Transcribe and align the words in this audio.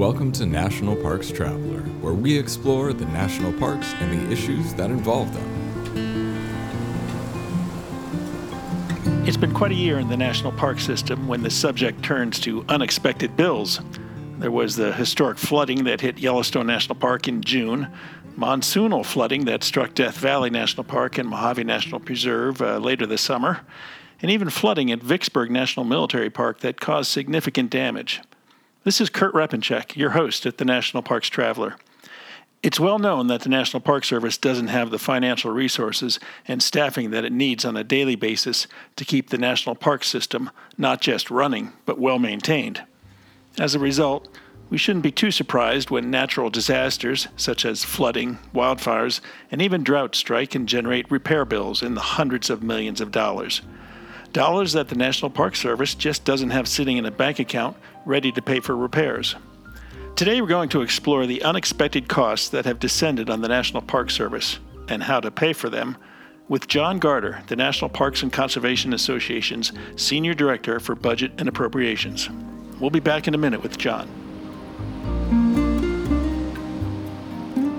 Welcome 0.00 0.32
to 0.32 0.46
National 0.46 0.96
Parks 0.96 1.30
Traveler, 1.30 1.82
where 2.00 2.14
we 2.14 2.38
explore 2.38 2.94
the 2.94 3.04
national 3.04 3.52
parks 3.52 3.92
and 4.00 4.10
the 4.10 4.32
issues 4.32 4.72
that 4.72 4.88
involve 4.88 5.30
them. 5.34 5.44
It's 9.26 9.36
been 9.36 9.52
quite 9.52 9.72
a 9.72 9.74
year 9.74 9.98
in 9.98 10.08
the 10.08 10.16
national 10.16 10.52
park 10.52 10.80
system 10.80 11.28
when 11.28 11.42
the 11.42 11.50
subject 11.50 12.02
turns 12.02 12.40
to 12.40 12.64
unexpected 12.70 13.36
bills. 13.36 13.82
There 14.38 14.50
was 14.50 14.74
the 14.74 14.90
historic 14.94 15.36
flooding 15.36 15.84
that 15.84 16.00
hit 16.00 16.18
Yellowstone 16.18 16.66
National 16.66 16.94
Park 16.94 17.28
in 17.28 17.42
June, 17.42 17.92
monsoonal 18.38 19.04
flooding 19.04 19.44
that 19.44 19.62
struck 19.62 19.92
Death 19.92 20.16
Valley 20.16 20.48
National 20.48 20.84
Park 20.84 21.18
and 21.18 21.28
Mojave 21.28 21.64
National 21.64 22.00
Preserve 22.00 22.62
uh, 22.62 22.78
later 22.78 23.04
this 23.04 23.20
summer, 23.20 23.60
and 24.22 24.30
even 24.30 24.48
flooding 24.48 24.90
at 24.90 25.02
Vicksburg 25.02 25.50
National 25.50 25.84
Military 25.84 26.30
Park 26.30 26.60
that 26.60 26.80
caused 26.80 27.10
significant 27.10 27.68
damage. 27.68 28.22
This 28.82 28.98
is 28.98 29.10
Kurt 29.10 29.34
Repanshek, 29.34 29.94
your 29.94 30.10
host 30.10 30.46
at 30.46 30.56
the 30.56 30.64
National 30.64 31.02
Parks 31.02 31.28
Traveler. 31.28 31.76
It's 32.62 32.80
well 32.80 32.98
known 32.98 33.26
that 33.26 33.42
the 33.42 33.50
National 33.50 33.82
Park 33.82 34.06
Service 34.06 34.38
doesn't 34.38 34.68
have 34.68 34.90
the 34.90 34.98
financial 34.98 35.50
resources 35.50 36.18
and 36.48 36.62
staffing 36.62 37.10
that 37.10 37.26
it 37.26 37.32
needs 37.32 37.66
on 37.66 37.76
a 37.76 37.84
daily 37.84 38.16
basis 38.16 38.66
to 38.96 39.04
keep 39.04 39.28
the 39.28 39.36
national 39.36 39.74
park 39.74 40.02
system 40.02 40.50
not 40.78 41.02
just 41.02 41.30
running, 41.30 41.74
but 41.84 41.98
well 41.98 42.18
maintained. 42.18 42.82
As 43.58 43.74
a 43.74 43.78
result, 43.78 44.28
we 44.70 44.78
shouldn't 44.78 45.02
be 45.02 45.12
too 45.12 45.30
surprised 45.30 45.90
when 45.90 46.10
natural 46.10 46.48
disasters, 46.48 47.28
such 47.36 47.66
as 47.66 47.84
flooding, 47.84 48.38
wildfires, 48.54 49.20
and 49.50 49.60
even 49.60 49.84
drought 49.84 50.14
strike 50.14 50.54
and 50.54 50.66
generate 50.66 51.10
repair 51.10 51.44
bills 51.44 51.82
in 51.82 51.96
the 51.96 52.00
hundreds 52.00 52.48
of 52.48 52.62
millions 52.62 53.02
of 53.02 53.12
dollars. 53.12 53.60
Dollars 54.32 54.72
that 54.72 54.88
the 54.88 54.94
National 54.94 55.30
Park 55.30 55.54
Service 55.54 55.94
just 55.94 56.24
doesn't 56.24 56.50
have 56.50 56.66
sitting 56.66 56.96
in 56.96 57.04
a 57.04 57.10
bank 57.10 57.40
account 57.40 57.76
ready 58.04 58.32
to 58.32 58.42
pay 58.42 58.60
for 58.60 58.76
repairs. 58.76 59.34
Today, 60.16 60.40
we're 60.40 60.48
going 60.48 60.68
to 60.70 60.82
explore 60.82 61.26
the 61.26 61.42
unexpected 61.42 62.08
costs 62.08 62.48
that 62.50 62.64
have 62.64 62.78
descended 62.78 63.30
on 63.30 63.40
the 63.40 63.48
National 63.48 63.82
Park 63.82 64.10
Service 64.10 64.58
and 64.88 65.02
how 65.02 65.20
to 65.20 65.30
pay 65.30 65.52
for 65.52 65.70
them 65.70 65.96
with 66.48 66.66
John 66.66 66.98
Garder, 66.98 67.42
the 67.46 67.56
National 67.56 67.88
Parks 67.88 68.22
and 68.22 68.32
Conservation 68.32 68.92
Association's 68.92 69.72
Senior 69.96 70.34
Director 70.34 70.80
for 70.80 70.94
Budget 70.96 71.32
and 71.38 71.48
Appropriations. 71.48 72.28
We'll 72.80 72.90
be 72.90 73.00
back 73.00 73.28
in 73.28 73.34
a 73.34 73.38
minute 73.38 73.62
with 73.62 73.78
John. 73.78 74.08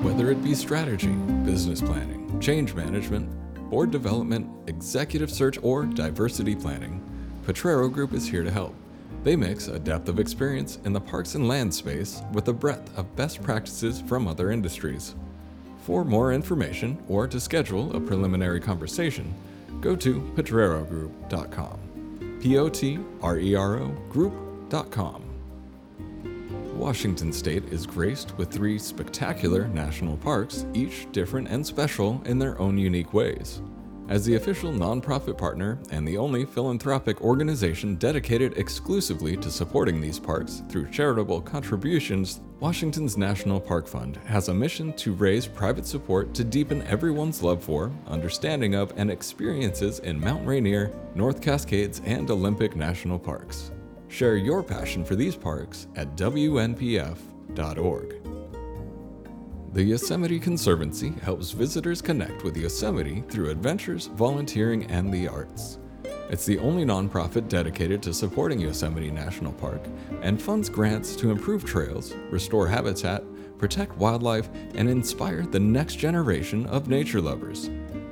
Whether 0.02 0.32
it 0.32 0.44
be 0.44 0.56
strategy, 0.56 1.14
business 1.44 1.82
planning, 1.82 2.40
change 2.40 2.74
management, 2.74 3.30
board 3.70 3.92
development, 3.92 4.50
executive 4.68 5.30
search, 5.30 5.60
or 5.62 5.86
diversity 5.86 6.56
planning, 6.56 7.04
Potrero 7.46 7.90
Group 7.90 8.14
is 8.14 8.28
here 8.28 8.44
to 8.44 8.52
help. 8.52 8.74
They 9.24 9.36
mix 9.36 9.68
a 9.68 9.78
depth 9.78 10.10
of 10.10 10.20
experience 10.20 10.80
in 10.84 10.94
the 10.94 11.02
parks 11.02 11.36
and 11.36 11.48
land 11.48 11.74
space 11.74 12.22
with 12.34 12.48
a 12.48 12.54
breadth 12.54 12.98
of 12.98 13.16
best 13.16 13.44
practices 13.44 14.02
from 14.02 14.28
other 14.28 14.52
industries. 14.52 15.16
For 15.84 16.04
more 16.04 16.34
information 16.34 16.98
or 17.08 17.28
to 17.28 17.40
schedule 17.40 17.96
a 17.96 18.00
preliminary 18.00 18.60
conversation, 18.60 19.34
go 19.80 19.96
to 19.96 20.22
potrerogroup.com. 20.36 22.40
P 22.42 22.58
O 22.58 22.70
T 22.70 23.00
R 23.22 23.38
E 23.38 23.56
R 23.56 23.80
O 23.80 23.90
group.com. 24.10 25.24
Washington 26.76 27.32
state 27.32 27.66
is 27.66 27.86
graced 27.86 28.36
with 28.40 28.50
three 28.50 28.80
spectacular 28.80 29.68
national 29.68 30.18
parks, 30.18 30.66
each 30.74 31.06
different 31.12 31.48
and 31.48 31.64
special 31.64 32.20
in 32.26 32.40
their 32.40 32.60
own 32.60 32.76
unique 32.76 33.14
ways. 33.14 33.62
As 34.12 34.26
the 34.26 34.36
official 34.36 34.74
nonprofit 34.74 35.38
partner 35.38 35.80
and 35.90 36.06
the 36.06 36.18
only 36.18 36.44
philanthropic 36.44 37.22
organization 37.22 37.96
dedicated 37.96 38.58
exclusively 38.58 39.38
to 39.38 39.50
supporting 39.50 40.02
these 40.02 40.20
parks 40.20 40.64
through 40.68 40.90
charitable 40.90 41.40
contributions, 41.40 42.42
Washington's 42.60 43.16
National 43.16 43.62
Park 43.62 43.88
Fund 43.88 44.18
has 44.26 44.50
a 44.50 44.54
mission 44.54 44.92
to 44.98 45.14
raise 45.14 45.48
private 45.48 45.86
support 45.86 46.34
to 46.34 46.44
deepen 46.44 46.82
everyone's 46.88 47.42
love 47.42 47.64
for, 47.64 47.90
understanding 48.08 48.76
of, 48.76 48.92
and 48.98 49.10
experiences 49.10 50.00
in 50.00 50.20
Mount 50.20 50.46
Rainier, 50.46 50.92
North 51.16 51.42
Cascades, 51.42 52.02
and 52.04 52.30
Olympic 52.30 52.76
National 52.76 53.18
Parks. 53.18 53.72
Share 54.10 54.36
your 54.36 54.62
passion 54.62 55.06
for 55.06 55.16
these 55.16 55.38
parks 55.38 55.88
at 55.96 56.18
WNPF.org. 56.18 57.16
The 59.74 59.84
Yosemite 59.84 60.38
Conservancy 60.38 61.14
helps 61.24 61.52
visitors 61.52 62.02
connect 62.02 62.44
with 62.44 62.58
Yosemite 62.58 63.24
through 63.30 63.52
adventures, 63.52 64.08
volunteering, 64.08 64.84
and 64.92 65.14
the 65.14 65.30
arts. 65.30 65.80
It's 66.30 66.46
the 66.46 66.60
only 66.60 66.84
nonprofit 66.84 67.48
dedicated 67.48 68.04
to 68.04 68.14
supporting 68.14 68.60
Yosemite 68.60 69.10
National 69.10 69.54
Park 69.54 69.82
and 70.22 70.42
funds 70.42 70.68
grants 70.68 71.16
to 71.16 71.32
improve 71.32 71.64
trails, 71.64 72.14
restore 72.32 72.68
habitat, 72.68 73.24
protect 73.58 73.96
wildlife, 73.96 74.50
and 74.76 74.90
inspire 74.90 75.44
the 75.44 75.60
next 75.62 75.96
generation 75.96 76.66
of 76.66 76.90
nature 76.90 77.22
lovers. 77.22 77.70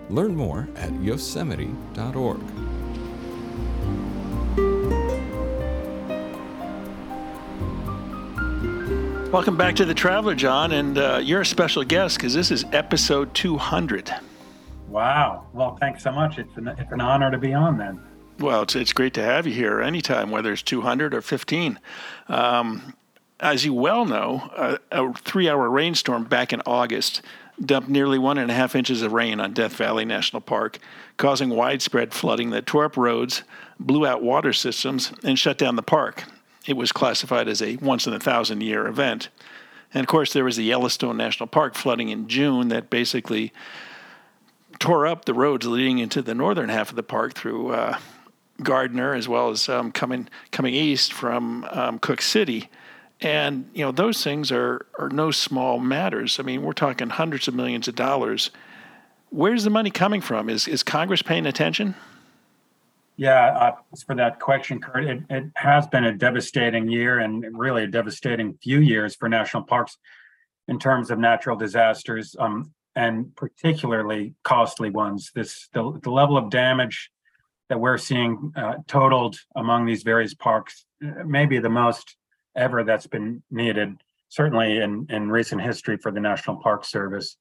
Learn 0.09 0.33
more 0.33 0.65
at 0.77 0.93
yosemite.org. 1.01 2.39
Welcome 9.31 9.57
back 9.57 9.75
to 9.75 9.85
the 9.85 9.93
Traveler, 9.93 10.33
John, 10.33 10.71
and 10.71 10.97
uh, 10.97 11.21
you're 11.23 11.41
a 11.41 11.45
special 11.45 11.83
guest 11.83 12.17
because 12.17 12.33
this 12.33 12.49
is 12.49 12.65
episode 12.71 13.31
200. 13.35 14.11
Wow. 14.87 15.45
Well, 15.53 15.77
thanks 15.79 16.01
so 16.01 16.11
much. 16.11 16.39
It's 16.39 16.57
an, 16.57 16.67
it's 16.69 16.91
an 16.91 16.99
honor 16.99 17.29
to 17.29 17.37
be 17.37 17.53
on 17.53 17.77
then. 17.77 18.01
Well, 18.39 18.63
it's, 18.63 18.75
it's 18.75 18.91
great 18.91 19.13
to 19.13 19.21
have 19.21 19.45
you 19.45 19.53
here 19.53 19.81
anytime, 19.81 20.31
whether 20.31 20.51
it's 20.51 20.63
200 20.63 21.13
or 21.13 21.21
15. 21.21 21.79
Um, 22.27 22.95
as 23.39 23.63
you 23.63 23.75
well 23.75 24.03
know, 24.05 24.49
a, 24.57 24.79
a 24.91 25.13
three 25.13 25.47
hour 25.47 25.69
rainstorm 25.69 26.23
back 26.23 26.51
in 26.51 26.63
August 26.65 27.21
dumped 27.63 27.87
nearly 27.87 28.17
one 28.17 28.39
and 28.39 28.49
a 28.49 28.55
half 28.55 28.75
inches 28.75 29.03
of 29.03 29.13
rain 29.13 29.39
on 29.39 29.53
Death 29.53 29.75
Valley 29.75 30.05
National 30.05 30.41
Park, 30.41 30.79
causing 31.17 31.51
widespread 31.51 32.15
flooding 32.15 32.49
that 32.49 32.65
tore 32.65 32.85
up 32.85 32.97
roads, 32.97 33.43
blew 33.79 34.07
out 34.07 34.23
water 34.23 34.53
systems, 34.53 35.13
and 35.23 35.37
shut 35.37 35.59
down 35.59 35.75
the 35.75 35.83
park 35.83 36.23
it 36.69 36.77
was 36.77 36.91
classified 36.91 37.47
as 37.47 37.61
a 37.61 37.75
once 37.77 38.07
in 38.07 38.13
a 38.13 38.19
thousand 38.19 38.61
year 38.61 38.87
event. 38.87 39.29
And 39.93 40.01
of 40.01 40.07
course, 40.07 40.33
there 40.33 40.43
was 40.43 40.55
the 40.55 40.63
Yellowstone 40.63 41.17
National 41.17 41.47
Park 41.47 41.75
flooding 41.75 42.09
in 42.09 42.27
June 42.27 42.69
that 42.69 42.89
basically 42.89 43.51
tore 44.79 45.07
up 45.07 45.25
the 45.25 45.33
roads 45.33 45.65
leading 45.65 45.99
into 45.99 46.21
the 46.21 46.35
northern 46.35 46.69
half 46.69 46.89
of 46.89 46.95
the 46.95 47.03
park 47.03 47.33
through 47.33 47.71
uh, 47.71 47.97
Gardiner, 48.61 49.13
as 49.13 49.27
well 49.27 49.49
as 49.49 49.67
um, 49.67 49.91
coming 49.91 50.27
coming 50.51 50.73
east 50.73 51.11
from 51.13 51.65
um, 51.71 51.99
Cooke 51.99 52.21
City. 52.21 52.69
And 53.21 53.69
you 53.73 53.83
know 53.83 53.91
those 53.91 54.23
things 54.23 54.51
are 54.51 54.85
are 54.97 55.09
no 55.09 55.31
small 55.31 55.79
matters. 55.79 56.39
I 56.39 56.43
mean, 56.43 56.61
we're 56.61 56.73
talking 56.73 57.09
hundreds 57.09 57.47
of 57.47 57.55
millions 57.55 57.87
of 57.87 57.95
dollars. 57.95 58.51
Where's 59.31 59.63
the 59.63 59.69
money 59.69 59.91
coming 59.91 60.21
from? 60.21 60.49
Is 60.49 60.67
is 60.67 60.83
Congress 60.83 61.21
paying 61.21 61.45
attention? 61.45 61.95
Yeah, 63.19 63.49
uh, 63.49 63.75
for 64.05 64.15
that 64.15 64.39
question, 64.39 64.79
Kurt. 64.79 65.03
It, 65.03 65.23
it 65.29 65.43
has 65.55 65.85
been 65.87 66.05
a 66.05 66.13
devastating 66.13 66.87
year 66.87 67.19
and 67.19 67.45
really 67.51 67.83
a 67.83 67.87
devastating 67.87 68.57
few 68.63 68.79
years 68.79 69.13
for 69.13 69.27
national 69.27 69.63
parks 69.63 69.97
in 70.69 70.79
terms 70.79 71.11
of 71.11 71.19
natural 71.19 71.57
disasters, 71.57 72.33
um, 72.39 72.71
and 72.95 73.35
particularly 73.35 74.35
costly 74.45 74.89
ones. 74.89 75.31
This 75.35 75.67
the, 75.73 75.99
the 76.01 76.09
level 76.09 76.37
of 76.37 76.49
damage 76.49 77.11
that 77.67 77.81
we're 77.81 77.97
seeing 77.97 78.53
uh, 78.55 78.75
totaled 78.87 79.35
among 79.53 79.85
these 79.85 80.03
various 80.03 80.33
parks, 80.33 80.85
uh, 81.05 81.25
maybe 81.25 81.59
the 81.59 81.67
most 81.67 82.15
ever 82.55 82.85
that's 82.85 83.07
been 83.07 83.43
needed, 83.51 83.97
certainly 84.29 84.77
in 84.77 85.07
in 85.09 85.29
recent 85.29 85.61
history 85.61 85.97
for 85.97 86.13
the 86.13 86.21
National 86.21 86.55
Park 86.55 86.85
Service. 86.85 87.35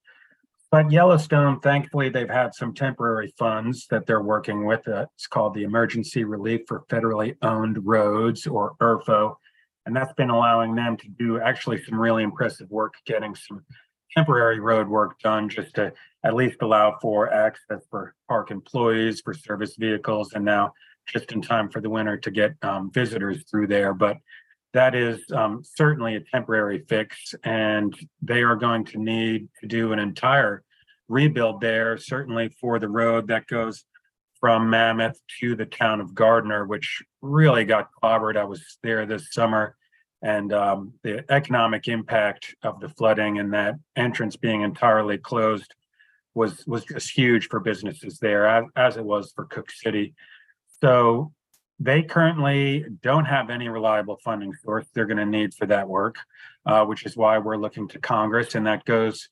But 0.70 0.90
Yellowstone, 0.90 1.60
thankfully, 1.60 2.10
they've 2.10 2.28
had 2.28 2.54
some 2.54 2.74
temporary 2.74 3.32
funds 3.38 3.86
that 3.88 4.06
they're 4.06 4.22
working 4.22 4.66
with. 4.66 4.86
Uh, 4.86 5.06
it's 5.14 5.26
called 5.26 5.54
the 5.54 5.62
Emergency 5.62 6.24
Relief 6.24 6.62
for 6.68 6.84
Federally 6.90 7.36
Owned 7.40 7.86
Roads, 7.86 8.46
or 8.46 8.74
ERFO. 8.80 9.36
And 9.86 9.96
that's 9.96 10.12
been 10.12 10.28
allowing 10.28 10.74
them 10.74 10.98
to 10.98 11.08
do 11.08 11.40
actually 11.40 11.82
some 11.82 11.98
really 11.98 12.22
impressive 12.22 12.70
work 12.70 12.92
getting 13.06 13.34
some 13.34 13.64
temporary 14.14 14.60
road 14.60 14.88
work 14.88 15.18
done 15.20 15.48
just 15.48 15.74
to 15.76 15.92
at 16.24 16.34
least 16.34 16.58
allow 16.60 16.98
for 17.00 17.32
access 17.32 17.80
for 17.90 18.14
park 18.28 18.50
employees, 18.50 19.22
for 19.22 19.32
service 19.32 19.76
vehicles, 19.76 20.34
and 20.34 20.44
now 20.44 20.74
just 21.06 21.32
in 21.32 21.40
time 21.40 21.70
for 21.70 21.80
the 21.80 21.88
winter 21.88 22.18
to 22.18 22.30
get 22.30 22.52
um, 22.60 22.90
visitors 22.92 23.42
through 23.50 23.68
there. 23.68 23.94
But 23.94 24.18
that 24.72 24.94
is 24.94 25.20
um, 25.34 25.62
certainly 25.64 26.16
a 26.16 26.20
temporary 26.20 26.84
fix, 26.88 27.34
and 27.44 27.96
they 28.20 28.42
are 28.42 28.56
going 28.56 28.84
to 28.86 28.98
need 28.98 29.48
to 29.60 29.66
do 29.66 29.92
an 29.92 29.98
entire 29.98 30.62
rebuild 31.08 31.60
there, 31.60 31.96
certainly 31.96 32.50
for 32.60 32.78
the 32.78 32.88
road 32.88 33.28
that 33.28 33.46
goes 33.46 33.84
from 34.40 34.70
Mammoth 34.70 35.18
to 35.40 35.56
the 35.56 35.66
town 35.66 36.00
of 36.00 36.14
Gardiner, 36.14 36.66
which 36.66 37.02
really 37.22 37.64
got 37.64 37.88
clobbered. 38.00 38.36
I 38.36 38.44
was 38.44 38.78
there 38.82 39.06
this 39.06 39.32
summer, 39.32 39.74
and 40.22 40.52
um, 40.52 40.92
the 41.02 41.24
economic 41.32 41.88
impact 41.88 42.54
of 42.62 42.78
the 42.80 42.88
flooding 42.90 43.38
and 43.38 43.52
that 43.54 43.76
entrance 43.96 44.36
being 44.36 44.62
entirely 44.62 45.18
closed 45.18 45.74
was 46.34 46.64
was 46.66 46.84
just 46.84 47.10
huge 47.10 47.48
for 47.48 47.58
businesses 47.58 48.18
there, 48.18 48.46
as, 48.46 48.64
as 48.76 48.96
it 48.96 49.04
was 49.04 49.32
for 49.32 49.46
Cooke 49.46 49.70
City. 49.70 50.14
So 50.80 51.32
they 51.80 52.02
currently 52.02 52.84
don't 53.02 53.24
have 53.24 53.50
any 53.50 53.68
reliable 53.68 54.18
funding 54.24 54.52
source 54.64 54.86
they're 54.92 55.06
going 55.06 55.18
to 55.18 55.26
need 55.26 55.54
for 55.54 55.66
that 55.66 55.88
work, 55.88 56.16
uh, 56.66 56.84
which 56.84 57.06
is 57.06 57.16
why 57.16 57.38
we're 57.38 57.56
looking 57.56 57.86
to 57.88 57.98
Congress, 57.98 58.54
and 58.54 58.66
that 58.66 58.84
goes 58.84 59.28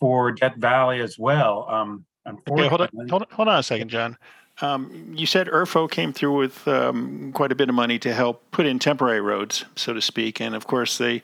for 0.00 0.32
Death 0.32 0.56
Valley 0.56 1.00
as 1.00 1.18
well. 1.18 1.68
Um, 1.68 2.04
okay, 2.26 2.68
hold 2.68 2.80
on, 2.80 2.88
hold 3.08 3.22
on, 3.22 3.28
hold 3.30 3.48
on 3.48 3.58
a 3.58 3.62
second, 3.62 3.88
John. 3.88 4.16
Um, 4.62 5.12
you 5.14 5.26
said 5.26 5.48
ERFO 5.48 5.90
came 5.90 6.12
through 6.12 6.38
with 6.38 6.66
um, 6.68 7.32
quite 7.32 7.50
a 7.50 7.56
bit 7.56 7.68
of 7.68 7.74
money 7.74 7.98
to 7.98 8.14
help 8.14 8.50
put 8.52 8.66
in 8.66 8.78
temporary 8.78 9.20
roads, 9.20 9.64
so 9.76 9.92
to 9.92 10.00
speak, 10.00 10.40
and 10.40 10.54
of 10.54 10.66
course 10.66 10.98
they. 10.98 11.22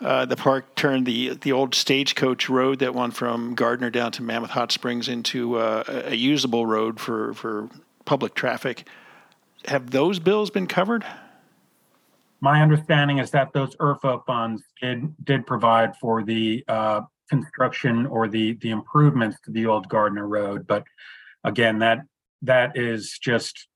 Uh, 0.00 0.24
the 0.24 0.36
park 0.36 0.74
turned 0.74 1.06
the 1.06 1.34
the 1.36 1.52
old 1.52 1.72
stagecoach 1.72 2.48
road 2.50 2.80
that 2.80 2.94
went 2.94 3.14
from 3.14 3.54
Gardiner 3.54 3.90
down 3.90 4.10
to 4.12 4.22
Mammoth 4.22 4.50
Hot 4.50 4.72
Springs 4.72 5.08
into 5.08 5.56
uh, 5.56 5.84
a 6.06 6.16
usable 6.16 6.66
road 6.66 6.98
for, 6.98 7.32
for 7.32 7.70
public 8.04 8.34
traffic. 8.34 8.88
Have 9.66 9.90
those 9.90 10.18
bills 10.18 10.50
been 10.50 10.66
covered? 10.66 11.04
My 12.40 12.60
understanding 12.60 13.18
is 13.18 13.30
that 13.30 13.52
those 13.52 13.74
ERFO 13.76 14.24
funds 14.26 14.62
did 14.80 15.14
did 15.24 15.46
provide 15.46 15.96
for 15.96 16.22
the 16.22 16.64
uh, 16.68 17.02
construction 17.30 18.06
or 18.06 18.28
the 18.28 18.54
the 18.60 18.70
improvements 18.70 19.38
to 19.44 19.50
the 19.50 19.66
old 19.66 19.88
Gardiner 19.88 20.28
Road, 20.28 20.66
but 20.66 20.84
again, 21.44 21.78
that 21.78 22.00
that 22.42 22.76
is 22.76 23.18
just 23.18 23.68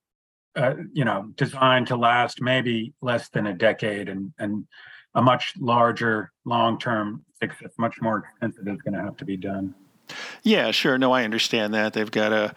uh, 0.56 0.74
you 0.92 1.04
know 1.04 1.30
designed 1.36 1.86
to 1.86 1.96
last 1.96 2.40
maybe 2.40 2.92
less 3.00 3.28
than 3.30 3.46
a 3.46 3.54
decade 3.54 4.08
and 4.08 4.32
and 4.38 4.66
a 5.14 5.22
much 5.22 5.54
larger 5.58 6.30
long-term 6.44 7.24
fix 7.40 7.56
that's 7.60 7.78
much 7.78 8.00
more 8.00 8.18
expensive 8.18 8.68
is 8.68 8.82
going 8.82 8.94
to 8.94 9.02
have 9.02 9.16
to 9.16 9.24
be 9.24 9.36
done. 9.36 9.74
Yeah 10.42 10.70
sure. 10.70 10.98
No 10.98 11.12
i 11.12 11.24
understand 11.24 11.74
that. 11.74 11.92
They've 11.92 12.10
got 12.10 12.30
to 12.30 12.54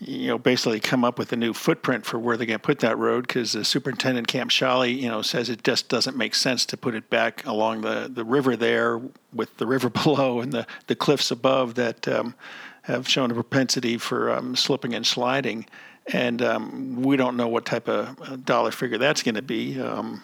you 0.00 0.28
know 0.28 0.38
basically 0.38 0.80
come 0.80 1.04
up 1.04 1.18
with 1.18 1.32
a 1.32 1.36
new 1.36 1.52
footprint 1.52 2.04
for 2.04 2.18
where 2.18 2.36
they're 2.36 2.46
going 2.46 2.58
to 2.58 2.62
put 2.62 2.80
that 2.80 2.98
road 2.98 3.26
because 3.26 3.52
the 3.52 3.64
superintendent 3.64 4.26
Cam 4.26 4.48
Sholly, 4.48 4.98
you 4.98 5.08
know 5.08 5.22
says 5.22 5.48
it 5.48 5.62
just 5.62 5.88
doesn't 5.88 6.16
make 6.16 6.34
sense 6.34 6.66
to 6.66 6.76
put 6.76 6.94
it 6.94 7.08
back 7.10 7.44
along 7.46 7.82
the, 7.82 8.10
the 8.12 8.24
river 8.24 8.56
there 8.56 9.00
with 9.32 9.56
the 9.58 9.66
river 9.66 9.88
below 10.02 10.40
and 10.40 10.52
the, 10.52 10.66
the 10.86 10.96
cliffs 10.96 11.30
above 11.30 11.74
that 11.74 12.08
um, 12.08 12.34
have 12.82 13.08
shown 13.08 13.30
a 13.30 13.34
propensity 13.34 13.96
for 13.96 14.30
um, 14.30 14.56
slipping 14.56 14.94
and 14.94 15.06
sliding. 15.06 15.66
And 16.12 16.42
um, 16.42 17.02
we 17.02 17.16
don't 17.16 17.36
know 17.36 17.46
what 17.46 17.64
type 17.64 17.88
of 17.88 18.20
uh, 18.20 18.36
dollar 18.36 18.72
figure 18.72 18.98
that's 18.98 19.22
going 19.22 19.36
to 19.36 19.42
be, 19.42 19.80
um, 19.80 20.22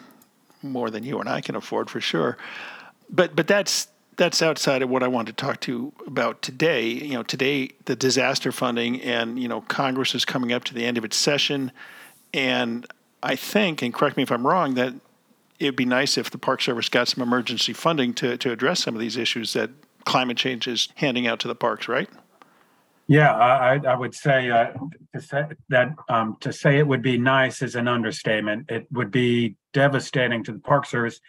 more 0.61 0.91
than 0.91 1.05
you 1.05 1.21
and 1.21 1.29
I 1.29 1.41
can 1.41 1.55
afford 1.55 1.89
for 1.89 2.01
sure. 2.01 2.37
But 3.09 3.37
but 3.37 3.47
that's 3.47 3.87
that's 4.19 4.43
outside 4.43 4.83
of 4.83 4.91
what 4.91 5.03
I 5.03 5.09
want 5.09 5.29
to 5.29 5.33
talk 5.33 5.61
to 5.61 5.93
about 6.07 6.43
today. 6.43 6.89
You 6.89 7.15
know, 7.15 7.23
today 7.23 7.71
the 7.87 7.97
disaster 7.97 8.53
funding 8.53 9.01
and 9.01 9.39
you 9.41 9.49
know 9.49 9.63
Congress 9.63 10.15
is 10.15 10.27
coming 10.27 10.53
up 10.53 10.65
to 10.65 10.75
the 10.75 10.85
end 10.85 10.99
of 10.99 11.05
its 11.05 11.17
session, 11.17 11.73
and 12.35 12.87
I 13.23 13.37
think, 13.37 13.81
and 13.81 13.95
correct 13.95 14.19
me 14.19 14.25
if 14.25 14.31
I'm 14.31 14.47
wrong, 14.47 14.75
that 14.75 14.93
it'd 15.59 15.77
be 15.77 15.87
nice 15.87 16.19
if 16.19 16.31
the 16.31 16.39
Park 16.39 16.61
Service 16.61 16.89
got 16.89 17.09
some 17.09 17.23
emergency 17.23 17.73
funding 17.73 18.13
to 18.15 18.37
to 18.37 18.53
address 18.53 18.83
some 18.83 18.95
of 18.95 19.01
these 19.01 19.17
issues 19.17 19.55
that 19.55 19.71
climate 20.05 20.37
change 20.37 20.67
is 20.69 20.89
handing 20.97 21.27
out 21.27 21.41
to 21.41 21.49
the 21.49 21.55
parks, 21.55 21.89
right? 21.89 22.09
Yeah, 23.11 23.33
I, 23.35 23.81
I 23.87 23.97
would 23.97 24.15
say, 24.15 24.51
uh, 24.51 24.73
to 25.15 25.23
say 25.23 25.45
that 25.71 25.95
um, 26.11 26.37
to 26.41 26.53
say 26.53 26.79
it 26.79 26.87
would 26.87 27.03
be 27.03 27.17
nice 27.17 27.63
is 27.63 27.75
an 27.75 27.89
understatement. 27.89 28.71
It 28.71 28.87
would 28.93 29.11
be 29.11 29.57
devastating 29.73 30.45
to 30.45 30.53
the 30.53 30.59
Park 30.59 30.85
Service 30.85 31.21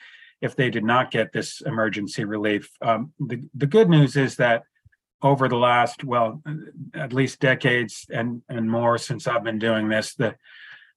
if 0.41 0.55
they 0.55 0.69
did 0.69 0.83
not 0.83 1.11
get 1.11 1.31
this 1.31 1.61
emergency 1.65 2.25
relief. 2.25 2.69
Um, 2.81 3.13
the 3.19 3.43
the 3.53 3.67
good 3.67 3.89
news 3.89 4.15
is 4.15 4.35
that 4.37 4.63
over 5.21 5.49
the 5.49 5.57
last 5.57 6.03
well, 6.03 6.41
at 6.93 7.13
least 7.13 7.39
decades 7.39 8.05
and 8.09 8.41
and 8.49 8.69
more 8.69 8.97
since 8.97 9.27
I've 9.27 9.43
been 9.43 9.59
doing 9.59 9.89
this, 9.89 10.15
the 10.15 10.35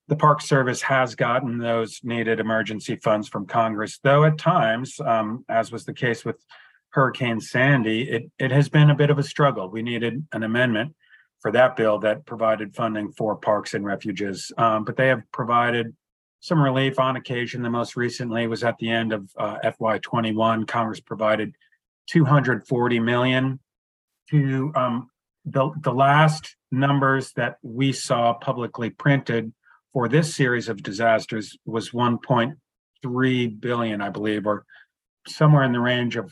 the 0.07 0.15
Park 0.15 0.41
Service 0.41 0.81
has 0.81 1.15
gotten 1.15 1.57
those 1.57 2.01
needed 2.03 2.39
emergency 2.39 2.97
funds 2.97 3.29
from 3.29 3.45
Congress, 3.45 3.99
though 4.03 4.25
at 4.25 4.37
times, 4.37 4.99
um, 4.99 5.45
as 5.47 5.71
was 5.71 5.85
the 5.85 5.93
case 5.93 6.25
with 6.25 6.43
Hurricane 6.89 7.39
Sandy, 7.39 8.09
it, 8.09 8.31
it 8.37 8.51
has 8.51 8.69
been 8.69 8.89
a 8.89 8.95
bit 8.95 9.09
of 9.09 9.17
a 9.17 9.23
struggle. 9.23 9.69
We 9.69 9.81
needed 9.81 10.25
an 10.33 10.43
amendment 10.43 10.93
for 11.41 11.51
that 11.51 11.75
bill 11.75 11.99
that 11.99 12.25
provided 12.25 12.75
funding 12.75 13.11
for 13.13 13.35
parks 13.35 13.73
and 13.73 13.85
refuges, 13.85 14.51
um, 14.57 14.83
but 14.83 14.95
they 14.95 15.07
have 15.07 15.23
provided 15.31 15.95
some 16.43 16.61
relief 16.61 16.99
on 16.99 17.15
occasion. 17.15 17.61
The 17.61 17.69
most 17.69 17.95
recently 17.95 18.47
was 18.47 18.65
at 18.65 18.77
the 18.77 18.89
end 18.89 19.13
of 19.13 19.29
uh, 19.37 19.59
FY21. 19.63 20.67
Congress 20.67 20.99
provided 20.99 21.55
240 22.07 22.99
million 22.99 23.61
to 24.29 24.73
um, 24.75 25.09
the 25.45 25.71
the 25.81 25.93
last 25.93 26.57
numbers 26.69 27.31
that 27.37 27.59
we 27.63 27.93
saw 27.93 28.33
publicly 28.33 28.89
printed 28.89 29.53
for 29.93 30.09
this 30.09 30.35
series 30.35 30.67
of 30.67 30.83
disasters 30.83 31.57
was 31.65 31.91
1.3 31.91 33.61
billion, 33.61 34.01
I 34.01 34.09
believe, 34.09 34.45
or 34.45 34.65
somewhere 35.25 35.63
in 35.63 35.71
the 35.71 35.79
range 35.79 36.17
of 36.17 36.29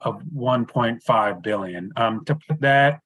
of 0.00 0.22
1.5 0.32 1.42
billion. 1.42 1.90
Um, 1.96 2.24
to 2.26 2.36
put 2.36 2.60
that 2.60 3.00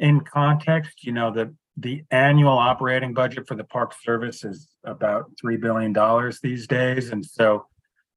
in 0.00 0.22
context, 0.22 1.04
you 1.04 1.12
know, 1.12 1.30
the 1.30 1.54
the 1.76 2.04
annual 2.10 2.58
operating 2.58 3.14
budget 3.14 3.46
for 3.46 3.54
the 3.54 3.64
Park 3.64 3.94
Service 4.02 4.44
is 4.44 4.68
about 4.84 5.30
three 5.40 5.56
billion 5.56 5.92
dollars 5.92 6.40
these 6.40 6.66
days, 6.66 7.10
and 7.10 7.24
so, 7.24 7.66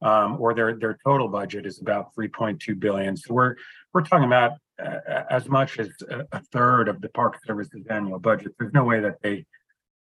um, 0.01 0.37
or 0.39 0.53
their 0.53 0.77
their 0.77 0.97
total 1.05 1.27
budget 1.27 1.65
is 1.65 1.79
about 1.79 2.13
3.2 2.17 2.79
billion. 2.79 3.15
So 3.15 3.33
we're 3.33 3.55
we're 3.93 4.03
talking 4.03 4.25
about 4.25 4.53
uh, 4.83 5.23
as 5.29 5.47
much 5.47 5.79
as 5.79 5.89
a, 6.09 6.25
a 6.33 6.41
third 6.51 6.89
of 6.89 7.01
the 7.01 7.09
Park 7.09 7.37
Service's 7.45 7.85
annual 7.89 8.19
budget. 8.19 8.53
There's 8.59 8.73
no 8.73 8.83
way 8.83 8.99
that 8.99 9.21
they 9.21 9.45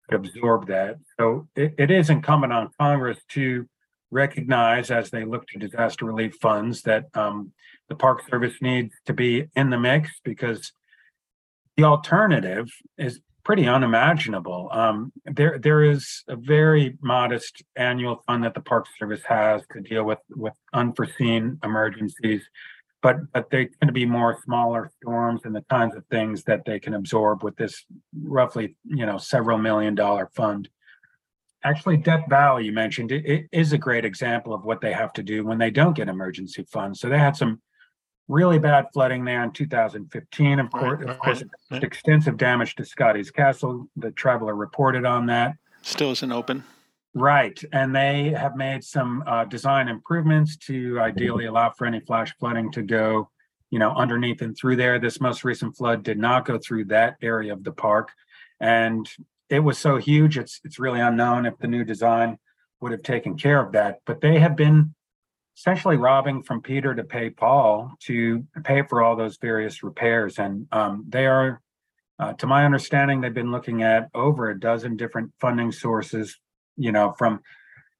could 0.09 0.15
absorb 0.15 0.67
that. 0.67 0.97
So 1.19 1.47
it, 1.55 1.75
it 1.77 1.91
is 1.91 2.09
incumbent 2.09 2.53
on 2.53 2.71
Congress 2.79 3.19
to 3.29 3.67
recognize 4.11 4.91
as 4.91 5.09
they 5.09 5.25
look 5.25 5.47
to 5.47 5.59
disaster 5.59 6.05
relief 6.05 6.35
funds 6.41 6.81
that 6.83 7.05
um, 7.13 7.51
the 7.89 7.95
Park 7.95 8.27
Service 8.29 8.55
needs 8.61 8.95
to 9.05 9.13
be 9.13 9.47
in 9.55 9.69
the 9.69 9.79
mix 9.79 10.09
because 10.23 10.71
the 11.77 11.83
alternative 11.83 12.69
is 12.97 13.19
pretty 13.45 13.67
unimaginable. 13.67 14.67
Um, 14.71 15.13
there, 15.23 15.57
there 15.59 15.83
is 15.83 16.23
a 16.27 16.35
very 16.35 16.97
modest 16.99 17.63
annual 17.75 18.23
fund 18.27 18.43
that 18.43 18.55
the 18.55 18.59
Park 18.59 18.87
Service 18.99 19.21
has 19.23 19.61
to 19.71 19.79
deal 19.79 20.03
with 20.03 20.19
with 20.35 20.53
unforeseen 20.73 21.59
emergencies, 21.63 22.41
but 23.05 23.17
but 23.31 23.51
they 23.51 23.65
tend 23.65 23.87
to 23.87 23.93
be 23.93 24.05
more 24.05 24.39
smaller 24.43 24.91
storms 24.99 25.41
and 25.45 25.55
the 25.55 25.63
kinds 25.69 25.95
of 25.95 26.03
things 26.07 26.43
that 26.45 26.65
they 26.65 26.79
can 26.79 26.95
absorb 26.95 27.43
with 27.43 27.55
this 27.55 27.85
roughly 28.23 28.75
you 28.83 29.05
know 29.05 29.19
several 29.19 29.59
million 29.59 29.93
dollar 29.93 30.31
fund 30.33 30.67
actually 31.63 31.97
death 31.97 32.25
valley 32.27 32.65
you 32.65 32.71
mentioned 32.71 33.11
it, 33.11 33.23
it 33.25 33.45
is 33.51 33.73
a 33.73 33.77
great 33.77 34.05
example 34.05 34.55
of 34.55 34.65
what 34.65 34.81
they 34.81 34.91
have 34.91 35.13
to 35.13 35.21
do 35.21 35.45
when 35.45 35.59
they 35.59 35.69
don't 35.69 35.95
get 35.95 36.09
emergency 36.09 36.65
funds 36.71 36.99
so 36.99 37.07
they 37.07 37.19
had 37.19 37.35
some 37.35 37.61
really 38.27 38.57
bad 38.59 38.87
flooding 38.93 39.23
there 39.23 39.43
in 39.43 39.51
2015 39.51 40.59
of 40.59 40.71
course 40.71 40.99
right, 40.99 41.09
of 41.09 41.19
course 41.19 41.43
right. 41.69 41.83
extensive 41.83 42.37
damage 42.37 42.75
to 42.75 42.85
scotty's 42.85 43.31
castle. 43.31 43.87
The 43.97 44.11
traveler 44.11 44.55
reported 44.55 45.05
on 45.05 45.27
that. 45.27 45.55
Still 45.83 46.11
isn't 46.11 46.31
open. 46.31 46.63
Right 47.13 47.61
and 47.71 47.95
they 47.95 48.29
have 48.29 48.55
made 48.55 48.83
some 48.83 49.23
uh, 49.27 49.45
design 49.45 49.87
improvements 49.87 50.57
to 50.57 50.99
ideally 50.99 51.45
allow 51.45 51.71
for 51.71 51.85
any 51.85 51.99
flash 51.99 52.33
flooding 52.39 52.71
to 52.71 52.81
go 52.81 53.29
you 53.69 53.79
know 53.79 53.91
underneath 53.91 54.41
and 54.41 54.57
through 54.57 54.77
there. 54.77 54.99
This 54.99 55.21
most 55.21 55.43
recent 55.43 55.77
flood 55.77 56.03
did 56.03 56.17
not 56.17 56.45
go 56.45 56.57
through 56.57 56.85
that 56.85 57.17
area 57.21 57.53
of 57.53 57.63
the 57.63 57.71
park 57.71 58.09
and 58.59 59.07
it 59.49 59.59
was 59.59 59.77
so 59.77 59.97
huge 59.97 60.37
it's 60.37 60.59
it's 60.63 60.79
really 60.79 60.99
unknown 60.99 61.45
if 61.45 61.57
the 61.59 61.67
new 61.67 61.83
design 61.83 62.39
would 62.81 62.91
have 62.91 63.03
taken 63.03 63.37
care 63.37 63.59
of 63.59 63.71
that. 63.73 63.99
But 64.05 64.21
they 64.21 64.39
have 64.39 64.55
been 64.55 64.93
essentially 65.57 65.97
robbing 65.97 66.43
from 66.43 66.61
peter 66.61 66.93
to 66.93 67.03
pay 67.03 67.29
paul 67.29 67.91
to 67.99 68.45
pay 68.63 68.81
for 68.83 69.01
all 69.01 69.15
those 69.15 69.37
various 69.37 69.83
repairs 69.83 70.37
and 70.39 70.67
um, 70.71 71.05
they 71.07 71.25
are 71.25 71.61
uh, 72.19 72.33
to 72.33 72.47
my 72.47 72.65
understanding 72.65 73.21
they've 73.21 73.33
been 73.33 73.51
looking 73.51 73.83
at 73.83 74.09
over 74.13 74.49
a 74.49 74.59
dozen 74.59 74.95
different 74.95 75.31
funding 75.39 75.71
sources 75.71 76.39
you 76.77 76.91
know 76.91 77.13
from 77.17 77.39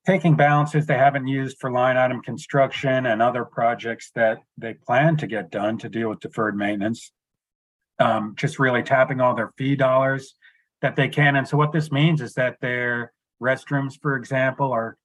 taking 0.06 0.36
balances 0.36 0.86
they 0.86 0.98
haven't 0.98 1.28
used 1.28 1.58
for 1.60 1.72
line 1.72 1.98
item 1.98 2.22
construction 2.22 3.08
and 3.08 3.22
other 3.22 3.44
projects 3.44 4.12
that 4.14 4.38
they 4.58 4.74
plan 4.74 5.18
to 5.18 5.28
get 5.28 5.50
done 5.50 5.78
to 5.78 5.90
deal 5.90 6.10
with 6.10 6.20
deferred 6.20 6.56
maintenance 6.56 7.12
um, 8.00 8.34
just 8.38 8.60
really 8.60 8.84
tapping 8.84 9.22
all 9.22 9.36
their 9.36 9.54
fee 9.58 9.76
dollars 9.76 10.36
that 10.82 10.96
they 10.96 11.08
can. 11.08 11.36
And 11.36 11.48
so 11.48 11.58
what 11.58 11.72
this 11.72 11.92
means 11.92 12.22
is 12.22 12.34
that 12.34 12.58
their 12.62 13.14
restrooms, 13.42 14.00
for 14.02 14.16
example, 14.16 14.72
are 14.72 14.98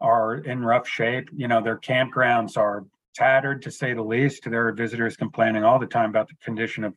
are 0.00 0.36
in 0.36 0.64
rough 0.64 0.88
shape. 0.88 1.28
You 1.34 1.48
know, 1.48 1.62
their 1.62 1.78
campgrounds 1.78 2.56
are 2.56 2.84
tattered 3.14 3.62
to 3.62 3.70
say 3.70 3.94
the 3.94 4.02
least. 4.02 4.48
There 4.48 4.68
are 4.68 4.72
visitors 4.72 5.16
complaining 5.16 5.64
all 5.64 5.78
the 5.78 5.86
time 5.86 6.10
about 6.10 6.28
the 6.28 6.36
condition 6.42 6.84
of 6.84 6.94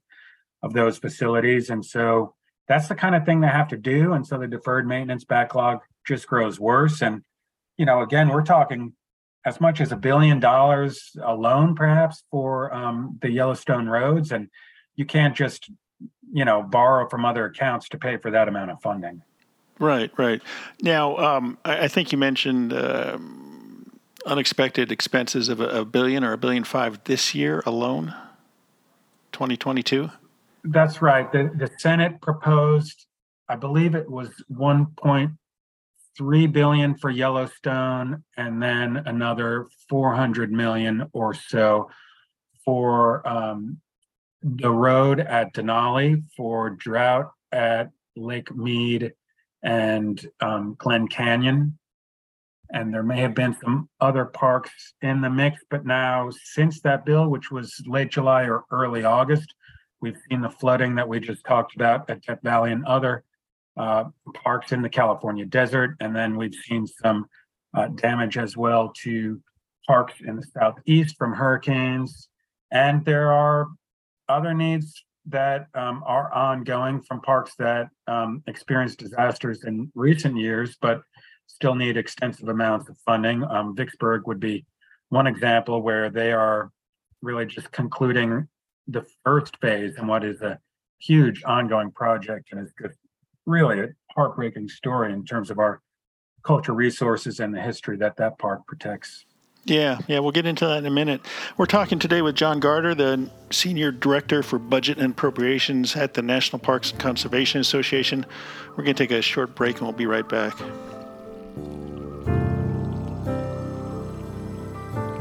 of 0.64 0.74
those 0.74 1.00
facilities. 1.00 1.72
And 1.72 1.84
so 1.84 2.36
that's 2.68 2.88
the 2.88 2.94
kind 2.94 3.16
of 3.16 3.26
thing 3.26 3.42
they 3.42 3.48
have 3.48 3.70
to 3.70 3.78
do. 3.78 4.14
And 4.14 4.26
so 4.26 4.38
the 4.38 4.48
deferred 4.48 4.88
maintenance 4.88 5.24
backlog 5.24 5.80
just 6.08 6.28
grows 6.28 6.60
worse. 6.60 7.02
And, 7.02 7.24
you 7.78 7.86
know, 7.88 8.02
again, 8.02 8.30
we're 8.30 8.44
talking 8.44 8.94
as 9.44 9.60
much 9.60 9.82
as 9.82 9.92
a 9.92 9.96
billion 9.96 10.40
dollars 10.40 11.16
alone, 11.24 11.74
perhaps, 11.74 12.24
for 12.30 12.72
um, 12.72 13.18
the 13.24 13.32
Yellowstone 13.32 13.88
roads. 13.88 14.32
And 14.32 14.50
you 14.96 15.06
can't 15.06 15.36
just 15.36 15.72
you 16.32 16.46
know 16.46 16.64
borrow 16.64 17.08
from 17.08 17.26
other 17.26 17.46
accounts 17.46 17.90
to 17.90 17.98
pay 17.98 18.18
for 18.18 18.32
that 18.32 18.48
amount 18.48 18.72
of 18.72 18.82
funding 18.82 19.22
Right, 19.82 20.12
right. 20.16 20.42
Now, 20.84 21.18
um, 21.18 21.58
I, 21.66 21.86
I, 21.86 21.88
think 21.88 22.12
you 22.12 22.18
mentioned 22.20 22.72
uh, 22.72 23.18
unexpected 24.28 24.92
expenses 24.92 25.50
of 25.50 25.60
a, 25.60 25.70
a, 25.70 25.86
billion 25.86 26.24
or 26.24 26.34
a 26.34 26.38
billion 26.38 26.64
five 26.64 27.04
this 27.06 27.34
year 27.34 27.64
alone, 27.66 28.14
2022. 29.32 30.12
That's 30.66 31.02
right. 31.02 31.32
The 31.32 31.50
the 31.56 31.68
Senate 31.80 32.22
proposed, 32.22 33.08
I 33.50 33.56
believe 33.56 33.96
it 33.96 34.08
was 34.08 34.30
1.3 34.54 36.52
billion 36.54 36.96
for 36.96 37.10
Yellowstone, 37.10 38.24
and 38.38 38.62
then 38.62 39.02
another 39.08 39.68
400 39.90 40.52
million 40.52 41.10
or 41.12 41.34
so 41.34 41.90
for 42.64 43.28
um, 43.28 43.82
the 44.44 44.70
road 44.70 45.22
at 45.22 45.56
Denali, 45.56 46.22
for 46.38 46.70
drought 46.70 47.32
at 47.52 47.90
Lake 48.16 48.56
Mead 48.56 49.14
and 49.64 50.26
um, 50.40 50.76
Glen 50.78 51.08
Canyon. 51.08 51.78
And 52.74 52.94
there 52.94 53.04
may 53.04 53.20
have 53.20 53.36
been 53.36 53.56
some 53.62 53.90
other 54.00 54.26
parks 54.26 54.94
in 55.02 55.22
the 55.22 55.30
mix, 55.30 55.62
but 55.70 55.86
now 55.86 56.30
since 56.44 56.80
that 56.82 57.06
bill, 57.06 57.28
which 57.28 57.52
was 57.52 57.82
late 57.86 58.12
July 58.12 58.44
or 58.44 58.64
early 58.72 59.04
August, 59.04 59.54
we've 60.00 60.18
seen 60.30 60.42
the 60.42 60.50
flooding 60.50 60.96
that 60.96 61.08
we 61.08 61.20
just 61.20 61.46
talked 61.46 61.76
about 61.76 62.10
at 62.10 62.22
Death 62.22 62.40
Valley 62.44 62.72
and 62.72 62.86
other 62.86 63.24
uh, 63.78 64.06
parks 64.34 64.72
in 64.72 64.82
the 64.82 64.90
California 64.90 65.46
desert. 65.46 65.98
And 66.00 66.16
then 66.16 66.38
we've 66.38 66.56
seen 66.56 66.88
some 66.88 67.26
uh, 67.74 67.88
damage 67.88 68.38
as 68.38 68.56
well 68.56 68.94
to 69.04 69.42
parks 69.86 70.16
in 70.26 70.38
the 70.38 70.46
southeast 70.58 71.18
from 71.18 71.34
hurricanes. 71.34 72.30
And 72.72 73.04
there 73.04 73.32
are 73.32 73.68
other 74.30 74.54
needs 74.54 75.04
that 75.28 75.68
um, 75.76 76.04
are 76.06 76.34
ongoing 76.34 77.02
from 77.02 77.22
parks 77.22 77.54
that 77.60 77.90
um, 78.08 78.44
experienced 78.48 79.00
disasters 79.00 79.64
in 79.64 79.92
recent 79.96 80.38
years, 80.38 80.78
but 80.82 81.02
still 81.48 81.76
need 81.76 81.98
extensive 81.98 82.48
amounts 82.48 82.90
of 82.90 82.98
funding. 83.06 83.44
Um, 83.44 83.76
Vicksburg 83.76 84.28
would 84.28 84.40
be 84.40 84.66
one 85.10 85.28
example 85.28 85.82
where 85.82 86.10
they 86.10 86.32
are 86.32 86.72
really 87.22 87.46
just 87.46 87.72
concluding 87.72 88.48
the 88.88 89.06
first 89.24 89.58
phase 89.58 89.98
in 89.98 90.08
what 90.08 90.24
is 90.24 90.42
a 90.42 90.60
huge 91.00 91.44
ongoing 91.44 91.92
project 91.92 92.50
and 92.52 92.66
is 92.66 92.74
just 92.82 92.98
really 93.46 93.80
a 93.80 93.90
heartbreaking 94.16 94.70
story 94.70 95.14
in 95.14 95.26
terms 95.26 95.50
of 95.50 95.60
our 95.60 95.82
cultural 96.44 96.76
resources 96.76 97.40
and 97.40 97.54
the 97.54 97.62
history 97.62 97.98
that 97.98 98.18
that 98.18 98.38
park 98.40 98.66
protects. 98.68 99.26
Yeah, 99.66 100.00
yeah, 100.08 100.20
we'll 100.20 100.32
get 100.32 100.48
into 100.48 100.66
that 100.66 100.80
in 100.80 100.88
a 100.88 100.92
minute. 100.92 101.22
We're 101.56 101.68
talking 101.68 102.00
today 102.00 102.24
with 102.24 102.36
John 102.36 102.60
Garder, 102.60 102.96
the 102.96 103.30
Senior 103.52 103.92
Director 103.92 104.42
for 104.42 104.58
Budget 104.58 104.98
and 104.98 105.12
Appropriations 105.12 105.96
at 105.96 106.16
the 106.16 106.24
National 106.24 106.58
Parks 106.58 106.92
and 106.92 107.00
Conservation 107.00 107.62
Association. 107.62 108.26
We're 108.70 108.84
going 108.84 108.96
to 108.96 109.08
take 109.08 109.12
a 109.12 109.22
short 109.22 109.54
break 109.54 109.78
and 109.78 109.84
we'll 109.84 109.92
be 109.92 110.08
right 110.08 110.28
back. 110.28 110.60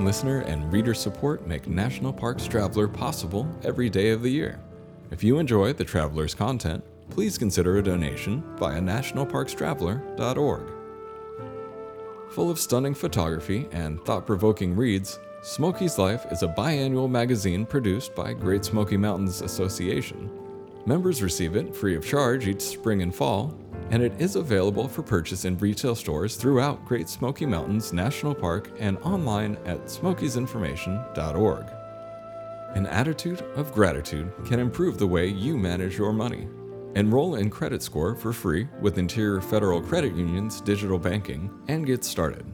Listener 0.00 0.40
and 0.40 0.72
reader 0.72 0.94
support 0.94 1.46
make 1.46 1.68
National 1.68 2.12
Parks 2.12 2.46
Traveler 2.46 2.88
possible 2.88 3.46
every 3.62 3.90
day 3.90 4.10
of 4.10 4.22
the 4.22 4.30
year. 4.30 4.58
If 5.10 5.22
you 5.22 5.38
enjoy 5.38 5.74
the 5.74 5.84
Traveler's 5.84 6.34
content, 6.34 6.82
please 7.10 7.36
consider 7.36 7.76
a 7.76 7.82
donation 7.82 8.42
via 8.56 8.80
nationalparkstraveler.org. 8.80 10.79
Full 12.30 12.48
of 12.48 12.60
stunning 12.60 12.94
photography 12.94 13.66
and 13.72 14.00
thought 14.04 14.24
provoking 14.24 14.76
reads, 14.76 15.18
Smokies 15.42 15.98
Life 15.98 16.26
is 16.30 16.44
a 16.44 16.48
biannual 16.48 17.10
magazine 17.10 17.66
produced 17.66 18.14
by 18.14 18.32
Great 18.32 18.64
Smoky 18.64 18.96
Mountains 18.96 19.42
Association. 19.42 20.30
Members 20.86 21.24
receive 21.24 21.56
it 21.56 21.74
free 21.74 21.96
of 21.96 22.06
charge 22.06 22.46
each 22.46 22.60
spring 22.60 23.02
and 23.02 23.12
fall, 23.12 23.52
and 23.90 24.00
it 24.00 24.12
is 24.20 24.36
available 24.36 24.86
for 24.86 25.02
purchase 25.02 25.44
in 25.44 25.58
retail 25.58 25.96
stores 25.96 26.36
throughout 26.36 26.84
Great 26.86 27.08
Smoky 27.08 27.46
Mountains 27.46 27.92
National 27.92 28.34
Park 28.34 28.70
and 28.78 28.96
online 28.98 29.56
at 29.66 29.86
smokiesinformation.org. 29.86 31.66
An 32.76 32.86
attitude 32.86 33.42
of 33.56 33.72
gratitude 33.74 34.32
can 34.46 34.60
improve 34.60 34.98
the 34.98 35.06
way 35.06 35.26
you 35.26 35.58
manage 35.58 35.98
your 35.98 36.12
money. 36.12 36.46
Enroll 36.96 37.36
in 37.36 37.50
Credit 37.50 37.80
Score 37.80 38.16
for 38.16 38.32
free 38.32 38.66
with 38.80 38.98
Interior 38.98 39.40
Federal 39.40 39.80
Credit 39.80 40.12
Union's 40.12 40.60
digital 40.60 40.98
banking 40.98 41.48
and 41.68 41.86
get 41.86 42.02
started. 42.02 42.44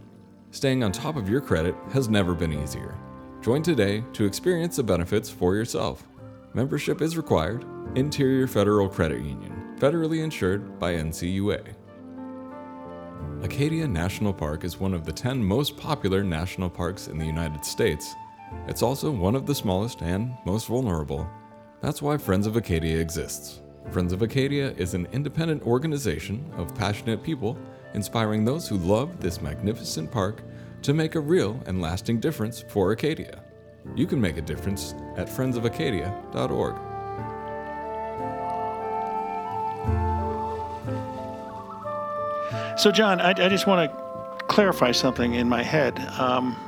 Staying 0.51 0.85
on 0.85 0.93
top 0.93 1.17
of 1.17 1.29
your 1.29 1.41
credit 1.41 1.75
has 1.91 2.11
never 2.11 2.35
been 2.35 2.53
easier. 2.53 2.99
Join 3.41 3.63
today 3.63 4.05
to 4.13 4.27
experience 4.27 4.77
the 4.77 4.83
benefits 4.83 5.31
for 5.31 5.55
yourself. 5.55 6.07
Membership 6.53 7.01
is 7.01 7.17
required. 7.17 7.65
Interior 7.95 8.47
Federal 8.47 8.91
Credit 8.91 9.23
Union, 9.23 9.75
federally 9.79 10.23
insured 10.23 10.79
by 10.79 10.93
NCUA. 10.93 11.75
Acadia 13.43 13.89
National 13.89 14.35
Park 14.35 14.65
is 14.65 14.79
one 14.79 14.93
of 14.93 15.07
the 15.07 15.13
10 15.13 15.43
most 15.43 15.79
popular 15.79 16.23
national 16.23 16.69
parks 16.69 17.09
in 17.09 17.17
the 17.17 17.25
United 17.25 17.65
States. 17.65 18.15
It's 18.69 18.83
also 18.83 19.11
one 19.11 19.35
of 19.35 19.47
the 19.47 19.55
smallest 19.55 20.03
and 20.03 20.37
most 20.45 20.67
vulnerable. 20.67 21.27
That's 21.81 22.03
why 22.03 22.19
Friends 22.19 22.47
of 22.47 22.57
Acadia 22.57 22.99
exists. 22.99 23.61
Friends 23.91 24.13
of 24.13 24.21
Acadia 24.21 24.73
is 24.73 24.95
an 24.95 25.07
independent 25.13 25.63
organization 25.63 26.53
of 26.57 26.75
passionate 26.75 27.23
people 27.23 27.57
inspiring 27.95 28.45
those 28.45 28.69
who 28.69 28.77
love 28.79 29.21
this 29.21 29.41
magnificent 29.41 30.11
park 30.11 30.43
to 30.83 30.93
make 30.93 31.15
a 31.15 31.21
real 31.21 31.61
and 31.67 31.81
lasting 31.81 32.21
difference 32.21 32.65
for 32.69 32.93
Acadia. 32.93 33.43
You 33.95 34.07
can 34.07 34.21
make 34.21 34.37
a 34.37 34.43
difference 34.43 34.95
at 35.17 35.29
friendsofacadia.org. 35.29 36.77
So, 42.79 42.91
John, 42.91 43.21
I, 43.21 43.31
I 43.31 43.49
just 43.49 43.67
want 43.67 43.91
to 43.91 44.45
clarify 44.47 44.93
something 44.93 45.35
in 45.35 45.49
my 45.49 45.63
head. 45.63 45.99
Um, 46.19 46.66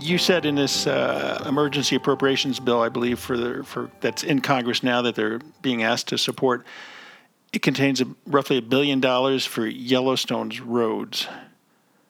you 0.00 0.18
said 0.18 0.44
in 0.44 0.54
this 0.54 0.86
uh, 0.86 1.42
emergency 1.46 1.96
appropriations 1.96 2.60
bill, 2.60 2.80
I 2.80 2.88
believe, 2.88 3.18
for 3.18 3.36
the 3.36 3.64
for 3.64 3.90
that's 4.00 4.22
in 4.22 4.40
Congress 4.40 4.82
now 4.82 5.02
that 5.02 5.14
they're 5.14 5.40
being 5.62 5.82
asked 5.82 6.08
to 6.08 6.18
support, 6.18 6.64
it 7.52 7.62
contains 7.62 8.00
a, 8.00 8.06
roughly 8.26 8.58
a 8.58 8.62
billion 8.62 9.00
dollars 9.00 9.46
for 9.46 9.66
Yellowstone's 9.66 10.60
roads. 10.60 11.28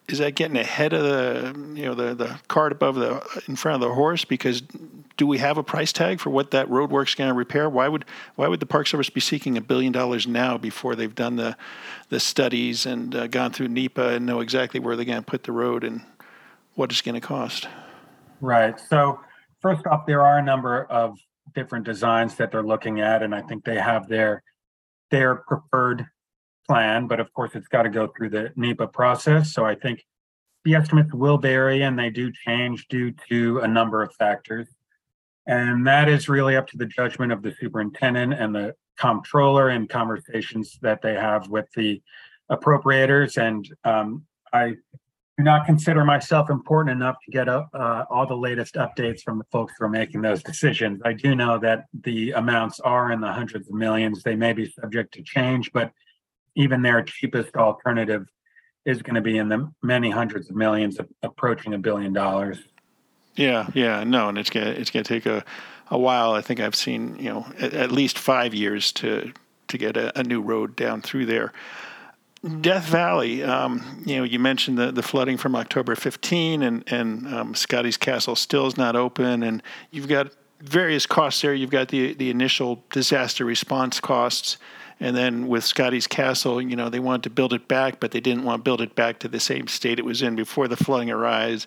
Is 0.06 0.18
that 0.18 0.34
getting 0.34 0.56
ahead 0.56 0.92
of 0.92 1.02
the 1.02 1.78
you 1.78 1.86
know 1.86 1.94
the 1.94 2.14
the 2.14 2.40
cart 2.48 2.72
above 2.72 2.96
the 2.96 3.42
in 3.48 3.56
front 3.56 3.82
of 3.82 3.88
the 3.88 3.94
horse? 3.94 4.24
Because 4.24 4.62
do 5.16 5.26
we 5.26 5.38
have 5.38 5.56
a 5.56 5.62
price 5.62 5.92
tag 5.92 6.20
for 6.20 6.30
what 6.30 6.50
that 6.50 6.68
road 6.68 6.90
work's 6.90 7.14
going 7.14 7.28
to 7.28 7.34
repair? 7.34 7.70
Why 7.70 7.88
would 7.88 8.04
why 8.34 8.48
would 8.48 8.60
the 8.60 8.66
Park 8.66 8.86
Service 8.86 9.08
be 9.08 9.20
seeking 9.20 9.56
a 9.56 9.62
billion 9.62 9.92
dollars 9.92 10.26
now 10.26 10.58
before 10.58 10.94
they've 10.94 11.14
done 11.14 11.36
the 11.36 11.56
the 12.10 12.20
studies 12.20 12.84
and 12.84 13.14
uh, 13.14 13.26
gone 13.28 13.52
through 13.52 13.68
NEPA 13.68 14.08
and 14.08 14.26
know 14.26 14.40
exactly 14.40 14.80
where 14.80 14.96
they're 14.96 15.04
going 15.04 15.22
to 15.22 15.30
put 15.30 15.44
the 15.44 15.52
road 15.52 15.84
and 15.84 16.02
what 16.74 16.90
it's 16.90 17.00
going 17.00 17.14
to 17.14 17.20
cost? 17.20 17.68
Right. 18.40 18.78
So 18.78 19.20
first 19.60 19.86
off, 19.86 20.06
there 20.06 20.22
are 20.22 20.38
a 20.38 20.42
number 20.42 20.84
of 20.84 21.18
different 21.54 21.84
designs 21.84 22.34
that 22.36 22.50
they're 22.50 22.62
looking 22.62 23.00
at, 23.00 23.22
and 23.22 23.34
I 23.34 23.42
think 23.42 23.64
they 23.64 23.78
have 23.78 24.08
their 24.08 24.42
their 25.10 25.36
preferred 25.36 26.06
plan. 26.66 27.06
But 27.06 27.20
of 27.20 27.32
course, 27.32 27.52
it's 27.54 27.68
got 27.68 27.82
to 27.82 27.90
go 27.90 28.10
through 28.16 28.30
the 28.30 28.52
NEPA 28.56 28.88
process. 28.88 29.52
So 29.52 29.64
I 29.64 29.74
think 29.74 30.04
the 30.64 30.74
estimates 30.74 31.12
will 31.12 31.38
vary, 31.38 31.82
and 31.82 31.98
they 31.98 32.10
do 32.10 32.32
change 32.46 32.88
due 32.88 33.12
to 33.28 33.60
a 33.60 33.68
number 33.68 34.02
of 34.02 34.14
factors. 34.14 34.66
And 35.46 35.86
that 35.86 36.08
is 36.08 36.28
really 36.28 36.56
up 36.56 36.66
to 36.68 36.78
the 36.78 36.86
judgment 36.86 37.30
of 37.30 37.42
the 37.42 37.54
superintendent 37.60 38.32
and 38.32 38.54
the 38.54 38.74
comptroller 38.98 39.68
and 39.68 39.88
conversations 39.88 40.78
that 40.80 41.02
they 41.02 41.14
have 41.14 41.48
with 41.48 41.66
the 41.76 42.00
appropriators. 42.50 43.36
And 43.36 43.68
um, 43.84 44.24
I 44.52 44.76
do 45.36 45.42
not 45.42 45.66
consider 45.66 46.04
myself 46.04 46.48
important 46.48 46.94
enough 46.94 47.16
to 47.24 47.30
get 47.30 47.48
uh, 47.48 47.64
all 48.08 48.26
the 48.26 48.36
latest 48.36 48.74
updates 48.74 49.22
from 49.22 49.38
the 49.38 49.44
folks 49.50 49.72
who 49.76 49.84
are 49.84 49.88
making 49.88 50.22
those 50.22 50.42
decisions. 50.42 51.00
I 51.04 51.12
do 51.12 51.34
know 51.34 51.58
that 51.58 51.86
the 52.02 52.32
amounts 52.32 52.78
are 52.80 53.10
in 53.10 53.20
the 53.20 53.32
hundreds 53.32 53.68
of 53.68 53.74
millions. 53.74 54.22
They 54.22 54.36
may 54.36 54.52
be 54.52 54.70
subject 54.70 55.12
to 55.14 55.22
change, 55.22 55.72
but 55.72 55.90
even 56.54 56.82
their 56.82 57.02
cheapest 57.02 57.56
alternative 57.56 58.26
is 58.84 59.02
going 59.02 59.16
to 59.16 59.20
be 59.20 59.38
in 59.38 59.48
the 59.48 59.72
many 59.82 60.10
hundreds 60.10 60.50
of 60.50 60.56
millions, 60.56 60.98
approaching 61.22 61.74
a 61.74 61.78
billion 61.78 62.12
dollars. 62.12 62.58
Yeah, 63.34 63.68
yeah, 63.74 64.04
no, 64.04 64.28
and 64.28 64.38
it's 64.38 64.50
gonna 64.50 64.70
it's 64.70 64.90
gonna 64.90 65.02
take 65.02 65.26
a, 65.26 65.44
a 65.90 65.98
while. 65.98 66.34
I 66.34 66.40
think 66.40 66.60
I've 66.60 66.76
seen 66.76 67.16
you 67.16 67.30
know 67.30 67.46
at, 67.58 67.74
at 67.74 67.90
least 67.90 68.18
five 68.18 68.54
years 68.54 68.92
to 68.92 69.32
to 69.66 69.78
get 69.78 69.96
a, 69.96 70.16
a 70.16 70.22
new 70.22 70.40
road 70.40 70.76
down 70.76 71.02
through 71.02 71.26
there. 71.26 71.52
Death 72.60 72.84
Valley, 72.88 73.42
um, 73.42 74.02
you 74.04 74.16
know, 74.16 74.24
you 74.24 74.38
mentioned 74.38 74.76
the, 74.76 74.92
the 74.92 75.02
flooding 75.02 75.38
from 75.38 75.56
October 75.56 75.96
15, 75.96 76.62
and 76.62 76.84
and 76.92 77.26
um, 77.32 77.54
Scotty's 77.54 77.96
Castle 77.96 78.36
still 78.36 78.66
is 78.66 78.76
not 78.76 78.94
open, 78.94 79.42
and 79.42 79.62
you've 79.90 80.08
got 80.08 80.30
various 80.60 81.06
costs 81.06 81.40
there. 81.40 81.54
You've 81.54 81.70
got 81.70 81.88
the 81.88 82.12
the 82.12 82.28
initial 82.28 82.84
disaster 82.90 83.46
response 83.46 83.98
costs, 83.98 84.58
and 85.00 85.16
then 85.16 85.48
with 85.48 85.64
Scotty's 85.64 86.06
Castle, 86.06 86.60
you 86.60 86.76
know, 86.76 86.90
they 86.90 87.00
wanted 87.00 87.22
to 87.22 87.30
build 87.30 87.54
it 87.54 87.66
back, 87.66 87.98
but 87.98 88.10
they 88.10 88.20
didn't 88.20 88.44
want 88.44 88.60
to 88.60 88.62
build 88.62 88.82
it 88.82 88.94
back 88.94 89.20
to 89.20 89.28
the 89.28 89.40
same 89.40 89.66
state 89.66 89.98
it 89.98 90.04
was 90.04 90.20
in 90.20 90.36
before 90.36 90.68
the 90.68 90.76
flooding 90.76 91.10
arose. 91.10 91.66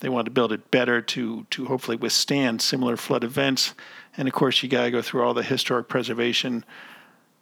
They 0.00 0.08
wanted 0.08 0.26
to 0.26 0.30
build 0.30 0.52
it 0.52 0.70
better 0.70 1.02
to 1.02 1.44
to 1.50 1.66
hopefully 1.66 1.98
withstand 1.98 2.62
similar 2.62 2.96
flood 2.96 3.24
events, 3.24 3.74
and 4.16 4.26
of 4.26 4.32
course, 4.32 4.62
you 4.62 4.70
got 4.70 4.84
to 4.84 4.90
go 4.90 5.02
through 5.02 5.22
all 5.22 5.34
the 5.34 5.42
historic 5.42 5.88
preservation 5.88 6.64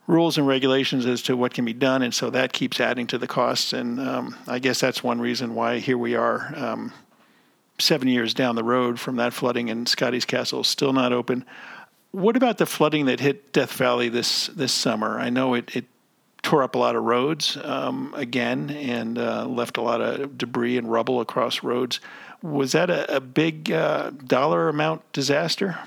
rules 0.06 0.38
and 0.38 0.47
regulations 0.47 1.06
as 1.06 1.23
to 1.23 1.37
what 1.37 1.54
can 1.54 1.64
be 1.64 1.73
done, 1.73 2.02
and 2.02 2.12
so 2.12 2.30
that 2.30 2.52
keeps 2.52 2.80
adding 2.80 3.06
to 3.09 3.18
the 3.18 3.26
costs. 3.26 3.73
And 3.73 4.00
um, 4.00 4.37
I 4.47 4.59
guess 4.59 4.80
that's 4.80 5.02
one 5.02 5.21
reason 5.21 5.54
why 5.54 5.78
here 5.78 5.99
we 5.99 6.14
are, 6.14 6.52
um, 6.56 6.92
seven 7.78 8.09
years 8.09 8.35
down 8.35 8.54
the 8.54 8.64
road 8.64 8.99
from 8.99 9.16
that 9.16 9.32
flooding, 9.32 9.71
and 9.71 9.88
Scotty's 9.88 10.25
Castle 10.25 10.61
is 10.61 10.68
still 10.68 10.92
not 10.92 11.12
open. 11.12 11.44
What 12.11 12.37
about 12.37 12.59
the 12.59 12.66
flooding 12.66 13.06
that 13.06 13.21
hit 13.21 13.52
Death 13.52 13.73
Valley 13.73 14.09
this 14.09 14.49
this 14.49 14.73
summer? 14.73 15.18
I 15.18 15.30
know 15.30 15.54
it, 15.54 15.75
it 15.75 15.87
tore 16.42 16.62
up 16.62 16.75
a 16.75 16.78
lot 16.78 16.97
of 16.97 17.04
roads 17.04 17.56
um, 17.62 18.12
again 18.16 18.68
and 18.71 19.16
uh, 19.18 19.47
left 19.47 19.76
a 19.76 19.80
lot 19.80 20.00
of 20.00 20.37
debris 20.37 20.76
and 20.76 20.90
rubble 20.90 21.21
across 21.21 21.62
roads. 21.62 22.00
Was 22.42 22.73
that 22.73 22.90
a, 22.90 23.16
a 23.16 23.21
big 23.21 23.71
uh, 23.71 24.11
dollar 24.11 24.68
amount 24.68 25.11
disaster? 25.12 25.78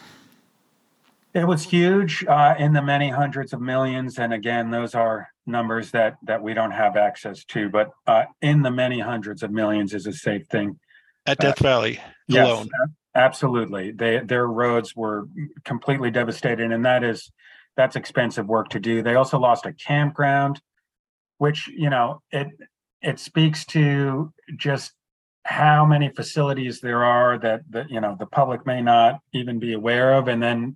It 1.35 1.45
was 1.45 1.63
huge 1.63 2.25
uh, 2.25 2.55
in 2.57 2.71
the 2.71 2.81
many 2.81 3.09
hundreds 3.09 3.51
of 3.51 3.59
millions, 3.59 4.17
and 4.17 4.33
again, 4.33 4.71
those 4.71 4.95
are 4.95 5.27
numbers 5.45 5.91
that 5.91 6.15
that 6.23 6.41
we 6.41 6.53
don't 6.53 6.71
have 6.71 6.95
access 6.95 7.43
to. 7.45 7.67
But 7.69 7.91
uh, 8.07 8.23
in 8.41 8.61
the 8.61 8.71
many 8.71 9.01
hundreds 9.01 9.43
of 9.43 9.51
millions 9.51 9.93
is 9.93 10.07
a 10.07 10.13
safe 10.13 10.47
thing. 10.47 10.79
At 11.25 11.39
Death 11.39 11.59
Valley 11.59 11.99
yes, 12.29 12.47
alone, 12.47 12.69
absolutely. 13.15 13.91
They 13.91 14.19
their 14.19 14.47
roads 14.47 14.95
were 14.95 15.27
completely 15.65 16.09
devastated, 16.09 16.71
and 16.71 16.85
that 16.85 17.03
is 17.03 17.29
that's 17.75 17.97
expensive 17.97 18.47
work 18.47 18.69
to 18.69 18.79
do. 18.79 19.01
They 19.01 19.15
also 19.15 19.37
lost 19.37 19.65
a 19.65 19.73
campground, 19.73 20.61
which 21.37 21.67
you 21.67 21.89
know 21.89 22.21
it 22.31 22.47
it 23.01 23.19
speaks 23.19 23.65
to 23.65 24.31
just 24.55 24.93
how 25.45 25.85
many 25.85 26.09
facilities 26.09 26.81
there 26.81 27.03
are 27.03 27.37
that 27.37 27.61
that 27.69 27.89
you 27.89 28.01
know 28.01 28.15
the 28.19 28.25
public 28.25 28.65
may 28.65 28.81
not 28.81 29.19
even 29.31 29.59
be 29.59 29.73
aware 29.73 30.13
of. 30.13 30.27
And 30.27 30.41
then 30.41 30.75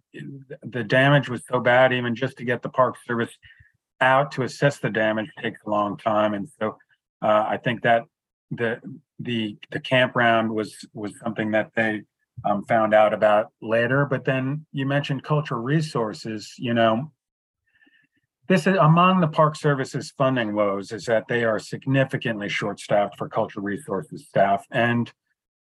the 0.64 0.84
damage 0.84 1.28
was 1.28 1.42
so 1.50 1.60
bad 1.60 1.92
even 1.92 2.16
just 2.16 2.38
to 2.38 2.46
get 2.46 2.62
the 2.62 2.70
park 2.70 2.96
service 3.06 3.36
out 4.00 4.32
to 4.34 4.44
assess 4.44 4.78
the 4.78 4.92
damage 4.92 5.30
takes 5.42 5.60
a 5.66 5.70
long 5.70 5.98
time. 5.98 6.34
And 6.34 6.48
so 6.60 6.78
uh, 7.22 7.46
i 7.50 7.58
think 7.58 7.82
that 7.82 8.04
the 8.52 8.80
the 9.20 9.58
the 9.72 9.80
campground 9.80 10.52
was 10.52 10.88
was 10.94 11.14
something 11.20 11.52
that 11.52 11.72
they 11.76 12.04
um, 12.46 12.64
found 12.66 12.94
out 12.94 13.14
about 13.14 13.48
later. 13.62 14.06
But 14.06 14.24
then 14.24 14.66
you 14.72 14.86
mentioned 14.86 15.24
cultural 15.24 15.62
resources 15.62 16.54
you 16.60 16.76
know 16.76 17.12
this 18.50 18.66
is 18.66 18.76
among 18.82 19.22
the 19.22 19.28
Park 19.28 19.56
Service's 19.56 20.12
funding 20.18 20.54
woes 20.54 20.92
is 20.92 21.06
that 21.06 21.28
they 21.28 21.44
are 21.44 21.60
significantly 21.60 22.50
short-staffed 22.50 23.16
for 23.16 23.30
cultural 23.30 23.64
resources 23.64 24.26
staff. 24.28 24.66
And 24.72 25.10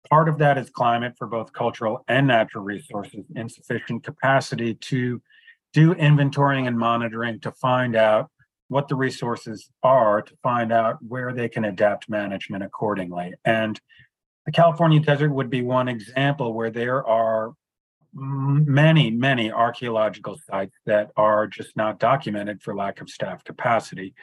part 0.10 0.28
of 0.28 0.38
that 0.40 0.58
is 0.58 0.70
climate 0.70 1.14
for 1.18 1.26
both 1.26 1.54
cultural 1.54 2.04
and 2.10 2.28
natural 2.28 2.62
resources, 2.62 3.24
insufficient 3.38 4.04
capacity 4.04 4.76
to 4.76 5.22
do 5.72 5.96
inventorying 5.96 6.68
and 6.68 6.78
monitoring 6.78 7.40
to 7.40 7.54
find 7.54 7.96
out 7.96 8.30
what 8.68 8.90
the 8.90 8.96
resources 8.96 9.70
are, 9.82 10.22
to 10.22 10.36
find 10.44 10.74
out 10.74 10.98
where 11.08 11.32
they 11.32 11.48
can 11.48 11.64
adapt 11.64 12.10
management 12.10 12.64
accordingly. 12.64 13.34
And 13.46 13.80
the 14.46 14.52
California 14.52 15.00
desert 15.00 15.32
would 15.32 15.50
be 15.50 15.62
one 15.62 15.88
example 15.88 16.54
where 16.54 16.70
there 16.70 17.06
are 17.08 17.54
many, 18.14 19.10
many 19.12 19.52
archaeological 19.52 20.40
sites 20.50 20.76
that 20.86 21.12
are 21.18 21.48
just 21.48 21.76
not 21.76 22.00
documented 22.00 22.62
for 22.62 22.76
lack 22.76 23.02
of 23.02 23.10
staff 23.10 23.44
capacity. 23.44 24.14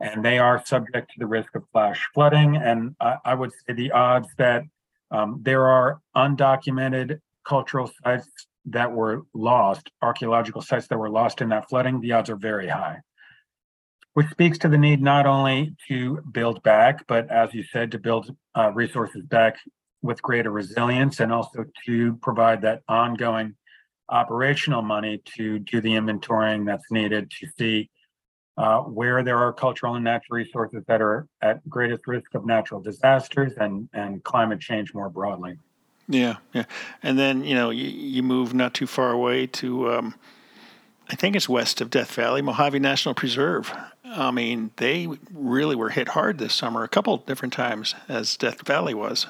And 0.00 0.24
they 0.24 0.38
are 0.38 0.64
subject 0.64 1.12
to 1.12 1.18
the 1.18 1.26
risk 1.26 1.54
of 1.54 1.64
flash 1.72 2.06
flooding. 2.12 2.56
And 2.56 2.96
I, 3.00 3.16
I 3.24 3.34
would 3.34 3.52
say 3.52 3.74
the 3.74 3.92
odds 3.92 4.28
that 4.38 4.64
um, 5.10 5.40
there 5.42 5.68
are 5.68 6.00
undocumented 6.16 7.20
cultural 7.46 7.90
sites 8.02 8.28
that 8.66 8.92
were 8.92 9.22
lost, 9.34 9.90
archaeological 10.00 10.62
sites 10.62 10.86
that 10.88 10.98
were 10.98 11.10
lost 11.10 11.40
in 11.40 11.48
that 11.50 11.68
flooding, 11.68 12.00
the 12.00 12.12
odds 12.12 12.30
are 12.30 12.36
very 12.36 12.68
high. 12.68 12.98
Which 14.14 14.28
speaks 14.30 14.58
to 14.58 14.68
the 14.68 14.78
need 14.78 15.02
not 15.02 15.26
only 15.26 15.74
to 15.88 16.20
build 16.32 16.62
back, 16.62 17.06
but 17.06 17.30
as 17.30 17.54
you 17.54 17.64
said, 17.64 17.92
to 17.92 17.98
build 17.98 18.34
uh, 18.54 18.70
resources 18.72 19.22
back 19.24 19.56
with 20.02 20.20
greater 20.22 20.50
resilience 20.50 21.20
and 21.20 21.32
also 21.32 21.64
to 21.86 22.14
provide 22.16 22.60
that 22.62 22.82
ongoing 22.88 23.54
operational 24.08 24.82
money 24.82 25.22
to 25.36 25.58
do 25.60 25.80
the 25.80 25.90
inventorying 25.90 26.66
that's 26.66 26.90
needed 26.90 27.30
to 27.30 27.46
see 27.56 27.88
uh, 28.58 28.80
where 28.80 29.22
there 29.22 29.38
are 29.38 29.52
cultural 29.52 29.94
and 29.94 30.04
natural 30.04 30.36
resources 30.36 30.82
that 30.86 31.00
are 31.00 31.26
at 31.40 31.66
greatest 31.68 32.06
risk 32.06 32.34
of 32.34 32.44
natural 32.44 32.80
disasters 32.80 33.52
and, 33.56 33.88
and 33.94 34.22
climate 34.24 34.60
change 34.60 34.92
more 34.92 35.08
broadly. 35.08 35.56
Yeah, 36.08 36.36
yeah. 36.52 36.64
And 37.02 37.18
then, 37.18 37.44
you 37.44 37.54
know, 37.54 37.70
you, 37.70 37.88
you 37.88 38.22
move 38.22 38.52
not 38.52 38.74
too 38.74 38.86
far 38.86 39.10
away 39.10 39.46
to, 39.46 39.92
um, 39.92 40.14
I 41.08 41.14
think 41.14 41.34
it's 41.36 41.48
west 41.48 41.80
of 41.80 41.88
Death 41.88 42.14
Valley, 42.14 42.42
Mojave 42.42 42.78
National 42.78 43.14
Preserve. 43.14 43.72
I 44.04 44.30
mean, 44.30 44.72
they 44.76 45.08
really 45.32 45.76
were 45.76 45.90
hit 45.90 46.08
hard 46.08 46.36
this 46.38 46.52
summer 46.52 46.82
a 46.82 46.88
couple 46.88 47.16
different 47.18 47.54
times, 47.54 47.94
as 48.08 48.36
Death 48.36 48.66
Valley 48.66 48.92
was. 48.92 49.26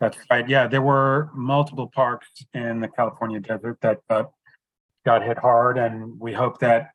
That's 0.00 0.16
right. 0.30 0.48
Yeah, 0.48 0.66
there 0.66 0.80
were 0.80 1.30
multiple 1.34 1.90
parks 1.94 2.28
in 2.54 2.80
the 2.80 2.88
California 2.88 3.38
desert 3.38 3.78
that 3.82 3.98
uh, 4.08 4.24
got 5.04 5.22
hit 5.22 5.38
hard, 5.38 5.76
and 5.76 6.18
we 6.18 6.32
hope 6.32 6.58
that 6.60 6.90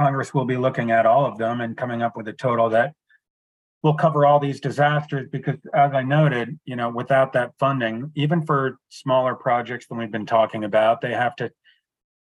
Congress 0.00 0.32
will 0.32 0.46
be 0.46 0.56
looking 0.56 0.90
at 0.90 1.04
all 1.04 1.26
of 1.26 1.36
them 1.36 1.60
and 1.60 1.76
coming 1.76 2.02
up 2.02 2.16
with 2.16 2.28
a 2.28 2.32
total 2.32 2.70
that 2.70 2.94
will 3.82 3.94
cover 3.94 4.24
all 4.24 4.40
these 4.40 4.58
disasters. 4.58 5.28
Because, 5.30 5.56
as 5.74 5.92
I 5.92 6.02
noted, 6.02 6.58
you 6.64 6.76
know, 6.76 6.88
without 6.88 7.34
that 7.34 7.52
funding, 7.58 8.10
even 8.14 8.44
for 8.44 8.78
smaller 8.88 9.34
projects 9.34 9.86
than 9.86 9.98
we've 9.98 10.10
been 10.10 10.26
talking 10.26 10.64
about, 10.64 11.02
they 11.02 11.12
have 11.12 11.36
to 11.36 11.52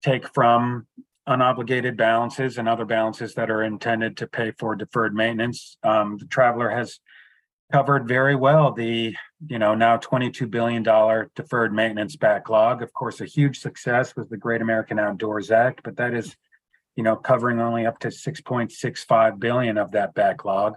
take 0.04 0.28
from 0.34 0.86
unobligated 1.28 1.96
balances 1.98 2.58
and 2.58 2.68
other 2.68 2.86
balances 2.86 3.34
that 3.36 3.50
are 3.50 3.64
intended 3.64 4.18
to 4.18 4.28
pay 4.28 4.52
for 4.60 4.76
deferred 4.76 5.16
maintenance. 5.16 5.78
Um, 5.82 6.18
the 6.18 6.28
traveler 6.28 6.70
has 6.70 7.00
covered 7.76 8.08
very 8.08 8.38
well 8.38 8.72
the 8.72 9.14
you 9.48 9.60
know 9.60 9.76
now 9.76 9.98
22 9.98 10.48
billion 10.48 10.82
dollar 10.82 11.30
deferred 11.36 11.74
maintenance 11.74 12.16
backlog 12.16 12.82
of 12.82 12.94
course 12.94 13.20
a 13.20 13.26
huge 13.26 13.60
success 13.60 14.16
was 14.16 14.30
the 14.30 14.38
great 14.38 14.62
american 14.62 14.98
outdoors 14.98 15.52
act 15.52 15.82
but 15.84 15.98
that 15.98 16.14
is 16.14 16.38
you 16.96 17.04
know 17.04 17.18
covering 17.18 17.60
only 17.60 17.86
up 17.86 18.00
to 18.00 18.08
6.65 18.08 19.40
billion 19.42 19.78
of 19.78 19.92
that 19.92 20.14
backlog 20.14 20.76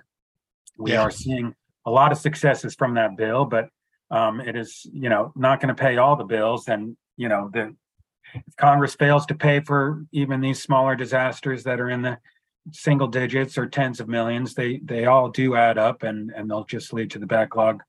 we 0.76 0.90
yeah. 0.90 1.02
are 1.02 1.10
seeing 1.12 1.54
a 1.86 1.90
lot 1.90 2.10
of 2.10 2.18
successes 2.18 2.74
from 2.74 2.94
that 2.94 3.16
bill 3.16 3.44
but 3.44 3.68
um, 4.10 4.40
it 4.40 4.56
is 4.56 4.84
you 4.92 5.08
know 5.08 5.32
not 5.36 5.60
going 5.60 5.72
to 5.72 5.80
pay 5.80 5.98
all 5.98 6.16
the 6.16 6.24
bills 6.24 6.66
and 6.66 6.96
you 7.16 7.28
know 7.28 7.48
the 7.52 7.76
if 8.34 8.56
congress 8.56 8.96
fails 8.96 9.24
to 9.26 9.36
pay 9.36 9.60
for 9.60 10.04
even 10.10 10.40
these 10.40 10.60
smaller 10.60 10.96
disasters 10.96 11.62
that 11.62 11.78
are 11.80 11.90
in 11.90 12.02
the 12.02 12.18
single 12.72 13.08
digits 13.08 13.58
or 13.58 13.66
tens 13.66 14.00
of 14.00 14.08
millions, 14.08 14.54
they 14.54 14.78
they 14.84 15.06
all 15.06 15.28
do 15.28 15.56
add 15.56 15.78
up, 15.78 16.02
and 16.02 16.30
and 16.34 16.50
they'll 16.50 16.64
just 16.64 16.92
lead 16.92 17.10
to 17.12 17.18
the 17.18 17.26
backlog 17.26 17.82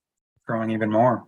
growing 0.45 0.71
even 0.71 0.91
more. 0.91 1.25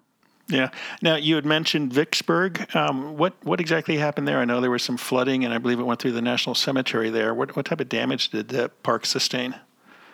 Yeah. 0.48 0.70
Now 1.02 1.16
you 1.16 1.36
had 1.36 1.46
mentioned 1.46 1.94
Vicksburg. 1.94 2.76
Um, 2.76 3.18
what 3.18 3.34
what 3.44 3.60
exactly 3.60 3.98
happened 3.98 4.28
there? 4.28 4.40
I 4.40 4.46
know 4.46 4.60
there 4.60 4.72
was 4.72 4.84
some 4.84 4.98
flooding, 4.98 5.46
and 5.46 5.54
I 5.54 5.58
believe 5.58 5.80
it 5.80 5.84
went 5.84 6.02
through 6.02 6.12
the 6.12 6.22
national 6.22 6.56
cemetery 6.56 7.10
there. 7.10 7.34
What 7.34 7.56
what 7.56 7.66
type 7.66 7.80
of 7.80 7.90
damage 7.90 8.30
did 8.30 8.50
the 8.50 8.70
park 8.84 9.06
sustain? 9.06 9.56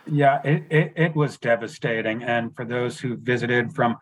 Yeah, 0.09 0.41
it, 0.43 0.63
it, 0.69 0.93
it 0.95 1.15
was 1.15 1.37
devastating. 1.37 2.23
And 2.23 2.55
for 2.55 2.63
those 2.63 2.99
who 2.99 3.17
visited 3.17 3.73
from 3.73 3.97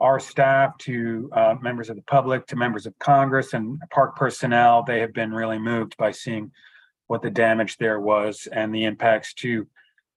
our 0.00 0.18
staff 0.18 0.76
to 0.78 1.30
uh, 1.32 1.56
members 1.60 1.90
of 1.90 1.96
the 1.96 2.02
public 2.02 2.46
to 2.46 2.56
members 2.56 2.86
of 2.86 2.98
Congress 2.98 3.52
and 3.52 3.78
park 3.90 4.16
personnel, 4.16 4.82
they 4.82 5.00
have 5.00 5.12
been 5.12 5.32
really 5.32 5.58
moved 5.58 5.96
by 5.96 6.10
seeing 6.10 6.50
what 7.12 7.20
the 7.20 7.30
damage 7.30 7.76
there 7.76 8.00
was 8.00 8.48
and 8.52 8.74
the 8.74 8.84
impacts 8.84 9.34
to 9.34 9.66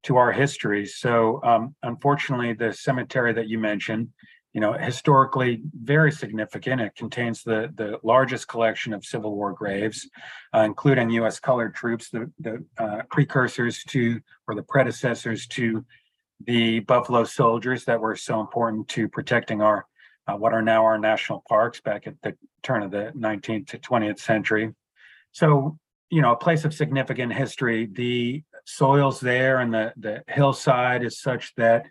to 0.01 0.15
our 0.15 0.31
history. 0.31 0.85
So 0.85 1.41
um, 1.43 1.75
unfortunately, 1.83 2.53
the 2.53 2.71
cemetery 2.71 3.33
that 3.33 3.49
you 3.49 3.59
mentioned, 3.59 4.07
you 4.53 4.61
know, 4.61 4.71
historically 4.71 5.61
very 5.73 6.09
significant. 6.09 6.79
It 6.79 6.95
contains 6.95 7.43
the 7.43 7.69
the 7.75 7.99
largest 8.01 8.47
collection 8.47 8.93
of 8.93 9.03
Civil 9.03 9.35
War 9.35 9.51
graves, 9.51 10.09
uh, 10.55 10.61
including 10.61 11.09
U.S. 11.09 11.37
colored 11.37 11.75
troops, 11.75 12.09
the 12.11 12.31
the 12.39 12.63
uh, 12.77 13.01
precursors 13.11 13.83
to 13.89 14.21
or 14.47 14.55
the 14.55 14.63
predecessors 14.63 15.47
to 15.47 15.83
the 16.45 16.79
Buffalo 16.79 17.25
Soldiers 17.25 17.83
that 17.85 17.99
were 17.99 18.15
so 18.15 18.39
important 18.39 18.87
to 18.95 19.09
protecting 19.09 19.61
our 19.61 19.85
uh, 20.29 20.37
what 20.37 20.53
are 20.53 20.61
now 20.61 20.85
our 20.85 20.97
national 20.97 21.43
parks 21.49 21.81
back 21.81 22.07
at 22.07 22.15
the 22.21 22.37
turn 22.63 22.83
of 22.83 22.91
the 22.91 23.11
19th 23.17 23.67
to 23.67 23.79
20th 23.79 24.19
century. 24.19 24.73
So 25.33 25.77
you 26.15 26.21
know 26.21 26.31
a 26.31 26.37
place 26.37 26.63
of 26.63 26.73
significant 26.73 27.33
history. 27.33 27.89
The 27.91 28.41
soils 28.63 29.19
there 29.19 29.59
and 29.59 29.73
the 29.73 29.91
the 29.97 30.23
hillside 30.29 31.03
is 31.03 31.19
such 31.19 31.53
that 31.55 31.87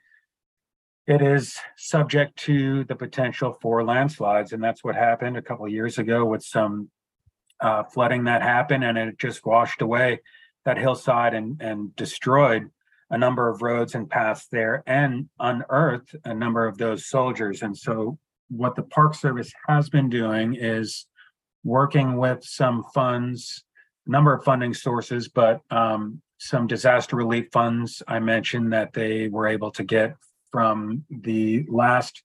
it 1.06 1.20
is 1.20 1.58
subject 1.76 2.34
to 2.48 2.84
the 2.84 2.96
potential 2.96 3.58
for 3.60 3.84
landslides. 3.84 4.54
And 4.54 4.64
that's 4.64 4.82
what 4.82 4.94
happened 4.94 5.37
a 5.37 5.42
couple 5.42 5.66
of 5.66 5.72
years 5.72 5.98
ago 5.98 6.24
with 6.24 6.42
some 6.42 6.88
uh, 7.60 7.82
flooding 7.84 8.24
that 8.24 8.40
happened 8.40 8.82
and 8.82 8.96
it 8.96 9.18
just 9.18 9.44
washed 9.44 9.82
away 9.82 10.20
that 10.64 10.78
hillside 10.78 11.34
and 11.34 11.60
and 11.60 11.94
destroyed 11.94 12.70
a 13.10 13.18
number 13.18 13.50
of 13.50 13.60
roads 13.60 13.94
and 13.94 14.08
paths 14.08 14.46
there 14.50 14.82
and 14.87 15.28
unearthed 15.38 16.16
a 16.24 16.32
number 16.32 16.66
of 16.66 16.78
those 16.78 17.10
soldiers. 17.10 17.60
And 17.60 17.76
so 17.76 18.18
what 18.48 18.74
the 18.74 18.84
park 18.84 19.14
service 19.14 19.52
has 19.68 19.90
been 19.90 20.08
doing 20.08 20.54
is 20.54 21.06
working 21.62 22.16
with 22.16 22.42
some 22.42 22.84
funds 22.94 23.64
number 24.06 24.34
of 24.34 24.44
funding 24.44 24.74
sources, 24.74 25.28
but 25.28 25.60
um, 25.70 26.20
some 26.38 26.66
disaster 26.66 27.16
relief 27.16 27.46
funds 27.52 28.02
I 28.06 28.18
mentioned 28.18 28.72
that 28.72 28.92
they 28.92 29.28
were 29.28 29.46
able 29.46 29.70
to 29.72 29.84
get 29.84 30.16
from 30.52 31.04
the 31.10 31.64
last 31.68 32.22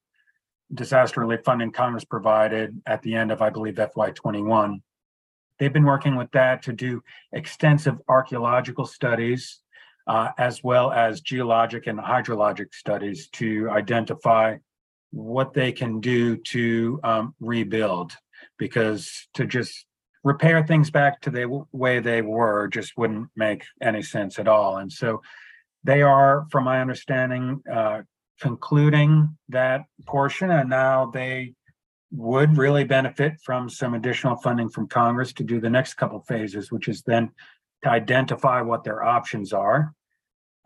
disaster 0.73 1.21
relief 1.21 1.41
funding 1.43 1.71
Congress 1.71 2.03
provided 2.03 2.79
at 2.85 3.01
the 3.01 3.15
end 3.15 3.31
of, 3.31 3.41
I 3.41 3.49
believe, 3.49 3.75
FY21. 3.75 4.81
They've 5.57 5.73
been 5.73 5.85
working 5.85 6.15
with 6.15 6.31
that 6.31 6.63
to 6.63 6.73
do 6.73 7.01
extensive 7.33 7.95
archaeological 8.07 8.85
studies, 8.85 9.59
uh, 10.07 10.29
as 10.37 10.63
well 10.63 10.91
as 10.91 11.21
geologic 11.21 11.87
and 11.87 11.99
hydrologic 11.99 12.73
studies 12.73 13.29
to 13.29 13.69
identify 13.69 14.57
what 15.11 15.53
they 15.53 15.71
can 15.71 15.99
do 15.99 16.37
to 16.37 16.99
um, 17.03 17.35
rebuild. 17.39 18.13
Because 18.57 19.27
to 19.33 19.45
just 19.45 19.85
repair 20.23 20.65
things 20.65 20.91
back 20.91 21.21
to 21.21 21.29
the 21.29 21.65
way 21.71 21.99
they 21.99 22.21
were 22.21 22.67
just 22.67 22.97
wouldn't 22.97 23.29
make 23.36 23.63
any 23.82 24.01
sense 24.01 24.39
at 24.39 24.47
all. 24.47 24.77
And 24.77 24.91
so 24.91 25.21
they 25.84 26.01
are, 26.01 26.45
from 26.51 26.65
my 26.65 26.82
understanding, 26.82 27.62
uh, 27.71 28.01
concluding 28.41 29.38
that 29.49 29.82
portion, 30.05 30.51
and 30.51 30.69
now 30.69 31.10
they 31.13 31.53
would 32.12 32.58
really 32.58 32.84
benefit 32.84 33.34
from 33.43 33.69
some 33.69 33.93
additional 33.93 34.36
funding 34.38 34.69
from 34.69 34.88
Congress 34.88 35.32
to 35.34 35.43
do 35.43 35.60
the 35.60 35.69
next 35.69 35.93
couple 35.93 36.19
phases, 36.21 36.71
which 36.71 36.88
is 36.88 37.01
then 37.03 37.29
to 37.84 37.89
identify 37.89 38.62
what 38.62 38.84
their 38.84 39.03
options 39.03 39.53
are, 39.53 39.93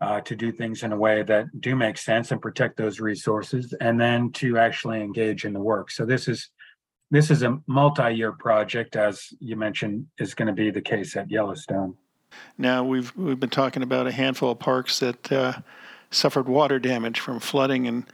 uh, 0.00 0.20
to 0.22 0.34
do 0.34 0.50
things 0.50 0.82
in 0.82 0.92
a 0.92 0.96
way 0.96 1.22
that 1.22 1.46
do 1.60 1.76
make 1.76 1.98
sense 1.98 2.32
and 2.32 2.42
protect 2.42 2.76
those 2.76 2.98
resources, 2.98 3.74
and 3.80 4.00
then 4.00 4.32
to 4.32 4.58
actually 4.58 5.00
engage 5.00 5.44
in 5.44 5.52
the 5.52 5.60
work. 5.60 5.90
So 5.90 6.04
this 6.04 6.28
is 6.28 6.50
this 7.10 7.30
is 7.30 7.42
a 7.42 7.58
multi-year 7.66 8.32
project, 8.32 8.96
as 8.96 9.32
you 9.38 9.56
mentioned, 9.56 10.06
is 10.18 10.34
going 10.34 10.48
to 10.48 10.54
be 10.54 10.70
the 10.70 10.80
case 10.80 11.16
at 11.16 11.30
Yellowstone. 11.30 11.94
Now 12.58 12.82
we've 12.82 13.14
we've 13.16 13.38
been 13.38 13.50
talking 13.50 13.82
about 13.82 14.06
a 14.06 14.12
handful 14.12 14.50
of 14.50 14.58
parks 14.58 14.98
that 14.98 15.30
uh, 15.30 15.52
suffered 16.10 16.48
water 16.48 16.78
damage 16.78 17.20
from 17.20 17.38
flooding 17.38 17.86
and 17.86 18.04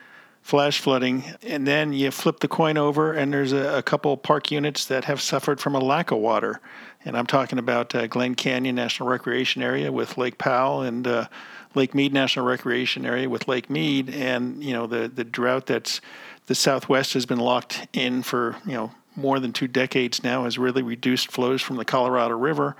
flash 0.42 0.80
flooding, 0.80 1.24
and 1.42 1.66
then 1.66 1.92
you 1.92 2.10
flip 2.10 2.40
the 2.40 2.48
coin 2.48 2.76
over, 2.76 3.12
and 3.12 3.32
there's 3.32 3.52
a, 3.52 3.78
a 3.78 3.82
couple 3.82 4.16
park 4.16 4.50
units 4.50 4.84
that 4.86 5.04
have 5.04 5.20
suffered 5.20 5.60
from 5.60 5.74
a 5.74 5.78
lack 5.78 6.10
of 6.10 6.18
water. 6.18 6.60
And 7.04 7.16
I'm 7.16 7.26
talking 7.26 7.58
about 7.58 7.94
uh, 7.94 8.06
Glen 8.06 8.34
Canyon 8.34 8.74
National 8.74 9.08
Recreation 9.08 9.62
Area 9.62 9.90
with 9.92 10.18
Lake 10.18 10.38
Powell 10.38 10.82
and 10.82 11.06
uh, 11.06 11.28
Lake 11.74 11.94
Mead 11.94 12.12
National 12.12 12.44
Recreation 12.44 13.06
Area 13.06 13.28
with 13.28 13.48
Lake 13.48 13.70
Mead, 13.70 14.10
and 14.10 14.62
you 14.62 14.72
know 14.72 14.86
the 14.86 15.08
the 15.08 15.24
drought 15.24 15.66
that's 15.66 16.00
the 16.46 16.54
Southwest 16.54 17.14
has 17.14 17.26
been 17.26 17.38
locked 17.38 17.86
in 17.92 18.22
for 18.22 18.56
you 18.66 18.72
know 18.72 18.92
more 19.16 19.40
than 19.40 19.52
two 19.52 19.68
decades 19.68 20.22
now 20.22 20.44
has 20.44 20.58
really 20.58 20.82
reduced 20.82 21.30
flows 21.30 21.62
from 21.62 21.76
the 21.76 21.84
Colorado 21.84 22.36
River, 22.36 22.76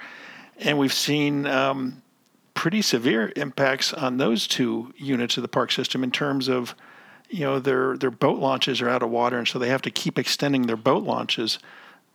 and 0.58 0.78
we've 0.78 0.92
seen 0.92 1.46
um, 1.46 2.02
pretty 2.54 2.82
severe 2.82 3.32
impacts 3.36 3.92
on 3.92 4.16
those 4.16 4.46
two 4.46 4.92
units 4.96 5.36
of 5.36 5.42
the 5.42 5.48
park 5.48 5.72
system 5.72 6.02
in 6.02 6.10
terms 6.10 6.48
of 6.48 6.74
you 7.30 7.44
know 7.44 7.58
their 7.58 7.96
their 7.96 8.10
boat 8.10 8.38
launches 8.38 8.80
are 8.80 8.88
out 8.88 9.02
of 9.02 9.10
water, 9.10 9.38
and 9.38 9.48
so 9.48 9.58
they 9.58 9.68
have 9.68 9.82
to 9.82 9.90
keep 9.90 10.18
extending 10.18 10.66
their 10.66 10.76
boat 10.76 11.04
launches. 11.04 11.58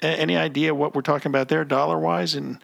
A- 0.03 0.07
any 0.07 0.37
idea 0.37 0.75
what 0.75 0.93
we're 0.93 1.01
talking 1.01 1.29
about 1.29 1.47
there, 1.47 1.63
dollar 1.63 1.97
wise? 1.97 2.35
And 2.35 2.59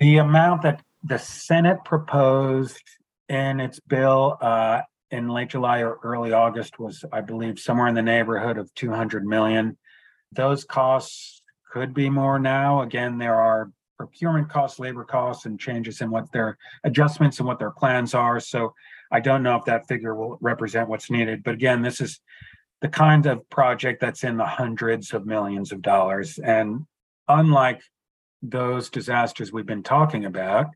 the 0.00 0.18
amount 0.18 0.62
that 0.62 0.82
the 1.02 1.18
Senate 1.18 1.84
proposed 1.84 2.82
in 3.28 3.60
its 3.60 3.80
bill 3.80 4.38
uh, 4.40 4.82
in 5.10 5.28
late 5.28 5.48
July 5.48 5.82
or 5.82 5.98
early 6.02 6.32
August 6.32 6.78
was, 6.78 7.04
I 7.12 7.20
believe, 7.20 7.58
somewhere 7.58 7.88
in 7.88 7.94
the 7.94 8.02
neighborhood 8.02 8.58
of 8.58 8.72
200 8.74 9.24
million. 9.24 9.76
Those 10.32 10.64
costs 10.64 11.42
could 11.70 11.94
be 11.94 12.08
more 12.10 12.38
now. 12.38 12.82
Again, 12.82 13.18
there 13.18 13.34
are 13.34 13.70
procurement 13.96 14.48
costs, 14.48 14.78
labor 14.78 15.04
costs, 15.04 15.46
and 15.46 15.58
changes 15.58 16.00
in 16.00 16.10
what 16.10 16.30
their 16.32 16.56
adjustments 16.84 17.38
and 17.38 17.48
what 17.48 17.58
their 17.58 17.70
plans 17.70 18.14
are. 18.14 18.38
So 18.38 18.72
I 19.10 19.20
don't 19.20 19.42
know 19.42 19.56
if 19.56 19.64
that 19.64 19.88
figure 19.88 20.14
will 20.14 20.38
represent 20.40 20.88
what's 20.88 21.10
needed. 21.10 21.42
But 21.42 21.54
again, 21.54 21.82
this 21.82 22.00
is 22.00 22.20
the 22.80 22.88
kind 22.88 23.26
of 23.26 23.48
project 23.50 24.00
that's 24.00 24.24
in 24.24 24.36
the 24.36 24.46
hundreds 24.46 25.12
of 25.12 25.26
millions 25.26 25.72
of 25.72 25.82
dollars. 25.82 26.38
And 26.38 26.86
unlike 27.26 27.82
those 28.42 28.90
disasters 28.90 29.52
we've 29.52 29.66
been 29.66 29.82
talking 29.82 30.24
about, 30.24 30.66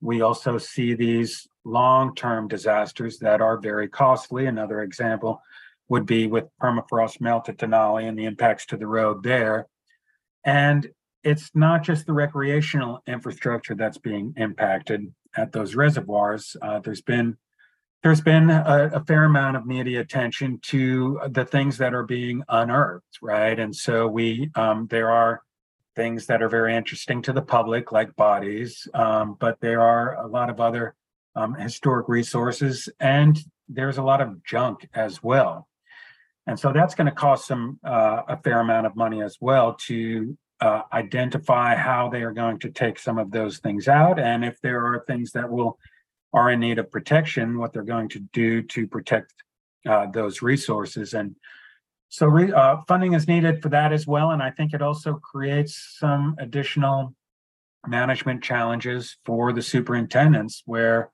we 0.00 0.20
also 0.20 0.58
see 0.58 0.94
these 0.94 1.46
long-term 1.64 2.48
disasters 2.48 3.18
that 3.18 3.40
are 3.40 3.58
very 3.58 3.88
costly. 3.88 4.46
Another 4.46 4.82
example 4.82 5.40
would 5.88 6.06
be 6.06 6.26
with 6.26 6.44
permafrost 6.60 7.20
melt 7.20 7.48
at 7.48 7.58
Denali 7.58 8.08
and 8.08 8.18
the 8.18 8.24
impacts 8.24 8.66
to 8.66 8.76
the 8.76 8.86
road 8.86 9.22
there. 9.22 9.66
And 10.44 10.88
it's 11.22 11.50
not 11.54 11.82
just 11.82 12.06
the 12.06 12.12
recreational 12.12 13.02
infrastructure 13.06 13.74
that's 13.74 13.98
being 13.98 14.34
impacted 14.36 15.12
at 15.36 15.52
those 15.52 15.74
reservoirs. 15.74 16.56
Uh, 16.60 16.78
there's 16.80 17.02
been 17.02 17.36
there's 18.02 18.20
been 18.20 18.50
a, 18.50 18.90
a, 18.94 19.04
fair 19.04 19.24
amount 19.24 19.56
of 19.56 19.66
media 19.66 20.00
attention 20.00 20.60
to 20.62 21.20
the 21.30 21.44
things 21.44 21.78
that 21.78 21.94
are 21.94 22.04
being 22.04 22.42
unearthed, 22.48 23.18
right? 23.20 23.58
And 23.58 23.74
so 23.74 24.06
we 24.06 24.50
um, 24.54 24.86
there 24.90 25.10
are 25.10 25.42
things 25.96 26.26
that 26.26 26.42
are 26.42 26.48
very 26.48 26.76
interesting 26.76 27.22
to 27.22 27.32
the 27.32 27.42
public, 27.42 27.90
like 27.90 28.14
bodies, 28.14 28.86
um, 28.94 29.36
but 29.40 29.58
there 29.60 29.80
are 29.80 30.14
a 30.22 30.26
lot 30.26 30.50
of 30.50 30.60
other 30.60 30.94
um, 31.34 31.54
historic 31.54 32.08
resources, 32.08 32.88
and 33.00 33.38
there's 33.68 33.98
a 33.98 34.02
lot 34.02 34.20
of 34.20 34.44
junk 34.44 34.88
as 34.94 35.22
well. 35.22 35.66
And 36.46 36.60
so 36.60 36.72
that's 36.72 36.94
going 36.94 37.06
to 37.06 37.12
cost 37.12 37.48
some 37.48 37.80
uh, 37.84 38.22
a 38.28 38.36
fair 38.36 38.60
amount 38.60 38.86
of 38.86 38.94
money 38.94 39.20
as 39.22 39.38
well 39.40 39.74
to 39.86 40.36
uh, 40.60 40.82
identify 40.92 41.74
how 41.74 42.08
they 42.08 42.22
are 42.22 42.32
going 42.32 42.58
to 42.60 42.70
take 42.70 42.98
some 42.98 43.18
of 43.18 43.30
those 43.30 43.58
things 43.58 43.88
out, 43.88 44.20
and 44.20 44.44
if 44.44 44.60
there 44.60 44.84
are 44.84 45.02
things 45.06 45.32
that 45.32 45.50
will 45.50 45.78
are 46.36 46.50
in 46.50 46.60
need 46.60 46.78
of 46.78 46.90
protection, 46.90 47.58
what 47.58 47.72
they're 47.72 47.82
going 47.82 48.10
to 48.10 48.20
do 48.20 48.62
to 48.62 48.86
protect 48.86 49.32
uh, 49.88 50.06
those 50.12 50.42
resources. 50.42 51.14
And 51.14 51.34
so 52.10 52.26
re, 52.26 52.52
uh, 52.52 52.76
funding 52.86 53.14
is 53.14 53.26
needed 53.26 53.62
for 53.62 53.70
that 53.70 53.90
as 53.90 54.06
well. 54.06 54.30
And 54.30 54.42
I 54.42 54.50
think 54.50 54.74
it 54.74 54.82
also 54.82 55.14
creates 55.14 55.96
some 55.98 56.36
additional 56.38 57.14
management 57.86 58.44
challenges 58.44 59.16
for 59.24 59.54
the 59.54 59.62
superintendents 59.62 60.62
where 60.66 61.10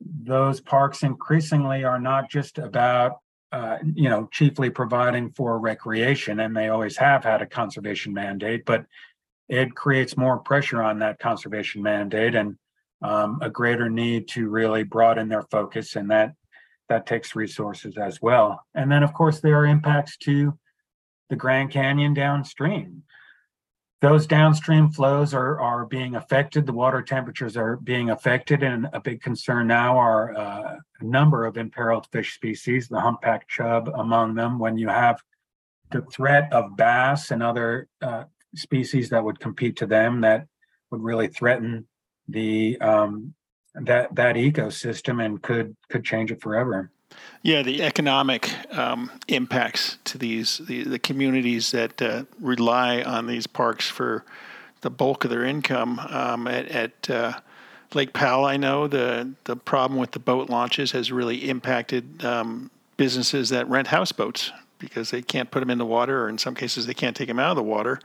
those 0.00 0.60
parks 0.60 1.02
increasingly 1.02 1.82
are 1.82 2.00
not 2.00 2.30
just 2.30 2.58
about 2.58 3.18
uh, 3.52 3.78
you 3.94 4.08
know 4.08 4.28
chiefly 4.32 4.68
providing 4.68 5.30
for 5.30 5.58
recreation 5.58 6.40
and 6.40 6.56
they 6.56 6.68
always 6.68 6.96
have 6.96 7.22
had 7.22 7.40
a 7.40 7.46
conservation 7.46 8.12
mandate 8.12 8.66
but 8.66 8.84
it 9.48 9.74
creates 9.76 10.16
more 10.16 10.38
pressure 10.38 10.82
on 10.82 10.98
that 10.98 11.20
conservation 11.20 11.80
mandate 11.80 12.34
and 12.34 12.58
um, 13.04 13.38
a 13.42 13.50
greater 13.50 13.90
need 13.90 14.26
to 14.28 14.48
really 14.48 14.82
broaden 14.82 15.28
their 15.28 15.42
focus 15.42 15.94
and 15.94 16.10
that 16.10 16.32
that 16.88 17.06
takes 17.06 17.36
resources 17.36 17.96
as 17.96 18.20
well. 18.20 18.64
And 18.74 18.90
then, 18.90 19.02
of 19.02 19.14
course, 19.14 19.40
there 19.40 19.58
are 19.58 19.66
impacts 19.66 20.16
to 20.18 20.58
the 21.30 21.36
Grand 21.36 21.70
Canyon 21.70 22.14
downstream. 22.14 23.02
Those 24.00 24.26
downstream 24.26 24.90
flows 24.90 25.32
are, 25.32 25.58
are 25.60 25.86
being 25.86 26.14
affected. 26.14 26.66
The 26.66 26.74
water 26.74 27.00
temperatures 27.00 27.56
are 27.56 27.76
being 27.76 28.10
affected. 28.10 28.62
And 28.62 28.88
a 28.92 29.00
big 29.00 29.22
concern 29.22 29.66
now 29.66 29.96
are 29.96 30.36
uh, 30.36 30.76
a 31.00 31.04
number 31.04 31.46
of 31.46 31.56
imperiled 31.56 32.06
fish 32.12 32.34
species, 32.34 32.88
the 32.88 33.00
humpback 33.00 33.48
chub 33.48 33.90
among 33.94 34.34
them. 34.34 34.58
When 34.58 34.76
you 34.76 34.88
have 34.88 35.22
the 35.90 36.02
threat 36.02 36.52
of 36.52 36.76
bass 36.76 37.30
and 37.30 37.42
other 37.42 37.88
uh, 38.02 38.24
species 38.54 39.08
that 39.08 39.24
would 39.24 39.40
compete 39.40 39.76
to 39.76 39.86
them, 39.86 40.20
that 40.20 40.46
would 40.90 41.02
really 41.02 41.28
threaten 41.28 41.86
the 42.28 42.78
um, 42.80 43.34
that 43.74 44.14
that 44.14 44.36
ecosystem 44.36 45.24
and 45.24 45.42
could 45.42 45.76
could 45.88 46.04
change 46.04 46.30
it 46.30 46.40
forever. 46.40 46.90
Yeah, 47.42 47.62
the 47.62 47.82
economic 47.82 48.50
um, 48.76 49.10
impacts 49.28 49.98
to 50.04 50.18
these 50.18 50.58
the, 50.58 50.84
the 50.84 50.98
communities 50.98 51.70
that 51.72 52.00
uh, 52.00 52.24
rely 52.40 53.02
on 53.02 53.26
these 53.26 53.46
parks 53.46 53.88
for 53.88 54.24
the 54.80 54.90
bulk 54.90 55.24
of 55.24 55.30
their 55.30 55.44
income. 55.44 55.98
Um, 55.98 56.46
at, 56.46 56.68
at 56.68 57.10
uh, 57.10 57.32
Lake 57.92 58.12
Powell, 58.12 58.44
I 58.44 58.56
know 58.56 58.88
the 58.88 59.32
the 59.44 59.56
problem 59.56 60.00
with 60.00 60.12
the 60.12 60.18
boat 60.18 60.48
launches 60.50 60.92
has 60.92 61.12
really 61.12 61.48
impacted 61.48 62.24
um, 62.24 62.70
businesses 62.96 63.50
that 63.50 63.68
rent 63.68 63.88
houseboats 63.88 64.52
because 64.78 65.10
they 65.10 65.22
can't 65.22 65.50
put 65.50 65.60
them 65.60 65.70
in 65.70 65.78
the 65.78 65.86
water, 65.86 66.24
or 66.24 66.28
in 66.28 66.38
some 66.38 66.54
cases 66.54 66.86
they 66.86 66.94
can't 66.94 67.16
take 67.16 67.28
them 67.28 67.38
out 67.38 67.50
of 67.50 67.56
the 67.56 67.62
water. 67.62 68.00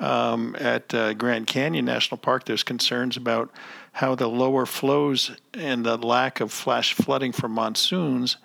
Um, 0.00 0.54
at 0.58 0.94
uh, 0.94 1.14
Grand 1.14 1.46
Canyon 1.48 1.84
National 1.84 2.18
Park, 2.18 2.44
there's 2.44 2.62
concerns 2.62 3.16
about 3.16 3.50
how 3.92 4.14
the 4.14 4.28
lower 4.28 4.64
flows 4.64 5.32
and 5.54 5.84
the 5.84 5.96
lack 5.96 6.40
of 6.40 6.52
flash 6.52 6.94
flooding 6.94 7.32
from 7.32 7.52
monsoons 7.52 8.36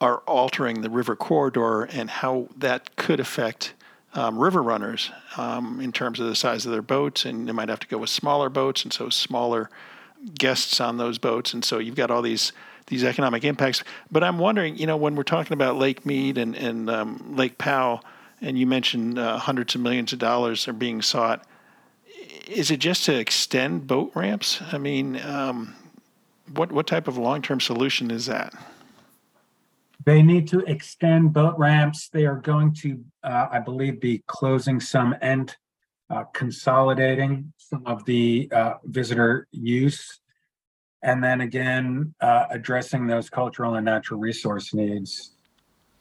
are 0.00 0.18
altering 0.26 0.82
the 0.82 0.90
river 0.90 1.14
corridor 1.14 1.84
and 1.84 2.10
how 2.10 2.48
that 2.56 2.96
could 2.96 3.20
affect 3.20 3.74
um, 4.14 4.38
river 4.38 4.62
runners 4.62 5.10
um, 5.36 5.80
in 5.80 5.92
terms 5.92 6.18
of 6.20 6.26
the 6.26 6.34
size 6.34 6.66
of 6.66 6.72
their 6.72 6.82
boats. 6.82 7.24
And 7.24 7.48
they 7.48 7.52
might 7.52 7.68
have 7.68 7.80
to 7.80 7.86
go 7.86 7.98
with 7.98 8.10
smaller 8.10 8.48
boats, 8.48 8.82
and 8.82 8.92
so 8.92 9.08
smaller 9.08 9.70
guests 10.36 10.80
on 10.80 10.96
those 10.96 11.18
boats. 11.18 11.54
And 11.54 11.64
so 11.64 11.78
you've 11.78 11.96
got 11.96 12.10
all 12.10 12.22
these 12.22 12.52
these 12.86 13.02
economic 13.02 13.44
impacts. 13.44 13.82
But 14.10 14.22
I'm 14.22 14.38
wondering, 14.38 14.76
you 14.76 14.86
know, 14.86 14.96
when 14.96 15.14
we're 15.14 15.22
talking 15.22 15.54
about 15.54 15.78
Lake 15.78 16.04
Mead 16.04 16.36
and, 16.36 16.54
and 16.54 16.90
um, 16.90 17.34
Lake 17.34 17.56
Powell, 17.56 18.04
and 18.40 18.58
you 18.58 18.66
mentioned 18.66 19.18
uh, 19.18 19.38
hundreds 19.38 19.74
of 19.74 19.80
millions 19.80 20.12
of 20.12 20.18
dollars 20.18 20.68
are 20.68 20.72
being 20.72 21.02
sought 21.02 21.46
is 22.46 22.70
it 22.70 22.78
just 22.78 23.04
to 23.04 23.18
extend 23.18 23.86
boat 23.86 24.12
ramps? 24.14 24.60
I 24.72 24.78
mean, 24.78 25.20
um, 25.22 25.74
what 26.52 26.72
what 26.72 26.86
type 26.86 27.08
of 27.08 27.16
long 27.16 27.42
term 27.42 27.60
solution 27.60 28.10
is 28.10 28.26
that? 28.26 28.52
They 30.04 30.22
need 30.22 30.48
to 30.48 30.60
extend 30.60 31.32
boat 31.32 31.56
ramps. 31.56 32.08
They 32.08 32.26
are 32.26 32.36
going 32.36 32.74
to, 32.74 33.02
uh, 33.22 33.48
I 33.50 33.58
believe, 33.60 34.00
be 34.00 34.22
closing 34.26 34.78
some 34.78 35.16
and 35.22 35.54
uh, 36.10 36.24
consolidating 36.34 37.52
some 37.56 37.86
of 37.86 38.04
the 38.04 38.50
uh, 38.52 38.74
visitor 38.84 39.48
use. 39.50 40.20
And 41.02 41.24
then 41.24 41.40
again, 41.40 42.14
uh, 42.20 42.44
addressing 42.50 43.06
those 43.06 43.30
cultural 43.30 43.76
and 43.76 43.84
natural 43.84 44.20
resource 44.20 44.74
needs. 44.74 45.33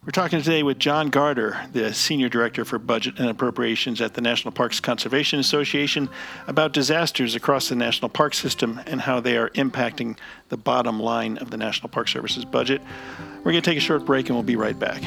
We're 0.05 0.11
talking 0.11 0.41
today 0.41 0.63
with 0.63 0.79
John 0.79 1.09
Garder, 1.09 1.57
the 1.71 1.93
Senior 1.93 2.27
Director 2.27 2.65
for 2.65 2.77
Budget 2.77 3.19
and 3.19 3.29
Appropriations 3.29 4.01
at 4.01 4.15
the 4.15 4.19
National 4.19 4.51
Parks 4.51 4.81
Conservation 4.81 5.39
Association, 5.39 6.09
about 6.45 6.73
disasters 6.73 7.35
across 7.35 7.69
the 7.69 7.75
national 7.75 8.09
park 8.09 8.33
system 8.33 8.81
and 8.85 8.99
how 8.99 9.21
they 9.21 9.37
are 9.37 9.47
impacting 9.51 10.17
the 10.49 10.57
bottom 10.57 10.99
line 10.99 11.37
of 11.37 11.51
the 11.51 11.57
National 11.57 11.87
Park 11.87 12.09
Service's 12.09 12.43
budget. 12.43 12.81
We're 13.37 13.53
going 13.53 13.61
to 13.63 13.69
take 13.69 13.77
a 13.77 13.81
short 13.81 14.03
break 14.03 14.27
and 14.27 14.35
we'll 14.35 14.43
be 14.43 14.57
right 14.57 14.77
back. 14.77 15.01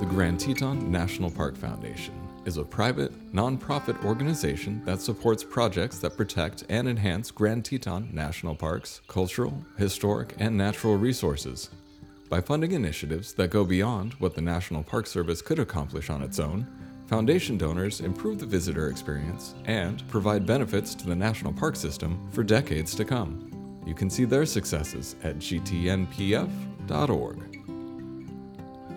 The 0.00 0.06
Grand 0.06 0.40
Teton 0.40 0.90
National 0.90 1.30
Park 1.30 1.54
Foundation 1.54 2.14
is 2.46 2.56
a 2.56 2.64
private, 2.64 3.12
nonprofit 3.34 4.02
organization 4.06 4.82
that 4.86 5.02
supports 5.02 5.44
projects 5.44 5.98
that 5.98 6.16
protect 6.16 6.64
and 6.70 6.88
enhance 6.88 7.30
Grand 7.30 7.66
Teton 7.66 8.08
National 8.10 8.54
Park's 8.54 9.02
cultural, 9.06 9.62
historic, 9.76 10.34
and 10.38 10.56
natural 10.56 10.96
resources 10.96 11.68
by 12.30 12.40
funding 12.40 12.72
initiatives 12.72 13.34
that 13.34 13.50
go 13.50 13.64
beyond 13.64 14.14
what 14.14 14.34
the 14.34 14.40
National 14.40 14.82
Park 14.84 15.06
Service 15.06 15.42
could 15.42 15.58
accomplish 15.58 16.08
on 16.08 16.22
its 16.22 16.38
own, 16.38 16.66
Foundation 17.08 17.58
donors 17.58 18.00
improve 18.02 18.38
the 18.38 18.46
visitor 18.46 18.88
experience 18.88 19.56
and 19.64 20.06
provide 20.06 20.46
benefits 20.46 20.94
to 20.94 21.08
the 21.08 21.16
national 21.16 21.52
park 21.52 21.74
system 21.74 22.30
for 22.30 22.44
decades 22.44 22.94
to 22.94 23.04
come. 23.04 23.82
You 23.84 23.94
can 23.94 24.08
see 24.08 24.24
their 24.24 24.46
successes 24.46 25.16
at 25.24 25.38
gtnpf.org. 25.38 26.46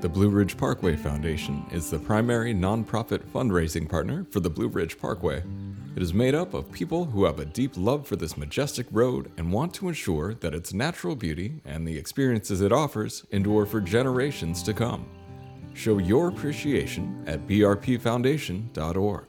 The 0.02 0.10
Blue 0.10 0.30
Ridge 0.30 0.56
Parkway 0.56 0.96
Foundation 0.96 1.66
is 1.72 1.90
the 1.90 1.98
primary 1.98 2.54
nonprofit 2.54 3.24
fundraising 3.32 3.90
partner 3.90 4.28
for 4.30 4.42
the 4.42 4.50
Blue 4.52 4.68
Ridge 4.68 5.00
Parkway 5.00 5.42
it 5.96 6.02
is 6.02 6.14
made 6.14 6.34
up 6.34 6.54
of 6.54 6.72
people 6.72 7.06
who 7.06 7.26
have 7.26 7.40
a 7.40 7.46
deep 7.46 7.78
love 7.78 8.08
for 8.08 8.16
this 8.16 8.38
majestic 8.38 8.88
road 8.92 9.32
and 9.38 9.52
want 9.52 9.74
to 9.76 9.88
ensure 9.88 10.34
that 10.36 10.56
its 10.56 10.74
natural 10.74 11.16
beauty 11.16 11.62
and 11.66 11.88
the 11.88 11.98
experiences 11.98 12.62
it 12.62 12.72
offers 12.72 13.26
endure 13.32 13.66
for 13.66 13.80
generations 13.80 14.64
to 14.64 14.74
come. 14.74 15.08
Show 15.74 16.00
your 16.00 16.30
appreciation 16.30 17.24
at 17.28 17.48
brpfoundation.org. 17.48 19.26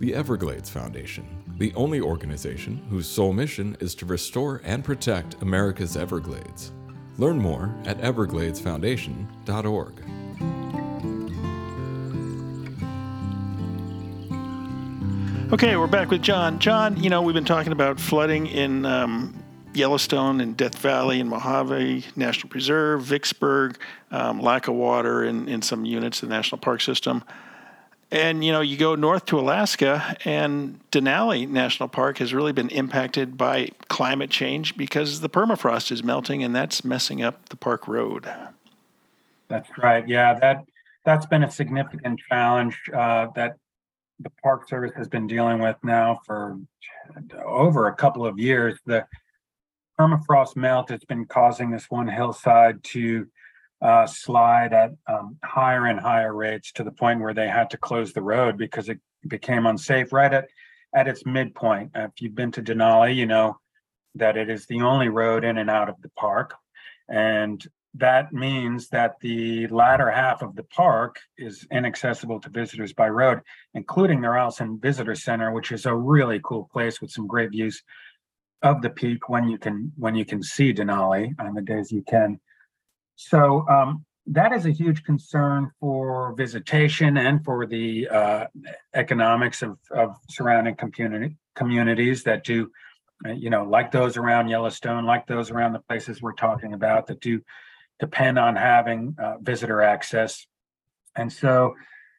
The 0.00 0.14
Everglades 0.14 0.70
Foundation, 0.70 1.42
the 1.58 1.72
only 1.74 2.00
organization 2.00 2.84
whose 2.90 3.06
sole 3.06 3.32
mission 3.32 3.76
is 3.80 3.94
to 3.96 4.06
restore 4.06 4.60
and 4.64 4.84
protect 4.84 5.40
America's 5.42 5.96
Everglades. 5.96 6.72
Learn 7.16 7.38
more 7.38 7.74
at 7.84 7.98
evergladesfoundation.org. 7.98 10.03
Okay, 15.52 15.76
we're 15.76 15.86
back 15.86 16.10
with 16.10 16.22
John. 16.22 16.58
John, 16.58 17.00
you 17.00 17.10
know, 17.10 17.20
we've 17.20 17.34
been 17.34 17.44
talking 17.44 17.70
about 17.70 18.00
flooding 18.00 18.46
in 18.46 18.86
um, 18.86 19.40
Yellowstone 19.74 20.40
and 20.40 20.56
Death 20.56 20.76
Valley 20.78 21.20
and 21.20 21.28
Mojave 21.28 22.06
National 22.16 22.48
Preserve, 22.48 23.02
Vicksburg, 23.02 23.78
um, 24.10 24.40
lack 24.40 24.68
of 24.68 24.74
water 24.74 25.22
in, 25.22 25.46
in 25.46 25.60
some 25.62 25.84
units 25.84 26.22
of 26.22 26.28
the 26.28 26.34
national 26.34 26.58
park 26.58 26.80
system. 26.80 27.22
And, 28.10 28.42
you 28.44 28.52
know, 28.52 28.62
you 28.62 28.76
go 28.76 28.94
north 28.94 29.26
to 29.26 29.38
Alaska, 29.38 30.16
and 30.24 30.80
Denali 30.90 31.48
National 31.48 31.88
Park 31.88 32.18
has 32.18 32.32
really 32.32 32.52
been 32.52 32.70
impacted 32.70 33.36
by 33.36 33.68
climate 33.88 34.30
change 34.30 34.76
because 34.76 35.20
the 35.20 35.28
permafrost 35.28 35.92
is 35.92 36.02
melting 36.02 36.42
and 36.42 36.56
that's 36.56 36.84
messing 36.84 37.22
up 37.22 37.50
the 37.50 37.56
park 37.56 37.86
road. 37.86 38.28
That's 39.48 39.68
right. 39.78 40.08
Yeah, 40.08 40.38
that 40.38 40.64
that's 41.04 41.26
been 41.26 41.44
a 41.44 41.50
significant 41.50 42.18
challenge 42.28 42.80
uh, 42.94 43.26
that 43.34 43.58
the 44.24 44.32
Park 44.42 44.68
Service 44.68 44.92
has 44.96 45.06
been 45.06 45.26
dealing 45.26 45.60
with 45.60 45.76
now 45.84 46.20
for 46.26 46.58
over 47.44 47.86
a 47.86 47.94
couple 47.94 48.26
of 48.26 48.38
years. 48.38 48.78
The 48.86 49.06
permafrost 50.00 50.56
melt 50.56 50.90
has 50.90 51.04
been 51.04 51.26
causing 51.26 51.70
this 51.70 51.86
one 51.88 52.08
hillside 52.08 52.82
to 52.84 53.26
uh, 53.82 54.06
slide 54.06 54.72
at 54.72 54.92
um, 55.06 55.36
higher 55.44 55.86
and 55.86 56.00
higher 56.00 56.34
rates 56.34 56.72
to 56.72 56.84
the 56.84 56.90
point 56.90 57.20
where 57.20 57.34
they 57.34 57.48
had 57.48 57.70
to 57.70 57.76
close 57.76 58.12
the 58.12 58.22
road 58.22 58.56
because 58.56 58.88
it 58.88 58.98
became 59.28 59.66
unsafe 59.66 60.12
right 60.12 60.32
at 60.32 60.48
at 60.94 61.08
its 61.08 61.26
midpoint. 61.26 61.90
If 61.94 62.12
you've 62.20 62.34
been 62.34 62.52
to 62.52 62.62
Denali, 62.62 63.14
you 63.14 63.26
know 63.26 63.58
that 64.14 64.36
it 64.36 64.48
is 64.48 64.66
the 64.66 64.80
only 64.80 65.08
road 65.08 65.44
in 65.44 65.58
and 65.58 65.68
out 65.68 65.88
of 65.88 66.00
the 66.02 66.10
park, 66.10 66.54
and 67.08 67.64
that 67.96 68.32
means 68.32 68.88
that 68.88 69.20
the 69.20 69.68
latter 69.68 70.10
half 70.10 70.42
of 70.42 70.56
the 70.56 70.64
park 70.64 71.20
is 71.38 71.66
inaccessible 71.70 72.40
to 72.40 72.50
visitors 72.50 72.92
by 72.92 73.08
road, 73.08 73.40
including 73.74 74.20
the 74.20 74.30
Ralston 74.30 74.80
Visitor 74.80 75.14
Center, 75.14 75.52
which 75.52 75.70
is 75.70 75.86
a 75.86 75.94
really 75.94 76.40
cool 76.42 76.68
place 76.72 77.00
with 77.00 77.12
some 77.12 77.26
great 77.26 77.50
views 77.50 77.82
of 78.62 78.82
the 78.82 78.90
peak 78.90 79.28
when 79.28 79.48
you 79.48 79.58
can 79.58 79.92
when 79.96 80.14
you 80.14 80.24
can 80.24 80.42
see 80.42 80.72
Denali 80.72 81.34
on 81.38 81.54
the 81.54 81.62
days 81.62 81.92
you 81.92 82.02
can. 82.02 82.40
So 83.14 83.68
um, 83.68 84.04
that 84.26 84.52
is 84.52 84.66
a 84.66 84.70
huge 84.70 85.04
concern 85.04 85.70
for 85.78 86.34
visitation 86.34 87.16
and 87.16 87.44
for 87.44 87.66
the 87.66 88.08
uh, 88.08 88.46
economics 88.94 89.62
of, 89.62 89.78
of 89.90 90.16
surrounding 90.30 90.74
community 90.74 91.36
communities 91.54 92.24
that 92.24 92.42
do, 92.42 92.70
uh, 93.24 93.30
you 93.30 93.50
know, 93.50 93.62
like 93.62 93.92
those 93.92 94.16
around 94.16 94.48
Yellowstone, 94.48 95.04
like 95.04 95.26
those 95.26 95.52
around 95.52 95.74
the 95.74 95.78
places 95.78 96.20
we're 96.20 96.32
talking 96.32 96.72
about 96.72 97.06
that 97.06 97.20
do 97.20 97.40
depend 98.00 98.38
on 98.38 98.56
having 98.56 99.16
uh, 99.22 99.34
visitor 99.40 99.82
access. 99.82 100.46
And 101.16 101.32
so 101.32 101.74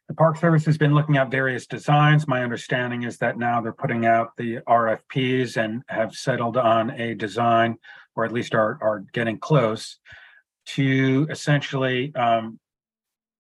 the 0.08 0.14
Park 0.14 0.38
Service 0.38 0.66
has 0.66 0.78
been 0.78 0.94
looking 0.94 1.18
at 1.18 1.32
various 1.32 1.66
designs. 1.66 2.28
My 2.28 2.44
understanding 2.44 3.04
is 3.04 3.18
that 3.18 3.38
now 3.38 3.62
they're 3.62 3.74
putting 3.74 4.06
out 4.06 4.38
the 4.38 4.60
RFPs 4.68 5.58
and 5.58 5.84
have 5.88 6.14
settled 6.14 6.58
on 6.58 6.92
a 6.92 7.16
design, 7.16 7.78
or 8.16 8.26
at 8.26 8.32
least 8.32 8.54
are, 8.54 8.78
are 8.82 9.04
getting 9.14 9.40
close 9.40 9.98
to 10.68 11.28
essentially 11.30 12.14
um, 12.16 12.60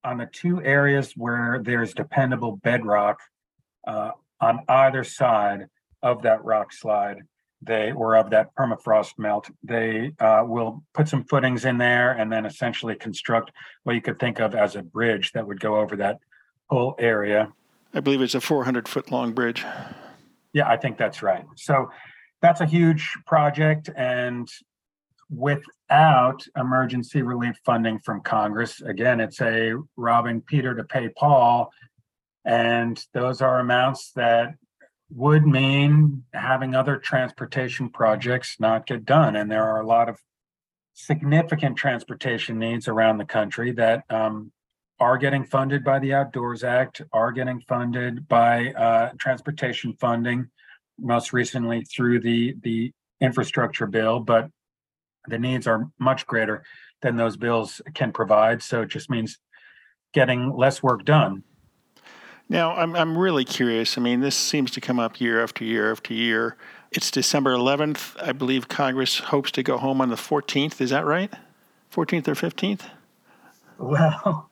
on 0.03 0.17
the 0.17 0.27
two 0.31 0.61
areas 0.63 1.13
where 1.15 1.61
there's 1.63 1.93
dependable 1.93 2.57
bedrock 2.57 3.19
uh, 3.87 4.11
on 4.41 4.59
either 4.67 5.03
side 5.03 5.67
of 6.01 6.23
that 6.23 6.43
rock 6.43 6.73
slide 6.73 7.19
they 7.65 7.91
or 7.91 8.15
of 8.15 8.29
that 8.29 8.53
permafrost 8.55 9.13
melt 9.17 9.49
they 9.63 10.11
uh, 10.19 10.43
will 10.45 10.83
put 10.93 11.07
some 11.07 11.23
footings 11.25 11.65
in 11.65 11.77
there 11.77 12.11
and 12.11 12.31
then 12.31 12.45
essentially 12.45 12.95
construct 12.95 13.51
what 13.83 13.95
you 13.95 14.01
could 14.01 14.19
think 14.19 14.39
of 14.39 14.55
as 14.55 14.75
a 14.75 14.81
bridge 14.81 15.31
that 15.33 15.45
would 15.45 15.59
go 15.59 15.77
over 15.77 15.95
that 15.95 16.19
whole 16.69 16.95
area. 16.99 17.51
I 17.93 17.99
believe 17.99 18.21
it's 18.21 18.35
a 18.35 18.41
400 18.41 18.87
foot 18.87 19.11
long 19.11 19.33
bridge. 19.33 19.63
Yeah 20.53 20.67
i 20.69 20.77
think 20.77 20.97
that's 20.97 21.21
right. 21.21 21.45
So 21.55 21.89
that's 22.41 22.61
a 22.61 22.65
huge 22.65 23.17
project 23.25 23.89
and 23.95 24.47
without 25.29 26.45
emergency 26.55 27.23
relief 27.23 27.55
funding 27.65 27.97
from 27.97 28.21
congress 28.21 28.79
again 28.81 29.19
it's 29.19 29.41
a 29.41 29.73
robbing 29.97 30.39
peter 30.39 30.75
to 30.75 30.83
pay 30.83 31.09
paul 31.09 31.71
and 32.45 33.03
those 33.13 33.41
are 33.41 33.59
amounts 33.59 34.11
that 34.11 34.53
would 35.09 35.45
mean 35.45 36.23
having 36.33 36.75
other 36.75 36.97
transportation 36.97 37.89
projects 37.89 38.57
not 38.59 38.87
get 38.87 39.05
done. 39.05 39.35
And 39.35 39.51
there 39.51 39.63
are 39.63 39.81
a 39.81 39.85
lot 39.85 40.09
of 40.09 40.17
significant 40.93 41.77
transportation 41.77 42.57
needs 42.57 42.87
around 42.87 43.17
the 43.17 43.25
country 43.25 43.71
that 43.73 44.03
um, 44.09 44.51
are 44.99 45.17
getting 45.17 45.43
funded 45.43 45.83
by 45.83 45.99
the 45.99 46.13
Outdoors 46.13 46.63
Act, 46.63 47.01
are 47.11 47.31
getting 47.31 47.59
funded 47.61 48.27
by 48.27 48.71
uh, 48.71 49.11
transportation 49.19 49.93
funding, 49.93 50.49
most 50.99 51.33
recently 51.33 51.83
through 51.83 52.21
the 52.21 52.55
the 52.61 52.91
infrastructure 53.21 53.87
bill. 53.87 54.19
But 54.19 54.49
the 55.27 55.37
needs 55.37 55.67
are 55.67 55.89
much 55.99 56.25
greater 56.25 56.63
than 57.01 57.17
those 57.17 57.37
bills 57.37 57.81
can 57.93 58.11
provide. 58.11 58.63
So 58.63 58.81
it 58.81 58.89
just 58.89 59.09
means 59.09 59.37
getting 60.13 60.55
less 60.55 60.81
work 60.81 61.03
done. 61.03 61.43
Now, 62.47 62.75
I'm, 62.75 62.95
I'm 62.95 63.17
really 63.17 63.43
curious. 63.43 63.97
I 63.97 64.01
mean, 64.01 64.19
this 64.19 64.35
seems 64.35 64.71
to 64.71 64.81
come 64.81 64.99
up 64.99 65.19
year 65.19 65.41
after 65.41 65.63
year 65.63 65.91
after 65.91 66.13
year. 66.13 66.57
It's 66.91 67.09
December 67.09 67.53
11th. 67.53 68.21
I 68.21 68.33
believe 68.33 68.67
Congress 68.67 69.17
hopes 69.17 69.51
to 69.53 69.63
go 69.63 69.77
home 69.77 69.99
on 69.99 70.09
the 70.09 70.15
14th. 70.15 70.79
Is 70.79 70.91
that 70.91 71.05
right? 71.05 71.33
14th 71.91 72.27
or 72.27 72.35
15th? 72.35 72.81
Well, 73.79 74.49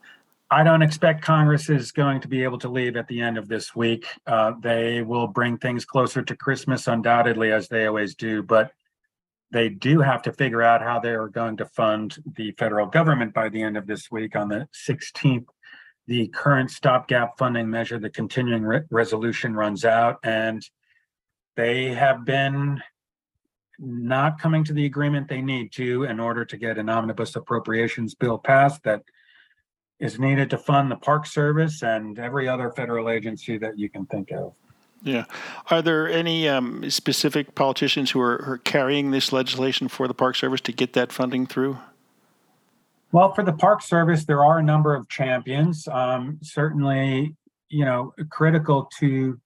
I 0.50 0.64
don't 0.64 0.82
expect 0.82 1.24
Congress 1.24 1.70
is 1.70 1.92
going 1.92 2.22
to 2.22 2.28
be 2.28 2.44
able 2.44 2.58
to 2.60 2.68
leave 2.68 2.98
at 2.98 3.08
the 3.08 3.22
end 3.22 3.38
of 3.38 3.48
this 3.48 3.76
week. 3.76 4.08
Uh, 4.26 4.54
they 4.60 5.04
will 5.04 5.28
bring 5.28 5.58
things 5.58 5.86
closer 5.86 6.24
to 6.24 6.36
Christmas, 6.36 6.88
undoubtedly, 6.88 7.52
as 7.52 7.68
they 7.70 7.86
always 7.86 8.16
do. 8.16 8.42
But 8.42 8.72
they 9.52 9.70
do 9.70 10.00
have 10.00 10.24
to 10.24 10.34
figure 10.34 10.64
out 10.64 10.82
how 10.82 11.00
they 11.00 11.12
are 11.12 11.28
going 11.28 11.58
to 11.58 11.66
fund 11.68 12.18
the 12.36 12.52
federal 12.54 12.88
government 12.88 13.36
by 13.36 13.50
the 13.50 13.62
end 13.62 13.78
of 13.78 13.86
this 13.86 14.12
week 14.12 14.36
on 14.36 14.50
the 14.50 14.68
16th 14.88 15.46
the 16.08 16.28
current 16.28 16.70
stopgap 16.70 17.38
funding 17.38 17.70
measure, 17.70 17.98
the 17.98 18.10
continuing 18.10 18.64
re- 18.64 18.82
resolution 18.90 19.56
runs 19.56 19.86
out, 19.86 20.20
and 20.24 20.68
they 21.56 21.94
have 21.94 22.26
been 22.26 22.82
not 23.80 24.40
coming 24.40 24.64
to 24.64 24.74
the 24.74 24.86
agreement 24.86 25.28
they 25.28 25.42
need 25.42 25.72
to 25.74 26.04
in 26.04 26.20
order 26.20 26.46
to 26.46 26.58
get 26.58 26.78
an 26.78 26.90
omnibus 26.90 27.36
appropriations 27.36 28.14
bill 28.16 28.38
passed 28.38 28.84
that 28.84 29.02
is 30.00 30.20
needed 30.20 30.50
to 30.50 30.58
fund 30.58 30.92
the 30.92 30.96
Park 30.96 31.26
Service 31.26 31.82
and 31.82 32.20
every 32.20 32.48
other 32.48 32.72
federal 32.72 33.10
agency 33.10 33.58
that 33.58 33.78
you 33.78 33.90
can 33.90 34.06
think 34.08 34.32
of. 34.32 34.54
Yeah. 35.02 35.26
Are 35.70 35.82
there 35.82 36.08
any 36.08 36.48
um, 36.48 36.90
specific 36.90 37.56
politicians 37.56 38.12
who 38.12 38.22
are, 38.22 38.42
are, 38.46 38.58
carrying 38.60 39.12
this 39.12 39.34
legislation 39.34 39.90
for 39.90 40.08
the 40.08 40.14
Park 40.14 40.36
Service 40.36 40.62
to 40.62 40.72
get 40.72 40.94
that 40.94 41.12
funding 41.12 41.46
through? 41.46 41.78
Well, 43.14 43.32
for 43.32 43.44
the 43.44 43.54
Park 43.54 43.84
Service, 43.84 44.26
there 44.26 44.44
are 44.44 44.58
a 44.58 44.64
number 44.64 44.96
of 44.96 45.08
champions. 45.08 45.88
Um, 45.88 46.40
certainly, 46.42 47.36
you 47.70 47.86
know, 47.86 48.12
critical 48.32 48.90
to 48.98 49.40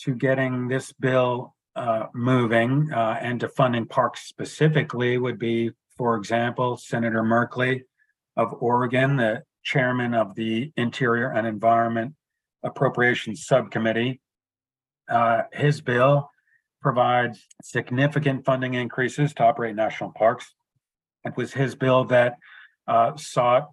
to 0.00 0.14
getting 0.14 0.68
this 0.68 0.90
bill 0.94 1.54
uh, 1.76 2.06
moving 2.14 2.90
uh, 2.90 3.18
and 3.20 3.38
to 3.40 3.48
funding 3.50 3.84
parks 3.84 4.26
specifically 4.26 5.18
would 5.18 5.38
be, 5.38 5.70
for 5.98 6.16
example, 6.16 6.78
Senator 6.78 7.22
Merkley 7.22 7.82
of 8.38 8.54
Oregon, 8.60 9.16
the 9.16 9.42
chairman 9.64 10.14
of 10.14 10.34
the 10.34 10.72
Interior 10.78 11.30
and 11.30 11.46
Environment 11.46 12.14
Appropriations 12.62 13.44
Subcommittee. 13.44 14.22
Uh, 15.10 15.42
his 15.52 15.82
bill 15.82 16.30
provides 16.80 17.44
significant 17.62 18.46
funding 18.46 18.72
increases 18.72 19.34
to 19.34 19.44
operate 19.44 19.76
national 19.76 20.12
parks. 20.12 20.54
It 21.26 21.36
was 21.36 21.52
his 21.52 21.74
bill 21.74 22.04
that 22.06 22.38
uh, 22.86 23.16
sought 23.16 23.70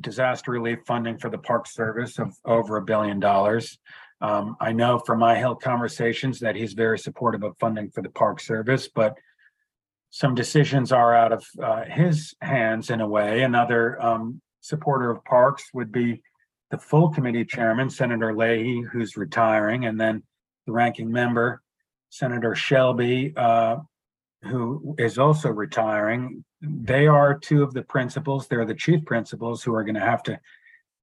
disaster 0.00 0.50
relief 0.50 0.78
funding 0.86 1.18
for 1.18 1.30
the 1.30 1.38
Park 1.38 1.66
Service 1.66 2.18
of 2.18 2.34
over 2.44 2.76
a 2.76 2.82
billion 2.82 3.20
dollars. 3.20 3.78
Um, 4.20 4.56
I 4.60 4.72
know 4.72 4.98
from 4.98 5.18
my 5.18 5.36
Hill 5.36 5.54
conversations 5.54 6.40
that 6.40 6.56
he's 6.56 6.74
very 6.74 6.98
supportive 6.98 7.42
of 7.42 7.56
funding 7.58 7.90
for 7.90 8.02
the 8.02 8.10
Park 8.10 8.40
Service, 8.40 8.88
but 8.88 9.16
some 10.10 10.34
decisions 10.34 10.92
are 10.92 11.14
out 11.14 11.32
of 11.32 11.44
uh, 11.62 11.84
his 11.84 12.34
hands 12.40 12.90
in 12.90 13.00
a 13.00 13.08
way. 13.08 13.42
Another 13.42 14.00
um, 14.02 14.40
supporter 14.60 15.10
of 15.10 15.24
parks 15.24 15.70
would 15.72 15.92
be 15.92 16.22
the 16.70 16.78
full 16.78 17.10
committee 17.10 17.44
chairman, 17.44 17.88
Senator 17.90 18.34
Leahy, 18.34 18.82
who's 18.82 19.16
retiring, 19.16 19.86
and 19.86 20.00
then 20.00 20.22
the 20.66 20.72
ranking 20.72 21.10
member, 21.10 21.62
Senator 22.10 22.54
Shelby, 22.54 23.32
uh, 23.36 23.78
who 24.42 24.94
is 24.98 25.18
also 25.18 25.50
retiring. 25.50 26.44
They 26.60 27.06
are 27.06 27.38
two 27.38 27.62
of 27.62 27.74
the 27.74 27.82
principals. 27.82 28.46
They're 28.46 28.64
the 28.64 28.74
chief 28.74 29.04
principals 29.04 29.62
who 29.62 29.74
are 29.74 29.84
going 29.84 29.94
to 29.94 30.00
have 30.00 30.22
to 30.24 30.40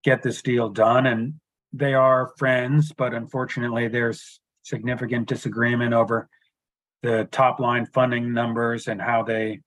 get 0.03 0.23
this 0.23 0.41
deal 0.41 0.69
done. 0.69 1.05
And 1.05 1.35
they 1.73 1.93
are 1.93 2.33
friends, 2.37 2.93
but 2.93 3.13
unfortunately, 3.13 3.87
there's 3.87 4.39
significant 4.63 5.27
disagreement 5.27 5.93
over 5.93 6.29
the 7.03 7.27
top 7.31 7.59
line 7.59 7.85
funding 7.85 8.33
numbers 8.33 8.87
and 8.87 9.01
how 9.01 9.23
they 9.23 9.61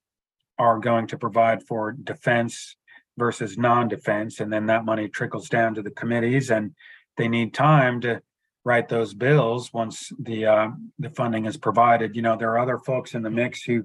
are 0.59 0.79
going 0.79 1.07
to 1.07 1.17
provide 1.17 1.63
for 1.63 1.91
defense 1.91 2.75
versus 3.17 3.57
non-defense 3.57 4.39
and 4.39 4.51
then 4.51 4.67
that 4.67 4.85
money 4.85 5.07
trickles 5.07 5.49
down 5.49 5.73
to 5.73 5.81
the 5.81 5.91
committees 5.91 6.51
and 6.51 6.73
they 7.17 7.27
need 7.27 7.53
time 7.53 7.99
to 8.01 8.21
write 8.63 8.89
those 8.89 9.13
bills 9.13 9.73
once 9.73 10.11
the 10.19 10.45
uh, 10.45 10.69
the 10.99 11.09
funding 11.11 11.45
is 11.45 11.57
provided 11.57 12.15
you 12.15 12.21
know 12.21 12.35
there 12.35 12.51
are 12.51 12.59
other 12.59 12.77
folks 12.77 13.15
in 13.15 13.21
the 13.21 13.29
mix 13.29 13.63
who 13.63 13.83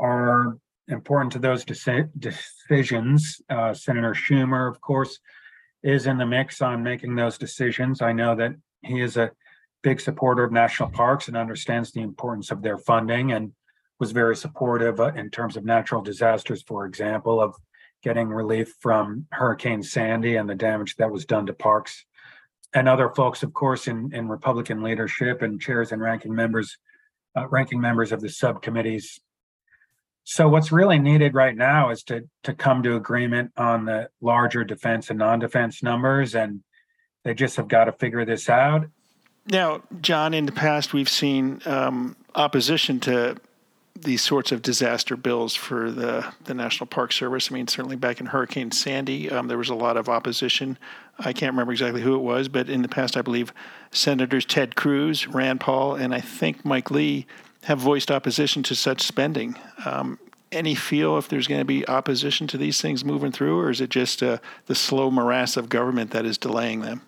are 0.00 0.58
important 0.88 1.32
to 1.32 1.38
those 1.38 1.64
deci- 1.64 2.10
decisions 2.18 3.40
uh, 3.48 3.72
senator 3.72 4.14
schumer 4.14 4.68
of 4.68 4.80
course 4.80 5.18
is 5.82 6.06
in 6.06 6.16
the 6.16 6.26
mix 6.26 6.62
on 6.62 6.82
making 6.82 7.14
those 7.14 7.38
decisions. 7.38 8.02
I 8.02 8.12
know 8.12 8.34
that 8.36 8.54
he 8.82 9.00
is 9.00 9.16
a 9.16 9.32
big 9.82 10.00
supporter 10.00 10.44
of 10.44 10.52
national 10.52 10.90
parks 10.90 11.28
and 11.28 11.36
understands 11.36 11.90
the 11.90 12.02
importance 12.02 12.50
of 12.50 12.62
their 12.62 12.78
funding 12.78 13.32
and 13.32 13.52
was 13.98 14.12
very 14.12 14.36
supportive 14.36 15.00
uh, 15.00 15.12
in 15.16 15.30
terms 15.30 15.56
of 15.56 15.64
natural 15.64 16.02
disasters, 16.02 16.62
for 16.62 16.86
example, 16.86 17.40
of 17.40 17.54
getting 18.02 18.28
relief 18.28 18.74
from 18.80 19.26
Hurricane 19.32 19.82
Sandy 19.82 20.36
and 20.36 20.48
the 20.48 20.54
damage 20.54 20.96
that 20.96 21.10
was 21.10 21.24
done 21.24 21.46
to 21.46 21.52
parks. 21.52 22.04
And 22.74 22.88
other 22.88 23.10
folks, 23.10 23.42
of 23.42 23.52
course, 23.52 23.86
in, 23.86 24.14
in 24.14 24.28
Republican 24.28 24.82
leadership 24.82 25.42
and 25.42 25.60
chairs 25.60 25.92
and 25.92 26.00
ranking 26.00 26.34
members, 26.34 26.78
uh, 27.36 27.46
ranking 27.48 27.80
members 27.80 28.12
of 28.12 28.20
the 28.20 28.30
subcommittees 28.30 29.20
so 30.24 30.48
what's 30.48 30.70
really 30.70 30.98
needed 30.98 31.34
right 31.34 31.56
now 31.56 31.90
is 31.90 32.02
to 32.04 32.28
to 32.44 32.54
come 32.54 32.82
to 32.84 32.96
agreement 32.96 33.52
on 33.56 33.84
the 33.84 34.08
larger 34.20 34.64
defense 34.64 35.10
and 35.10 35.18
non-defense 35.18 35.82
numbers, 35.82 36.34
and 36.34 36.62
they 37.24 37.34
just 37.34 37.56
have 37.56 37.68
got 37.68 37.84
to 37.84 37.92
figure 37.92 38.24
this 38.24 38.48
out. 38.48 38.86
Now, 39.46 39.82
John, 40.00 40.34
in 40.34 40.46
the 40.46 40.52
past 40.52 40.92
we've 40.92 41.08
seen 41.08 41.60
um, 41.66 42.16
opposition 42.34 43.00
to 43.00 43.36
these 44.02 44.22
sorts 44.22 44.52
of 44.52 44.62
disaster 44.62 45.16
bills 45.16 45.54
for 45.54 45.90
the, 45.90 46.32
the 46.44 46.54
National 46.54 46.86
Park 46.86 47.12
Service. 47.12 47.50
I 47.50 47.54
mean, 47.54 47.68
certainly 47.68 47.96
back 47.96 48.20
in 48.20 48.26
Hurricane 48.26 48.70
Sandy, 48.70 49.30
um, 49.30 49.48
there 49.48 49.58
was 49.58 49.68
a 49.68 49.74
lot 49.74 49.96
of 49.96 50.08
opposition. 50.08 50.78
I 51.18 51.32
can't 51.32 51.52
remember 51.52 51.72
exactly 51.72 52.02
who 52.02 52.14
it 52.14 52.22
was, 52.22 52.48
but 52.48 52.68
in 52.68 52.82
the 52.82 52.88
past, 52.88 53.16
I 53.16 53.22
believe 53.22 53.52
Senators 53.90 54.44
Ted 54.44 54.76
Cruz, 54.76 55.28
Rand 55.28 55.60
Paul, 55.60 55.94
and 55.94 56.14
I 56.14 56.20
think 56.20 56.64
Mike 56.64 56.90
Lee 56.90 57.26
have 57.64 57.78
voiced 57.78 58.10
opposition 58.10 58.62
to 58.64 58.74
such 58.74 59.02
spending. 59.02 59.56
Um, 59.84 60.18
any 60.50 60.74
feel 60.74 61.16
if 61.16 61.28
there's 61.28 61.46
going 61.46 61.60
to 61.60 61.64
be 61.64 61.86
opposition 61.88 62.46
to 62.48 62.58
these 62.58 62.80
things 62.80 63.04
moving 63.04 63.32
through, 63.32 63.58
or 63.58 63.70
is 63.70 63.80
it 63.80 63.88
just 63.90 64.22
uh, 64.22 64.38
the 64.66 64.74
slow 64.74 65.10
morass 65.10 65.56
of 65.56 65.68
government 65.68 66.10
that 66.10 66.26
is 66.26 66.36
delaying 66.36 66.80
them? 66.80 67.02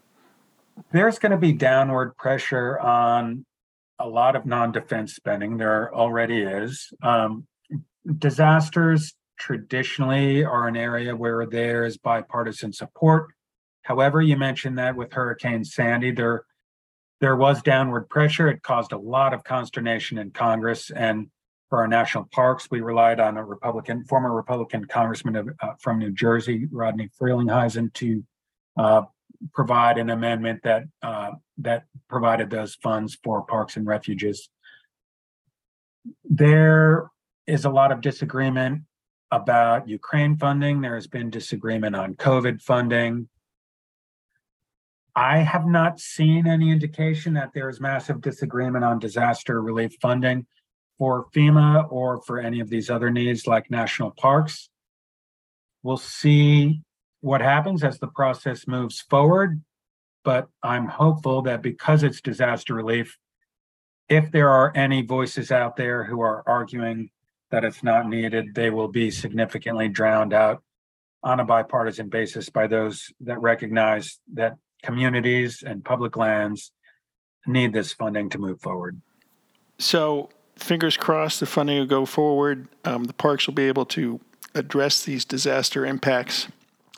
There's 0.93 1.19
going 1.19 1.33
to 1.33 1.39
be 1.39 1.53
downward 1.53 2.17
pressure 2.17 2.79
on 2.81 3.45
a 3.99 4.09
lot 4.09 4.37
of 4.37 4.47
non 4.47 4.73
defense 4.73 5.15
spending. 5.15 5.57
There 5.57 5.95
already 5.95 6.43
is. 6.43 6.93
Um, 7.03 7.47
disasters 8.19 9.15
traditionally 9.39 10.45
are 10.45 10.69
an 10.69 10.77
area 10.77 11.15
where 11.17 11.47
there 11.47 11.85
is 11.85 11.97
bipartisan 11.97 12.73
support. 12.73 13.29
However, 13.83 14.23
you 14.23 14.37
mentioned 14.37 14.79
that 14.79 14.97
with 14.97 15.13
Hurricane 15.13 15.65
Sandy, 15.65 16.11
there 16.11 16.45
there 17.21 17.37
was 17.37 17.63
downward 17.63 18.09
pressure. 18.11 18.49
It 18.49 18.63
caused 18.63 18.93
a 18.93 18.99
lot 18.99 19.33
of 19.33 19.45
consternation 19.45 20.19
in 20.19 20.31
Congress. 20.31 20.91
And 20.91 21.29
for 21.71 21.79
our 21.79 21.89
national 21.89 22.25
parks, 22.25 22.69
we 22.71 22.81
relied 22.81 23.21
on 23.21 23.37
a 23.37 23.45
Republican, 23.45 24.05
former 24.05 24.35
Republican 24.35 24.85
congressman 24.85 25.37
of, 25.37 25.49
uh, 25.61 25.73
from 25.81 25.99
New 25.99 26.13
Jersey, 26.13 26.67
Rodney 26.71 27.09
Frelinghuysen, 27.19 27.93
to 27.95 28.25
uh, 28.77 29.03
provide 29.53 29.99
an 29.99 30.11
amendment 30.11 30.61
that 30.65 30.85
uh, 31.03 31.33
that 31.59 31.85
provided 32.09 32.51
those 32.51 32.75
funds 32.77 33.17
for 33.23 33.43
parks 33.43 33.77
and 33.77 33.87
refuges. 33.87 34.49
There 36.25 37.11
is 37.47 37.65
a 37.65 37.71
lot 37.71 37.93
of 37.93 38.01
disagreement 38.01 38.83
about 39.31 39.89
Ukraine 39.89 40.37
funding. 40.37 40.81
There 40.81 40.95
has 40.95 41.07
been 41.07 41.31
disagreement 41.31 41.97
on 41.97 42.15
COVID 42.15 42.63
funding. 42.63 43.29
I 45.17 45.39
have 45.39 45.67
not 45.67 46.01
seen 46.01 46.47
any 46.47 46.71
indication 46.71 47.35
that 47.35 47.53
there 47.55 47.69
is 47.69 47.81
massive 47.81 48.21
disagreement 48.21 48.85
on 48.85 48.99
disaster 48.99 49.63
relief 49.63 49.95
funding 50.01 50.47
for 50.99 51.27
FEMA 51.35 51.91
or 51.91 52.21
for 52.23 52.41
any 52.41 52.61
of 52.61 52.69
these 52.69 52.91
other 52.91 53.11
needs 53.11 53.47
like 53.47 53.71
national 53.71 54.11
parks. 54.11 54.71
We'll 55.83 55.97
see 55.97 56.83
what 57.25 57.41
happens 57.41 57.83
as 57.83 57.99
the 57.99 58.07
process 58.07 58.69
moves 58.69 59.01
forward, 59.01 59.63
but 60.25 60.47
I'm 60.63 60.87
hopeful 60.87 61.41
that 61.43 61.63
because 61.63 62.03
it's 62.03 62.21
disaster 62.21 62.75
relief, 62.75 63.17
if 64.11 64.31
there 64.31 64.51
are 64.51 64.71
any 64.77 65.01
voices 65.01 65.51
out 65.51 65.75
there 65.77 66.05
who 66.05 66.21
are 66.21 66.43
arguing 66.47 67.09
that 67.51 67.65
it's 67.65 67.83
not 67.83 68.11
needed, 68.11 68.55
they 68.55 68.69
will 68.69 68.89
be 68.89 69.11
significantly 69.11 69.89
drowned 69.89 70.35
out 70.35 70.63
on 71.23 71.41
a 71.41 71.45
bipartisan 71.47 72.11
basis 72.11 72.51
by 72.51 72.67
those 72.67 73.11
that 73.21 73.41
recognize 73.41 74.19
that 74.35 74.59
communities 74.83 75.63
and 75.67 75.83
public 75.83 76.19
lands 76.19 76.73
need 77.47 77.73
this 77.73 77.95
funding 77.95 78.29
to 78.29 78.39
move 78.39 78.61
forward. 78.61 79.01
So, 79.79 80.29
fingers 80.57 80.99
crossed, 80.99 81.41
the 81.41 81.47
funding 81.47 81.79
will 81.79 81.87
go 81.87 82.05
forward. 82.05 82.69
Um, 82.85 83.05
the 83.05 83.15
parks 83.15 83.47
will 83.47 83.55
be 83.55 83.65
able 83.65 83.87
to 83.87 84.21
address 84.55 85.03
these 85.03 85.25
disaster 85.25 85.87
impacts. 85.87 86.49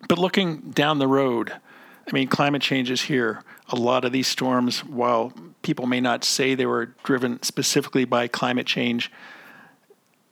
But 0.08 0.18
looking 0.18 0.70
down 0.70 0.98
the 0.98 1.08
road, 1.08 1.52
I 1.52 2.12
mean, 2.12 2.28
climate 2.28 2.62
change 2.62 2.90
is 2.90 3.02
here. 3.02 3.42
A 3.68 3.76
lot 3.76 4.04
of 4.04 4.12
these 4.12 4.28
storms, 4.28 4.84
while 4.84 5.32
people 5.62 5.86
may 5.86 6.00
not 6.00 6.24
say 6.24 6.54
they 6.54 6.66
were 6.66 6.94
driven 7.02 7.42
specifically 7.42 8.04
by 8.04 8.28
climate 8.28 8.66
change, 8.66 9.10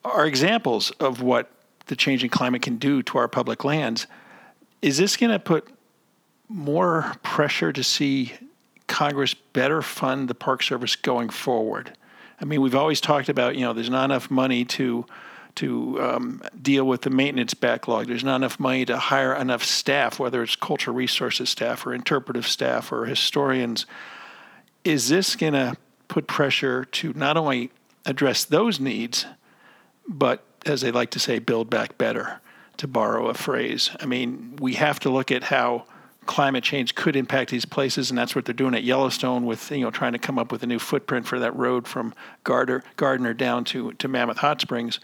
are 0.04 0.26
examples 0.26 0.90
of 0.92 1.22
what 1.22 1.50
the 1.86 1.96
changing 1.96 2.30
climate 2.30 2.62
can 2.62 2.76
do 2.76 3.02
to 3.02 3.18
our 3.18 3.28
public 3.28 3.64
lands. 3.64 4.06
Is 4.82 4.98
this 4.98 5.16
going 5.16 5.32
to 5.32 5.38
put 5.38 5.68
more 6.48 7.14
pressure 7.22 7.72
to 7.72 7.82
see 7.82 8.34
Congress 8.86 9.34
better 9.34 9.82
fund 9.82 10.28
the 10.28 10.34
Park 10.34 10.62
Service 10.62 10.96
going 10.96 11.28
forward. 11.28 11.96
I 12.40 12.44
mean, 12.44 12.60
we've 12.60 12.74
always 12.74 13.00
talked 13.00 13.28
about, 13.28 13.56
you 13.56 13.62
know, 13.62 13.72
there's 13.72 13.90
not 13.90 14.04
enough 14.04 14.30
money 14.30 14.64
to 14.66 15.06
to 15.56 16.02
um, 16.02 16.42
deal 16.60 16.84
with 16.84 17.02
the 17.02 17.10
maintenance 17.10 17.54
backlog. 17.54 18.06
There's 18.06 18.24
not 18.24 18.36
enough 18.36 18.58
money 18.58 18.84
to 18.86 18.96
hire 18.96 19.34
enough 19.34 19.64
staff, 19.64 20.18
whether 20.18 20.42
it's 20.42 20.56
cultural 20.56 20.96
resources 20.96 21.50
staff 21.50 21.86
or 21.86 21.94
interpretive 21.94 22.46
staff 22.46 22.92
or 22.92 23.04
historians. 23.06 23.86
Is 24.84 25.08
this 25.08 25.36
going 25.36 25.52
to 25.52 25.76
put 26.08 26.26
pressure 26.26 26.84
to 26.84 27.12
not 27.14 27.36
only 27.36 27.70
address 28.04 28.44
those 28.44 28.80
needs, 28.80 29.26
but 30.06 30.44
as 30.66 30.80
they 30.80 30.90
like 30.90 31.10
to 31.10 31.18
say, 31.18 31.38
build 31.38 31.70
back 31.70 31.96
better, 31.98 32.40
to 32.78 32.88
borrow 32.88 33.28
a 33.28 33.34
phrase? 33.34 33.90
I 34.00 34.06
mean, 34.06 34.56
we 34.60 34.74
have 34.74 34.98
to 35.00 35.10
look 35.10 35.30
at 35.30 35.44
how 35.44 35.86
climate 36.26 36.64
change 36.64 36.94
could 36.94 37.16
impact 37.16 37.50
these 37.50 37.64
places, 37.64 38.10
and 38.10 38.18
that's 38.18 38.34
what 38.34 38.44
they're 38.44 38.54
doing 38.54 38.74
at 38.74 38.82
Yellowstone 38.82 39.46
with 39.46 39.70
you 39.70 39.80
know 39.80 39.90
trying 39.90 40.12
to 40.12 40.18
come 40.18 40.38
up 40.38 40.50
with 40.50 40.62
a 40.62 40.66
new 40.66 40.78
footprint 40.78 41.26
for 41.26 41.38
that 41.38 41.54
road 41.54 41.86
from 41.86 42.14
Gardiner, 42.44 42.82
Gardiner 42.96 43.34
down 43.34 43.64
to 43.64 43.92
to 43.92 44.08
Mammoth 44.08 44.38
Hot 44.38 44.60
Springs. 44.60 45.00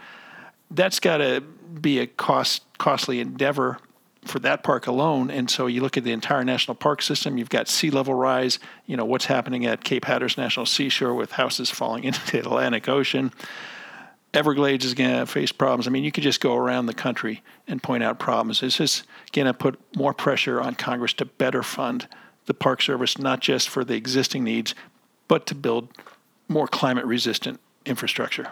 That's 0.70 1.00
got 1.00 1.18
to 1.18 1.40
be 1.40 1.98
a 1.98 2.06
cost 2.06 2.62
costly 2.78 3.20
endeavor 3.20 3.78
for 4.24 4.38
that 4.40 4.62
park 4.62 4.86
alone. 4.86 5.30
And 5.30 5.50
so 5.50 5.66
you 5.66 5.80
look 5.80 5.96
at 5.96 6.04
the 6.04 6.12
entire 6.12 6.44
national 6.44 6.74
park 6.74 7.02
system. 7.02 7.38
You've 7.38 7.48
got 7.48 7.68
sea 7.68 7.90
level 7.90 8.14
rise. 8.14 8.58
You 8.86 8.96
know 8.96 9.04
what's 9.04 9.26
happening 9.26 9.66
at 9.66 9.82
Cape 9.82 10.04
Hatteras 10.04 10.36
National 10.36 10.66
Seashore 10.66 11.14
with 11.14 11.32
houses 11.32 11.70
falling 11.70 12.04
into 12.04 12.30
the 12.30 12.40
Atlantic 12.40 12.88
Ocean. 12.88 13.32
Everglades 14.32 14.84
is 14.84 14.94
going 14.94 15.10
to 15.10 15.26
face 15.26 15.50
problems. 15.50 15.88
I 15.88 15.90
mean, 15.90 16.04
you 16.04 16.12
could 16.12 16.22
just 16.22 16.40
go 16.40 16.54
around 16.54 16.86
the 16.86 16.94
country 16.94 17.42
and 17.66 17.82
point 17.82 18.04
out 18.04 18.20
problems. 18.20 18.62
It's 18.62 18.76
just 18.76 19.04
going 19.32 19.46
to 19.46 19.54
put 19.54 19.80
more 19.96 20.14
pressure 20.14 20.60
on 20.60 20.76
Congress 20.76 21.12
to 21.14 21.24
better 21.24 21.64
fund 21.64 22.06
the 22.46 22.54
Park 22.54 22.80
Service, 22.80 23.18
not 23.18 23.40
just 23.40 23.68
for 23.68 23.84
the 23.84 23.94
existing 23.94 24.44
needs, 24.44 24.74
but 25.26 25.46
to 25.46 25.54
build 25.54 25.88
more 26.48 26.68
climate 26.68 27.04
resistant 27.06 27.58
infrastructure. 27.84 28.48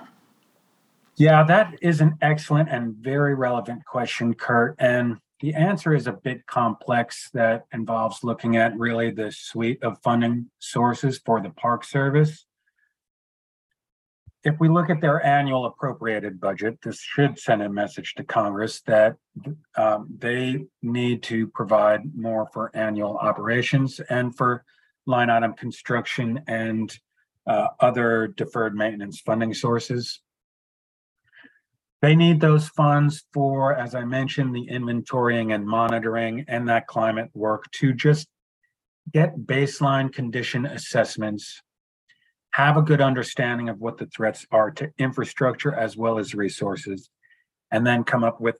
Yeah, 1.18 1.42
that 1.44 1.74
is 1.82 2.00
an 2.00 2.16
excellent 2.22 2.68
and 2.70 2.94
very 2.94 3.34
relevant 3.34 3.84
question, 3.84 4.34
Kurt. 4.34 4.76
And 4.78 5.18
the 5.40 5.54
answer 5.54 5.94
is 5.94 6.06
a 6.06 6.12
bit 6.12 6.46
complex 6.46 7.30
that 7.34 7.66
involves 7.72 8.24
looking 8.24 8.56
at 8.56 8.76
really 8.78 9.10
the 9.10 9.30
suite 9.32 9.82
of 9.82 10.00
funding 10.02 10.50
sources 10.58 11.20
for 11.24 11.40
the 11.40 11.50
Park 11.50 11.84
Service 11.84 12.46
if 14.44 14.58
we 14.60 14.68
look 14.68 14.88
at 14.88 15.00
their 15.00 15.24
annual 15.24 15.66
appropriated 15.66 16.40
budget, 16.40 16.78
this 16.82 17.00
should 17.00 17.38
send 17.38 17.62
a 17.62 17.68
message 17.68 18.14
to 18.14 18.24
Congress 18.24 18.80
that 18.82 19.16
um, 19.76 20.08
they 20.16 20.64
need 20.80 21.22
to 21.24 21.48
provide 21.48 22.00
more 22.14 22.48
for 22.52 22.74
annual 22.74 23.16
operations 23.18 24.00
and 24.08 24.36
for 24.36 24.64
line 25.06 25.30
item 25.30 25.54
construction 25.54 26.40
and 26.46 26.98
uh, 27.46 27.66
other 27.80 28.28
deferred 28.28 28.76
maintenance 28.76 29.20
funding 29.20 29.54
sources. 29.54 30.20
They 32.00 32.14
need 32.14 32.40
those 32.40 32.68
funds 32.68 33.24
for, 33.32 33.74
as 33.74 33.94
I 33.94 34.04
mentioned, 34.04 34.54
the 34.54 34.68
inventorying 34.68 35.52
and 35.52 35.66
monitoring 35.66 36.44
and 36.46 36.68
that 36.68 36.86
climate 36.86 37.30
work 37.34 37.70
to 37.72 37.92
just 37.92 38.28
get 39.12 39.38
baseline 39.38 40.12
condition 40.12 40.64
assessments 40.66 41.60
have 42.52 42.76
a 42.76 42.82
good 42.82 43.00
understanding 43.00 43.68
of 43.68 43.78
what 43.78 43.98
the 43.98 44.06
threats 44.06 44.46
are 44.50 44.70
to 44.70 44.90
infrastructure 44.98 45.74
as 45.74 45.96
well 45.96 46.18
as 46.18 46.34
resources, 46.34 47.10
and 47.70 47.86
then 47.86 48.04
come 48.04 48.24
up 48.24 48.40
with 48.40 48.56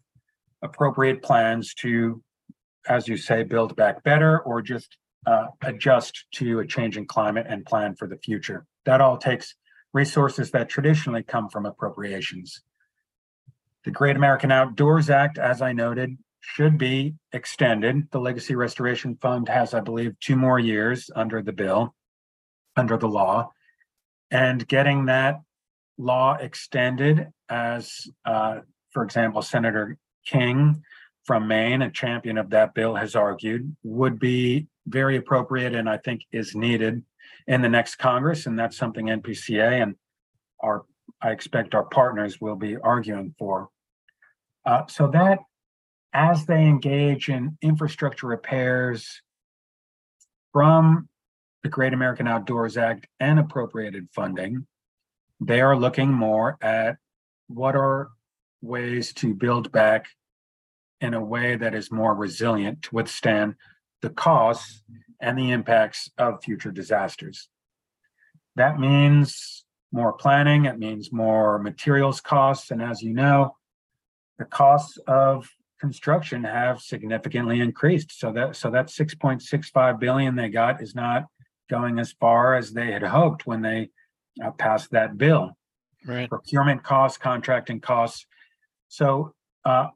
appropriate 0.63 1.23
plans 1.23 1.75
to, 1.75 2.23
as 2.89 3.09
you 3.09 3.17
say, 3.17 3.43
build 3.43 3.75
back 3.77 4.03
better 4.03 4.41
or 4.41 4.63
just 4.63 4.97
uh, 5.27 5.47
adjust 5.63 6.27
to 6.33 6.61
a 6.61 6.67
changing 6.67 7.07
climate 7.07 7.47
and 7.49 7.65
plan 7.65 7.95
for 7.95 8.07
the 8.07 8.19
future. 8.19 8.67
That 8.85 9.01
all 9.01 9.17
takes 9.17 9.55
resources 9.93 10.51
that 10.53 10.69
traditionally 10.69 11.23
come 11.23 11.49
from 11.49 11.67
appropriations. 11.67 12.63
The 13.85 13.91
Great 13.91 14.17
American 14.17 14.53
Outdoors 14.53 15.11
Act, 15.11 15.39
as 15.39 15.63
I 15.63 15.73
noted, 15.73 16.17
should 16.41 16.79
be 16.79 17.15
extended. 17.33 18.09
The 18.11 18.21
Legacy 18.21 18.55
Restoration 18.55 19.17
Fund 19.21 19.49
has, 19.49 19.75
I 19.75 19.81
believe, 19.81 20.19
two 20.21 20.37
more 20.37 20.59
years 20.59 21.11
under 21.15 21.43
the 21.43 21.53
bill, 21.53 21.95
under 22.77 22.97
the 22.97 23.09
law 23.09 23.51
and 24.31 24.67
getting 24.69 25.07
that 25.07 25.41
law 25.97 26.35
extended 26.35 27.29
as, 27.49 28.09
uh, 28.25 28.61
for 28.93 29.03
example, 29.03 29.43
Senator 29.43 29.97
King 30.27 30.83
from 31.25 31.49
Maine, 31.49 31.83
a 31.83 31.91
champion 31.91 32.39
of 32.39 32.51
that 32.51 32.75
bill, 32.75 32.95
has 32.95 33.15
argued, 33.15 33.75
would 33.83 34.19
be 34.19 34.67
very 34.87 35.17
appropriate 35.17 35.75
and 35.75 35.89
I 35.89 35.99
think 35.99 36.23
is 36.33 36.55
needed 36.55 37.03
in 37.47 37.63
the 37.63 37.69
next 37.69 37.97
Congress. 37.97 38.47
And 38.47 38.59
that's 38.59 38.77
something 38.77 39.07
NPCA 39.07 39.83
and 39.83 39.97
our, 40.61 40.85
I 41.21 41.31
expect 41.31 41.75
our 41.75 41.85
partners 41.85 42.41
will 42.41 42.57
be 42.57 42.77
arguing 42.77 43.35
for. 43.39 43.69
Uh, 44.65 44.87
so 44.87 45.09
that 45.09 45.41
as 46.13 46.47
they 46.47 46.65
engage 46.65 47.29
in 47.29 47.59
infrastructure 47.63 48.27
repairs 48.27 49.23
from 50.53 51.09
the 51.63 51.69
Great 51.69 51.93
American 51.93 52.27
Outdoors 52.27 52.77
Act 52.77 53.07
and 53.21 53.39
appropriated 53.39 54.09
funding, 54.13 54.67
they 55.41 55.61
are 55.61 55.77
looking 55.77 56.13
more 56.13 56.57
at 56.61 56.97
what 57.49 57.75
are 57.77 58.09
ways 58.63 59.13
to 59.15 59.35
build 59.35 59.71
back 59.73 60.07
in 61.01 61.15
a 61.15 61.25
way 61.25 61.57
that 61.57 61.75
is 61.75 61.93
more 61.93 62.15
resilient 62.15 62.83
to 62.83 62.95
withstand 62.95 63.55
the 64.03 64.11
costs 64.11 64.83
and 65.21 65.39
the 65.39 65.51
impacts 65.51 66.11
of 66.19 66.43
future 66.43 66.71
disasters. 66.71 67.49
That 68.57 68.79
means 68.79 69.65
more 69.93 70.13
planning, 70.13 70.67
it 70.67 70.79
means 70.79 71.13
more 71.13 71.59
materials 71.59 72.21
costs, 72.21 72.71
and 72.71 72.83
as 72.83 73.03
you 73.03 73.15
know, 73.15 73.57
the 74.39 74.45
costs 74.45 74.99
of 75.07 75.49
construction 75.81 76.45
have 76.45 76.81
significantly 76.81 77.61
increased. 77.61 78.19
So 78.19 78.33
that 78.33 78.57
so 78.57 78.71
that 78.71 78.89
6.65 78.89 79.99
billion 79.99 80.37
they 80.37 80.49
got 80.49 80.83
is 80.83 80.95
not 80.95 81.27
going 81.71 81.99
as 81.99 82.13
far 82.13 82.55
as 82.55 82.73
they 82.73 82.93
had 82.93 83.03
hoped 83.03 83.47
when 83.47 83.63
they 83.63 83.91
uh, 84.45 84.51
passed 84.53 84.91
that 84.93 85.17
bill. 85.17 85.57
Right. 86.07 86.29
Procurement 86.29 86.83
costs, 86.83 87.19
contracting 87.19 87.81
costs. 87.81 88.27
So 88.89 89.35
uh, 89.65 89.89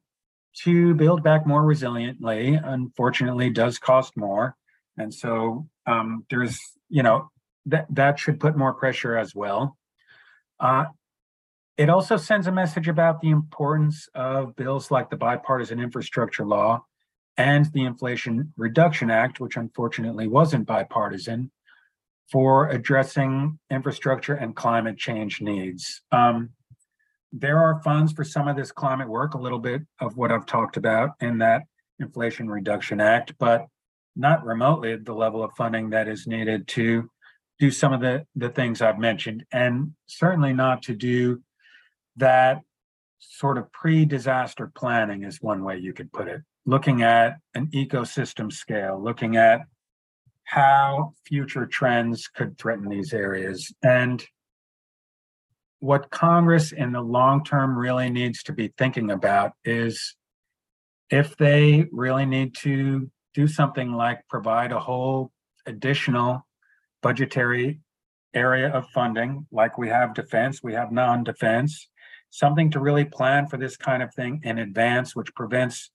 to 0.64 0.95
build 0.95 1.22
back 1.22 1.47
more 1.47 1.62
resiliently, 1.62 2.61
unfortunately, 2.62 3.51
does 3.51 3.78
cost 3.78 4.16
more, 4.16 4.57
and 4.99 5.12
so 5.12 5.68
um, 5.86 6.26
there's 6.28 6.59
you 6.88 7.03
know 7.03 7.30
that 7.66 7.86
that 7.90 8.18
should 8.18 8.40
put 8.40 8.57
more 8.57 8.74
pressure 8.74 9.16
as 9.16 9.34
well. 9.34 9.76
Uh, 10.62 10.84
it 11.76 11.90
also 11.90 12.16
sends 12.16 12.46
a 12.46 12.52
message 12.52 12.86
about 12.86 13.20
the 13.20 13.30
importance 13.30 14.08
of 14.14 14.54
bills 14.54 14.90
like 14.90 15.10
the 15.10 15.16
bipartisan 15.16 15.80
infrastructure 15.80 16.46
law 16.46 16.84
and 17.36 17.66
the 17.72 17.84
Inflation 17.84 18.52
Reduction 18.56 19.10
Act, 19.10 19.40
which 19.40 19.56
unfortunately 19.56 20.28
wasn't 20.28 20.66
bipartisan, 20.66 21.50
for 22.30 22.68
addressing 22.68 23.58
infrastructure 23.70 24.34
and 24.34 24.54
climate 24.54 24.96
change 24.96 25.40
needs. 25.40 26.02
Um, 26.12 26.50
there 27.32 27.58
are 27.58 27.82
funds 27.82 28.12
for 28.12 28.22
some 28.22 28.46
of 28.46 28.56
this 28.56 28.70
climate 28.70 29.08
work, 29.08 29.34
a 29.34 29.40
little 29.40 29.58
bit 29.58 29.82
of 30.00 30.16
what 30.16 30.30
I've 30.30 30.46
talked 30.46 30.76
about 30.76 31.10
in 31.20 31.38
that 31.38 31.62
Inflation 31.98 32.48
Reduction 32.48 33.00
Act, 33.00 33.34
but 33.38 33.66
not 34.14 34.44
remotely 34.44 34.96
the 34.96 35.14
level 35.14 35.42
of 35.42 35.52
funding 35.56 35.90
that 35.90 36.06
is 36.06 36.26
needed 36.26 36.68
to 36.68 37.10
do 37.59 37.70
some 37.70 37.92
of 37.92 38.00
the, 38.00 38.26
the 38.34 38.48
things 38.48 38.82
I've 38.82 38.98
mentioned, 38.98 39.44
and 39.53 39.94
certainly 40.07 40.53
not 40.53 40.82
to 40.82 40.94
do 40.94 41.42
that 42.16 42.61
sort 43.18 43.59
of 43.59 43.70
pre 43.72 44.05
disaster 44.05 44.70
planning, 44.74 45.22
is 45.22 45.40
one 45.40 45.64
way 45.64 45.78
you 45.78 45.92
could 45.92 46.12
put 46.12 46.28
it. 46.28 46.42
Looking 46.66 47.03
at 47.03 47.36
an 47.55 47.68
ecosystem 47.68 48.53
scale, 48.53 49.00
looking 49.03 49.36
at 49.36 49.61
how 50.44 51.12
future 51.26 51.66
trends 51.66 52.28
could 52.28 52.59
threaten 52.59 52.88
these 52.88 53.12
areas. 53.12 53.72
And 53.82 54.24
what 55.80 56.11
Congress 56.11 56.72
in 56.72 56.92
the 56.92 57.00
long 57.00 57.42
term 57.42 57.76
really 57.76 58.11
needs 58.11 58.42
to 58.44 58.53
be 58.53 58.72
thinking 58.78 59.11
about 59.11 59.53
is 59.64 60.14
if 61.11 61.36
they 61.36 61.86
really 61.90 62.26
need 62.26 62.55
to 62.55 63.11
do 63.34 63.46
something 63.48 63.92
like 63.92 64.20
provide 64.28 64.72
a 64.72 64.80
whole 64.80 65.32
additional 65.66 66.46
budgetary 67.03 67.80
area 68.34 68.68
of 68.70 68.88
funding, 68.90 69.46
like 69.53 69.76
we 69.78 69.88
have 69.88 70.14
defense, 70.14 70.62
we 70.62 70.74
have 70.74 70.92
non 70.92 71.24
defense, 71.24 71.88
something 72.30 72.70
to 72.70 72.80
really 72.80 73.05
plan 73.05 73.46
for 73.46 73.57
this 73.59 73.76
kind 73.76 74.03
of 74.03 74.14
thing 74.14 74.40
in 74.44 74.59
advance, 74.59 75.14
which 75.14 75.34
prevents 75.34 75.90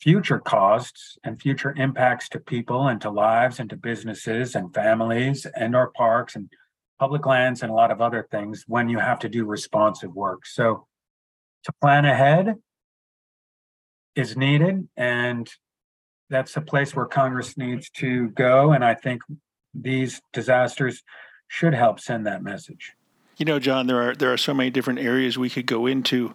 future 0.00 0.38
costs 0.38 1.18
and 1.24 1.40
future 1.40 1.74
impacts 1.76 2.28
to 2.28 2.38
people 2.38 2.88
and 2.88 3.00
to 3.00 3.10
lives 3.10 3.58
and 3.58 3.70
to 3.70 3.76
businesses 3.76 4.54
and 4.54 4.72
families 4.74 5.46
and 5.56 5.74
our 5.74 5.90
parks 5.90 6.36
and 6.36 6.48
public 6.98 7.26
lands 7.26 7.62
and 7.62 7.70
a 7.70 7.74
lot 7.74 7.90
of 7.90 8.00
other 8.00 8.26
things 8.30 8.64
when 8.66 8.88
you 8.88 8.98
have 8.98 9.18
to 9.18 9.28
do 9.28 9.44
responsive 9.44 10.14
work. 10.14 10.46
So 10.46 10.86
to 11.64 11.72
plan 11.80 12.04
ahead 12.04 12.54
is 14.14 14.36
needed 14.36 14.88
and 14.96 15.50
that's 16.30 16.56
a 16.56 16.60
place 16.60 16.94
where 16.94 17.06
Congress 17.06 17.56
needs 17.56 17.90
to 17.90 18.28
go 18.30 18.72
and 18.72 18.84
I 18.84 18.94
think 18.94 19.22
these 19.74 20.20
disasters 20.32 21.02
should 21.48 21.74
help 21.74 22.00
send 22.00 22.26
that 22.26 22.42
message. 22.42 22.92
You 23.38 23.44
know, 23.44 23.60
John, 23.60 23.86
there 23.86 24.02
are 24.02 24.14
there 24.16 24.32
are 24.32 24.36
so 24.36 24.52
many 24.52 24.68
different 24.68 24.98
areas 24.98 25.38
we 25.38 25.48
could 25.48 25.66
go 25.66 25.86
into. 25.86 26.34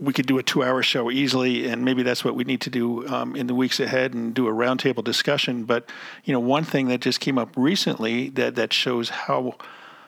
We 0.00 0.12
could 0.12 0.26
do 0.26 0.36
a 0.38 0.42
two-hour 0.42 0.82
show 0.82 1.08
easily, 1.10 1.68
and 1.68 1.84
maybe 1.84 2.02
that's 2.02 2.24
what 2.24 2.34
we 2.34 2.42
need 2.42 2.60
to 2.62 2.70
do 2.70 3.06
um, 3.06 3.36
in 3.36 3.46
the 3.46 3.54
weeks 3.54 3.78
ahead 3.78 4.14
and 4.14 4.34
do 4.34 4.48
a 4.48 4.52
roundtable 4.52 5.04
discussion. 5.04 5.62
But 5.62 5.88
you 6.24 6.32
know, 6.32 6.40
one 6.40 6.64
thing 6.64 6.88
that 6.88 7.00
just 7.00 7.20
came 7.20 7.38
up 7.38 7.50
recently 7.56 8.30
that 8.30 8.56
that 8.56 8.72
shows 8.72 9.10
how 9.10 9.54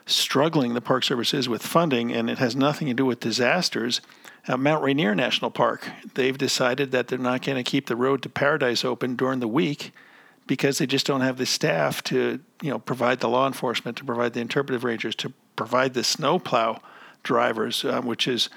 struggling 0.04 0.74
the 0.74 0.80
Park 0.80 1.04
Service 1.04 1.32
is 1.32 1.48
with 1.48 1.62
funding, 1.62 2.12
and 2.12 2.28
it 2.28 2.38
has 2.38 2.56
nothing 2.56 2.88
to 2.88 2.94
do 2.94 3.06
with 3.06 3.20
disasters. 3.20 4.00
At 4.48 4.58
Mount 4.58 4.82
Rainier 4.82 5.14
National 5.14 5.52
Park, 5.52 5.88
they've 6.14 6.36
decided 6.36 6.90
that 6.90 7.06
they're 7.06 7.18
not 7.18 7.42
going 7.42 7.62
to 7.62 7.70
keep 7.70 7.86
the 7.86 7.94
road 7.94 8.20
to 8.22 8.28
Paradise 8.28 8.84
open 8.84 9.14
during 9.14 9.38
the 9.38 9.46
week 9.46 9.92
because 10.52 10.76
they 10.76 10.86
just 10.86 11.06
don't 11.06 11.22
have 11.22 11.38
the 11.38 11.46
staff 11.46 12.02
to, 12.02 12.38
you 12.60 12.68
know, 12.68 12.78
provide 12.78 13.20
the 13.20 13.28
law 13.28 13.46
enforcement, 13.46 13.96
to 13.96 14.04
provide 14.04 14.34
the 14.34 14.40
interpretive 14.40 14.84
rangers, 14.84 15.14
to 15.14 15.32
provide 15.56 15.94
the 15.94 16.04
snowplow 16.04 16.78
drivers, 17.22 17.86
um, 17.86 18.04
which 18.04 18.28
is 18.28 18.50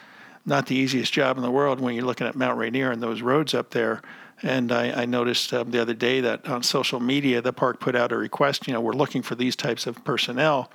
not 0.45 0.65
the 0.65 0.75
easiest 0.75 1.13
job 1.13 1.37
in 1.37 1.41
the 1.41 1.49
world 1.49 1.79
when 1.79 1.95
you're 1.95 2.03
looking 2.03 2.27
at 2.27 2.35
Mount 2.35 2.57
Rainier 2.57 2.91
and 2.91 3.01
those 3.01 3.21
roads 3.21 3.53
up 3.53 3.69
there. 3.69 4.01
And 4.43 4.73
I, 4.73 5.03
I 5.03 5.05
noticed 5.05 5.53
um, 5.53 5.71
the 5.71 5.81
other 5.81 5.93
day 5.93 6.19
that 6.19 6.45
on 6.49 6.63
social 6.63 6.99
media, 6.99 7.41
the 7.41 7.53
park 7.53 7.79
put 7.79 7.95
out 7.95 8.11
a 8.11 8.17
request. 8.17 8.67
You 8.67 8.73
know, 8.73 8.81
we're 8.81 8.91
looking 8.91 9.21
for 9.21 9.35
these 9.35 9.55
types 9.55 9.87
of 9.87 10.03
personnel, 10.03 10.69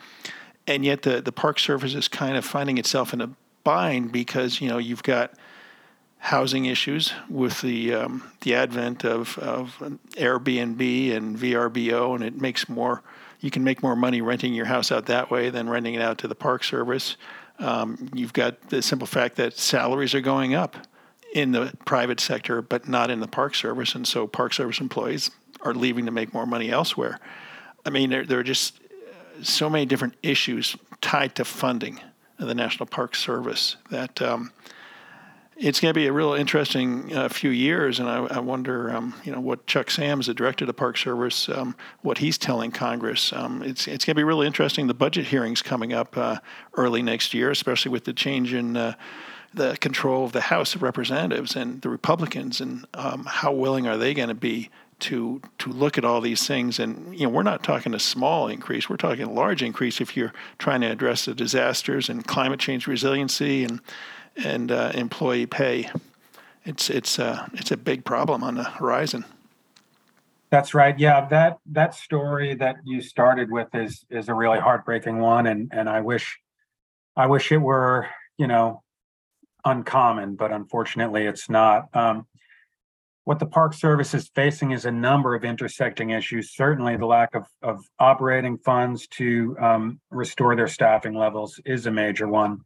and 0.66 0.86
yet 0.86 1.02
the 1.02 1.20
the 1.20 1.32
park 1.32 1.58
service 1.58 1.94
is 1.94 2.08
kind 2.08 2.38
of 2.38 2.46
finding 2.46 2.78
itself 2.78 3.12
in 3.12 3.20
a 3.20 3.30
bind 3.62 4.10
because 4.10 4.62
you 4.62 4.70
know 4.70 4.78
you've 4.78 5.02
got 5.02 5.34
housing 6.20 6.66
issues 6.66 7.12
with 7.28 7.60
the 7.62 7.94
um, 7.94 8.30
the 8.42 8.54
advent 8.54 9.04
of, 9.04 9.38
of 9.38 9.76
Airbnb 10.16 11.16
and 11.16 11.36
VRBO, 11.36 12.14
and 12.14 12.22
it 12.22 12.40
makes 12.40 12.68
more 12.68 13.02
you 13.40 13.50
can 13.50 13.64
make 13.64 13.82
more 13.82 13.96
money 13.96 14.20
renting 14.20 14.52
your 14.52 14.66
house 14.66 14.92
out 14.92 15.06
that 15.06 15.30
way 15.30 15.48
than 15.48 15.68
renting 15.68 15.94
it 15.94 16.02
out 16.02 16.18
to 16.18 16.28
the 16.28 16.34
Park 16.34 16.62
Service. 16.62 17.16
Um, 17.58 18.10
you've 18.14 18.34
got 18.34 18.68
the 18.68 18.82
simple 18.82 19.06
fact 19.06 19.36
that 19.36 19.56
salaries 19.58 20.14
are 20.14 20.20
going 20.20 20.54
up 20.54 20.76
in 21.34 21.52
the 21.52 21.72
private 21.86 22.20
sector, 22.20 22.60
but 22.60 22.88
not 22.88 23.10
in 23.10 23.20
the 23.20 23.28
Park 23.28 23.54
Service, 23.54 23.94
and 23.94 24.06
so 24.06 24.26
Park 24.26 24.52
Service 24.52 24.80
employees 24.80 25.30
are 25.62 25.74
leaving 25.74 26.04
to 26.06 26.10
make 26.10 26.34
more 26.34 26.46
money 26.46 26.70
elsewhere. 26.70 27.18
I 27.84 27.90
mean, 27.90 28.10
there, 28.10 28.24
there 28.24 28.38
are 28.38 28.44
just 28.44 28.78
so 29.42 29.70
many 29.70 29.86
different 29.86 30.14
issues 30.22 30.76
tied 31.00 31.34
to 31.36 31.44
funding 31.44 32.00
of 32.38 32.46
the 32.46 32.54
National 32.54 32.86
Park 32.86 33.14
Service 33.14 33.76
that 33.90 34.20
um, 34.20 34.52
it's 35.60 35.78
going 35.78 35.92
to 35.92 35.98
be 35.98 36.06
a 36.06 36.12
real 36.12 36.32
interesting 36.32 37.14
uh, 37.14 37.28
few 37.28 37.50
years, 37.50 38.00
and 38.00 38.08
I, 38.08 38.24
I 38.24 38.38
wonder, 38.40 38.90
um, 38.90 39.14
you 39.24 39.30
know, 39.30 39.40
what 39.40 39.66
Chuck 39.66 39.90
Sams, 39.90 40.26
the 40.26 40.32
director 40.32 40.64
of 40.64 40.66
the 40.66 40.74
Park 40.74 40.96
Service, 40.96 41.50
um, 41.50 41.76
what 42.00 42.18
he's 42.18 42.38
telling 42.38 42.70
Congress. 42.70 43.30
Um, 43.34 43.62
it's 43.62 43.86
it's 43.86 44.06
going 44.06 44.14
to 44.14 44.18
be 44.18 44.24
really 44.24 44.46
interesting. 44.46 44.86
The 44.86 44.94
budget 44.94 45.26
hearings 45.26 45.60
coming 45.60 45.92
up 45.92 46.16
uh, 46.16 46.38
early 46.74 47.02
next 47.02 47.34
year, 47.34 47.50
especially 47.50 47.92
with 47.92 48.04
the 48.04 48.12
change 48.12 48.54
in. 48.54 48.76
Uh, 48.76 48.94
the 49.52 49.76
control 49.78 50.24
of 50.24 50.30
the 50.30 50.42
House 50.42 50.76
of 50.76 50.82
Representatives 50.84 51.56
and 51.56 51.82
the 51.82 51.88
Republicans, 51.88 52.60
and 52.60 52.86
um, 52.94 53.24
how 53.26 53.50
willing 53.50 53.88
are 53.88 53.96
they 53.96 54.14
going 54.14 54.28
to 54.28 54.34
be 54.36 54.70
to 55.00 55.42
to 55.58 55.70
look 55.70 55.98
at 55.98 56.04
all 56.04 56.20
these 56.20 56.46
things? 56.46 56.78
And 56.78 57.18
you 57.18 57.26
know, 57.26 57.30
we're 57.30 57.42
not 57.42 57.64
talking 57.64 57.92
a 57.92 57.98
small 57.98 58.46
increase; 58.46 58.88
we're 58.88 58.96
talking 58.96 59.24
a 59.24 59.32
large 59.32 59.60
increase 59.60 60.00
if 60.00 60.16
you're 60.16 60.32
trying 60.58 60.82
to 60.82 60.86
address 60.86 61.24
the 61.24 61.34
disasters 61.34 62.08
and 62.08 62.24
climate 62.24 62.60
change 62.60 62.86
resiliency 62.86 63.64
and 63.64 63.80
and 64.36 64.70
uh, 64.70 64.92
employee 64.94 65.46
pay. 65.46 65.88
It's 66.64 66.90
it's 66.90 67.18
uh, 67.18 67.48
it's 67.54 67.70
a 67.70 67.76
big 67.76 68.04
problem 68.04 68.42
on 68.42 68.56
the 68.56 68.64
horizon. 68.64 69.24
That's 70.50 70.74
right. 70.74 70.98
Yeah, 70.98 71.26
that 71.28 71.58
that 71.66 71.94
story 71.94 72.54
that 72.56 72.76
you 72.84 73.00
started 73.00 73.50
with 73.50 73.68
is 73.74 74.04
is 74.10 74.28
a 74.28 74.34
really 74.34 74.58
heartbreaking 74.58 75.18
one, 75.18 75.46
and 75.46 75.70
and 75.72 75.88
I 75.88 76.00
wish 76.00 76.38
I 77.16 77.26
wish 77.26 77.52
it 77.52 77.58
were 77.58 78.08
you 78.36 78.46
know 78.46 78.82
uncommon, 79.64 80.36
but 80.36 80.52
unfortunately 80.52 81.26
it's 81.26 81.48
not. 81.48 81.84
Um, 81.94 82.26
what 83.24 83.38
the 83.38 83.46
Park 83.46 83.74
Service 83.74 84.12
is 84.12 84.28
facing 84.34 84.72
is 84.72 84.86
a 84.86 84.90
number 84.90 85.34
of 85.34 85.44
intersecting 85.44 86.10
issues. 86.10 86.52
Certainly, 86.54 86.96
the 86.96 87.06
lack 87.06 87.34
of, 87.34 87.46
of 87.62 87.84
operating 87.98 88.58
funds 88.58 89.06
to 89.08 89.56
um, 89.60 90.00
restore 90.10 90.56
their 90.56 90.66
staffing 90.66 91.14
levels 91.14 91.60
is 91.64 91.86
a 91.86 91.92
major 91.92 92.26
one. 92.26 92.58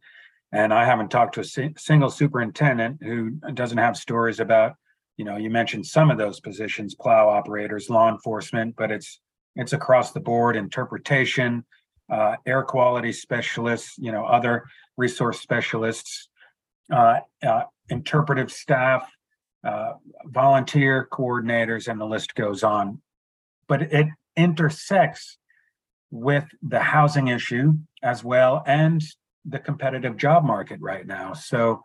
And 0.55 0.73
I 0.73 0.85
haven't 0.85 1.09
talked 1.09 1.35
to 1.35 1.41
a 1.41 1.73
single 1.77 2.09
superintendent 2.09 3.03
who 3.03 3.31
doesn't 3.53 3.77
have 3.77 3.97
stories 3.97 4.39
about, 4.39 4.75
you 5.17 5.25
know, 5.25 5.35
you 5.35 5.49
mentioned 5.49 5.85
some 5.85 6.09
of 6.09 6.17
those 6.17 6.39
positions, 6.39 6.95
plow 6.95 7.27
operators, 7.27 7.89
law 7.89 8.09
enforcement, 8.09 8.73
but 8.77 8.89
it's 8.89 9.19
it's 9.57 9.73
across 9.73 10.13
the 10.13 10.21
board, 10.21 10.55
interpretation, 10.55 11.65
uh, 12.09 12.37
air 12.45 12.63
quality 12.63 13.11
specialists, 13.11 13.97
you 13.97 14.13
know, 14.13 14.23
other 14.25 14.63
resource 14.95 15.41
specialists, 15.41 16.29
uh, 16.89 17.19
uh, 17.45 17.63
interpretive 17.89 18.49
staff, 18.49 19.11
uh, 19.65 19.93
volunteer 20.23 21.09
coordinators, 21.11 21.89
and 21.89 21.99
the 21.99 22.05
list 22.05 22.33
goes 22.33 22.63
on. 22.63 23.01
But 23.67 23.81
it 23.81 24.07
intersects 24.37 25.37
with 26.11 26.45
the 26.61 26.79
housing 26.79 27.27
issue 27.27 27.73
as 28.01 28.23
well 28.23 28.63
and 28.65 29.03
the 29.47 29.59
competitive 29.59 30.17
job 30.17 30.43
market 30.43 30.79
right 30.81 31.05
now. 31.05 31.33
So 31.33 31.83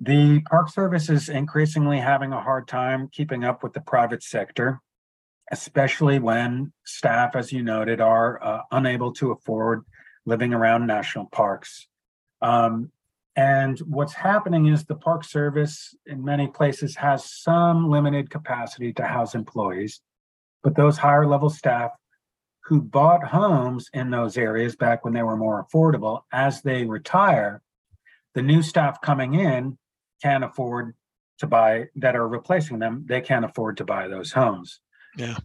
the 0.00 0.40
Park 0.48 0.70
Service 0.70 1.10
is 1.10 1.28
increasingly 1.28 1.98
having 1.98 2.32
a 2.32 2.40
hard 2.40 2.68
time 2.68 3.08
keeping 3.10 3.44
up 3.44 3.62
with 3.62 3.72
the 3.72 3.80
private 3.80 4.22
sector, 4.22 4.80
especially 5.50 6.18
when 6.20 6.72
staff, 6.84 7.34
as 7.34 7.52
you 7.52 7.62
noted, 7.62 8.00
are 8.00 8.42
uh, 8.42 8.62
unable 8.70 9.12
to 9.14 9.32
afford 9.32 9.84
living 10.24 10.54
around 10.54 10.86
national 10.86 11.26
parks. 11.26 11.88
Um, 12.40 12.92
and 13.34 13.78
what's 13.80 14.14
happening 14.14 14.66
is 14.66 14.84
the 14.84 14.94
Park 14.94 15.24
Service, 15.24 15.94
in 16.06 16.24
many 16.24 16.48
places, 16.48 16.96
has 16.96 17.24
some 17.24 17.88
limited 17.90 18.30
capacity 18.30 18.92
to 18.94 19.04
house 19.04 19.34
employees, 19.34 20.00
but 20.62 20.76
those 20.76 20.98
higher 20.98 21.26
level 21.26 21.50
staff 21.50 21.90
who 22.68 22.82
bought 22.82 23.24
homes 23.24 23.88
in 23.94 24.10
those 24.10 24.36
areas 24.36 24.76
back 24.76 25.02
when 25.02 25.14
they 25.14 25.22
were 25.22 25.38
more 25.38 25.64
affordable, 25.64 26.20
as 26.32 26.60
they 26.60 26.84
retire, 26.84 27.62
the 28.34 28.42
new 28.42 28.62
staff 28.62 29.00
coming 29.00 29.34
in 29.34 29.78
can't 30.22 30.44
afford 30.44 30.94
to 31.38 31.46
buy 31.46 31.86
that 31.96 32.14
are 32.14 32.28
replacing 32.28 32.78
them, 32.78 33.04
they 33.08 33.22
can't 33.22 33.46
afford 33.46 33.78
to 33.78 33.84
buy 33.84 34.06
those 34.06 34.32
homes. 34.32 34.80
Yeah. 35.16 35.38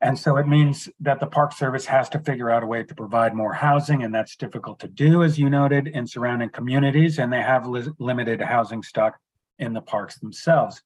And 0.00 0.18
so 0.18 0.38
it 0.38 0.48
means 0.48 0.88
that 1.00 1.20
the 1.20 1.26
Park 1.26 1.52
Service 1.52 1.84
has 1.86 2.08
to 2.08 2.20
figure 2.20 2.50
out 2.50 2.62
a 2.62 2.66
way 2.66 2.82
to 2.84 2.94
provide 2.94 3.34
more 3.34 3.52
housing, 3.52 4.02
and 4.02 4.14
that's 4.14 4.34
difficult 4.34 4.80
to 4.80 4.88
do, 4.88 5.22
as 5.22 5.38
you 5.38 5.50
noted, 5.50 5.88
in 5.88 6.06
surrounding 6.06 6.48
communities, 6.48 7.18
and 7.18 7.30
they 7.30 7.42
have 7.42 7.66
li- 7.66 7.92
limited 7.98 8.40
housing 8.40 8.82
stock 8.82 9.18
in 9.58 9.74
the 9.74 9.82
parks 9.82 10.18
themselves. 10.18 10.82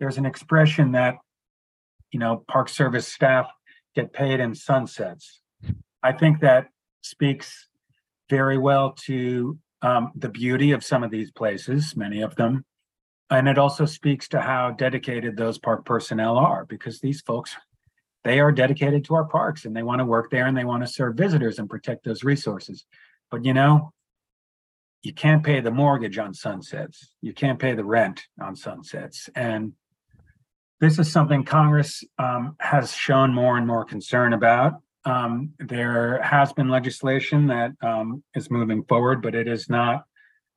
There's 0.00 0.18
an 0.18 0.26
expression 0.26 0.92
that, 0.92 1.16
you 2.12 2.20
know, 2.20 2.44
Park 2.46 2.68
Service 2.68 3.08
staff 3.08 3.50
get 3.98 4.12
paid 4.12 4.38
in 4.38 4.54
sunsets. 4.54 5.40
I 6.04 6.12
think 6.12 6.40
that 6.40 6.68
speaks 7.02 7.68
very 8.30 8.56
well 8.56 8.92
to 9.06 9.58
um, 9.82 10.12
the 10.14 10.28
beauty 10.28 10.70
of 10.70 10.84
some 10.84 11.02
of 11.02 11.10
these 11.10 11.32
places, 11.32 11.96
many 11.96 12.20
of 12.20 12.36
them. 12.36 12.64
And 13.28 13.48
it 13.48 13.58
also 13.58 13.86
speaks 13.86 14.28
to 14.28 14.40
how 14.40 14.70
dedicated 14.70 15.36
those 15.36 15.58
park 15.58 15.84
personnel 15.84 16.38
are 16.38 16.64
because 16.64 17.00
these 17.00 17.20
folks, 17.22 17.56
they 18.22 18.38
are 18.38 18.52
dedicated 18.52 19.04
to 19.06 19.16
our 19.16 19.24
parks 19.24 19.64
and 19.64 19.74
they 19.74 19.82
want 19.82 19.98
to 19.98 20.04
work 20.04 20.30
there 20.30 20.46
and 20.46 20.56
they 20.56 20.64
want 20.64 20.84
to 20.86 20.92
serve 20.92 21.16
visitors 21.16 21.58
and 21.58 21.68
protect 21.68 22.04
those 22.04 22.22
resources. 22.22 22.86
But 23.32 23.44
you 23.44 23.52
know, 23.52 23.92
you 25.02 25.12
can't 25.12 25.44
pay 25.44 25.60
the 25.60 25.72
mortgage 25.72 26.18
on 26.18 26.34
sunsets. 26.34 27.14
You 27.20 27.32
can't 27.32 27.58
pay 27.58 27.74
the 27.74 27.84
rent 27.84 28.26
on 28.40 28.54
sunsets. 28.54 29.28
And 29.34 29.72
this 30.80 30.98
is 30.98 31.10
something 31.10 31.44
Congress 31.44 32.04
um, 32.18 32.56
has 32.60 32.92
shown 32.92 33.34
more 33.34 33.56
and 33.56 33.66
more 33.66 33.84
concern 33.84 34.32
about. 34.32 34.74
Um, 35.04 35.52
there 35.58 36.22
has 36.22 36.52
been 36.52 36.68
legislation 36.68 37.46
that 37.48 37.72
um, 37.82 38.22
is 38.34 38.50
moving 38.50 38.84
forward, 38.84 39.22
but 39.22 39.34
it 39.34 39.48
is 39.48 39.68
not 39.68 40.04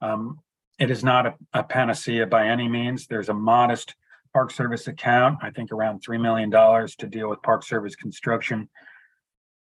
um, 0.02 0.40
it 0.80 0.90
is 0.90 1.04
not 1.04 1.28
a, 1.28 1.36
a, 1.54 1.64
panacea 1.64 2.26
by 2.26 2.48
any 2.48 2.68
means. 2.68 3.06
There's 3.06 3.30
a 3.30 3.36
modest 3.36 3.94
Park 4.34 4.50
Service 4.50 4.88
account, 4.88 5.38
I 5.44 5.52
think 5.52 5.72
around 5.72 6.00
three 6.00 6.18
million 6.18 6.50
dollars 6.50 6.96
to 6.98 7.08
deal 7.08 7.30
with 7.30 7.42
Park 7.44 7.64
Service 7.64 7.96
construction, 7.96 8.68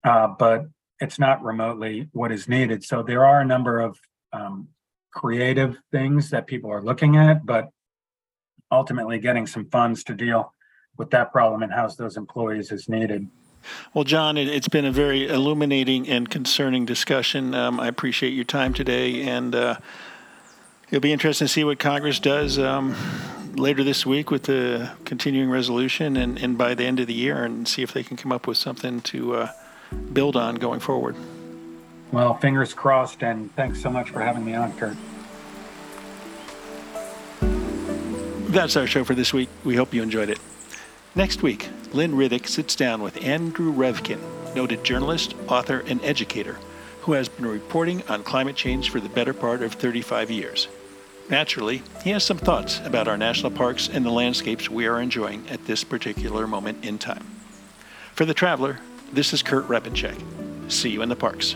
uh, 0.05 0.28
but 0.39 0.66
it's 1.01 1.20
not 1.20 1.43
remotely 1.43 2.07
what 2.14 2.32
is 2.32 2.47
needed. 2.47 2.84
So 2.84 3.03
there 3.03 3.26
are 3.26 3.41
a 3.41 3.45
number 3.45 3.80
of 3.80 3.99
um, 4.32 4.70
creative 5.12 5.78
things 5.91 6.30
that 6.30 6.47
people 6.47 6.72
are 6.72 6.82
looking 6.82 7.18
at, 7.18 7.45
but 7.45 7.70
ultimately 8.72 9.20
getting 9.20 9.47
some 9.47 9.65
funds 9.65 10.03
to 10.05 10.13
deal 10.13 10.53
with 10.97 11.09
that 11.11 11.32
problem 11.32 11.63
and 11.63 11.72
house 11.72 11.95
those 11.95 12.17
employees 12.17 12.72
is 12.72 12.89
needed. 12.89 13.28
Well, 13.93 14.03
John, 14.03 14.38
it, 14.38 14.47
has 14.47 14.67
been 14.67 14.86
a 14.86 14.91
very 14.91 15.28
illuminating 15.28 16.07
and 16.07 16.30
concerning 16.30 16.86
discussion. 16.86 17.53
Um, 17.53 17.80
I 17.80 17.88
appreciate 17.88 18.32
your 18.32 18.45
time 18.45 18.74
today, 18.74 19.24
and 19.24 19.53
uh, 19.53 19.78
it'll 20.88 21.01
be 21.01 21.11
interesting 21.11 21.47
to 21.47 21.53
see 21.53 21.63
what 21.63 21.80
Congress 21.80 22.20
does 22.20 22.57
um, 22.57 22.95
later 23.55 23.84
this 23.84 24.05
week 24.05 24.32
with 24.32 24.43
the 24.43 24.91
continuing 25.05 25.49
resolution 25.49 26.15
and, 26.15 26.38
and, 26.41 26.57
by 26.57 26.74
the 26.74 26.86
end 26.86 26.99
of 26.99 27.07
the 27.07 27.13
year 27.13 27.43
and 27.43 27.67
see 27.67 27.82
if 27.82 27.91
they 27.91 28.03
can 28.03 28.15
come 28.15 28.32
up 28.32 28.47
with 28.47 28.57
something 28.57 29.01
to 29.01 29.36
uh, 29.36 29.51
build 30.13 30.36
on 30.36 30.55
going 30.55 30.80
forward. 30.80 31.15
Well, 32.11 32.36
fingers 32.38 32.74
crossed, 32.74 33.24
and 33.24 33.53
thanks 33.55 33.82
so 33.82 33.89
much 33.89 34.09
for 34.09 34.22
having 34.22 34.45
me 34.45 34.55
on, 34.55 34.74
Kurt. 34.78 34.97
That's 38.50 38.76
our 38.76 38.88
show 38.88 39.04
for 39.04 39.14
this 39.14 39.32
week. 39.32 39.47
We 39.64 39.76
hope 39.76 39.93
you 39.93 40.02
enjoyed 40.02 40.32
it. 40.32 40.39
Next 41.14 41.43
week, 41.43 41.70
Lynn 41.93 42.14
Riddick 42.14 42.47
sits 42.47 42.76
down 42.76 43.04
with 43.04 43.24
Andrew 43.24 43.72
Revkin, 43.72 44.20
noted 44.56 44.84
journalist, 44.84 45.36
author, 45.47 45.84
and 45.86 46.04
educator, 46.04 46.58
who 47.02 47.12
has 47.12 47.30
been 47.30 47.45
reporting 47.45 48.02
on 48.10 48.24
climate 48.24 48.56
change 48.56 48.89
for 48.89 49.00
the 49.00 49.08
better 49.08 49.36
part 49.36 49.62
of 49.62 49.74
35 49.74 50.32
years. 50.32 50.68
Naturally, 51.30 51.84
he 52.04 52.10
has 52.10 52.24
some 52.24 52.39
thoughts 52.39 52.82
about 52.86 53.08
our 53.08 53.20
national 53.20 53.52
parks 53.52 53.88
and 53.88 54.04
the 54.04 54.10
landscapes 54.10 54.68
we 54.68 54.88
are 54.88 55.00
enjoying 55.00 55.47
at 55.47 55.68
this 55.68 55.84
particular 55.84 56.47
moment 56.47 56.84
in 56.84 56.97
time. 56.97 57.28
For 58.16 58.26
The 58.26 58.34
Traveler, 58.34 58.80
this 59.14 59.32
is 59.32 59.43
Kurt 59.43 59.68
Repanshek. 59.68 60.20
See 60.72 60.89
you 60.89 61.04
in 61.04 61.10
the 61.10 61.16
parks. 61.16 61.56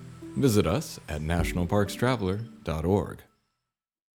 Visit 0.35 0.65
us 0.65 0.99
at 1.09 1.21
nationalparkstraveler.org. 1.21 3.19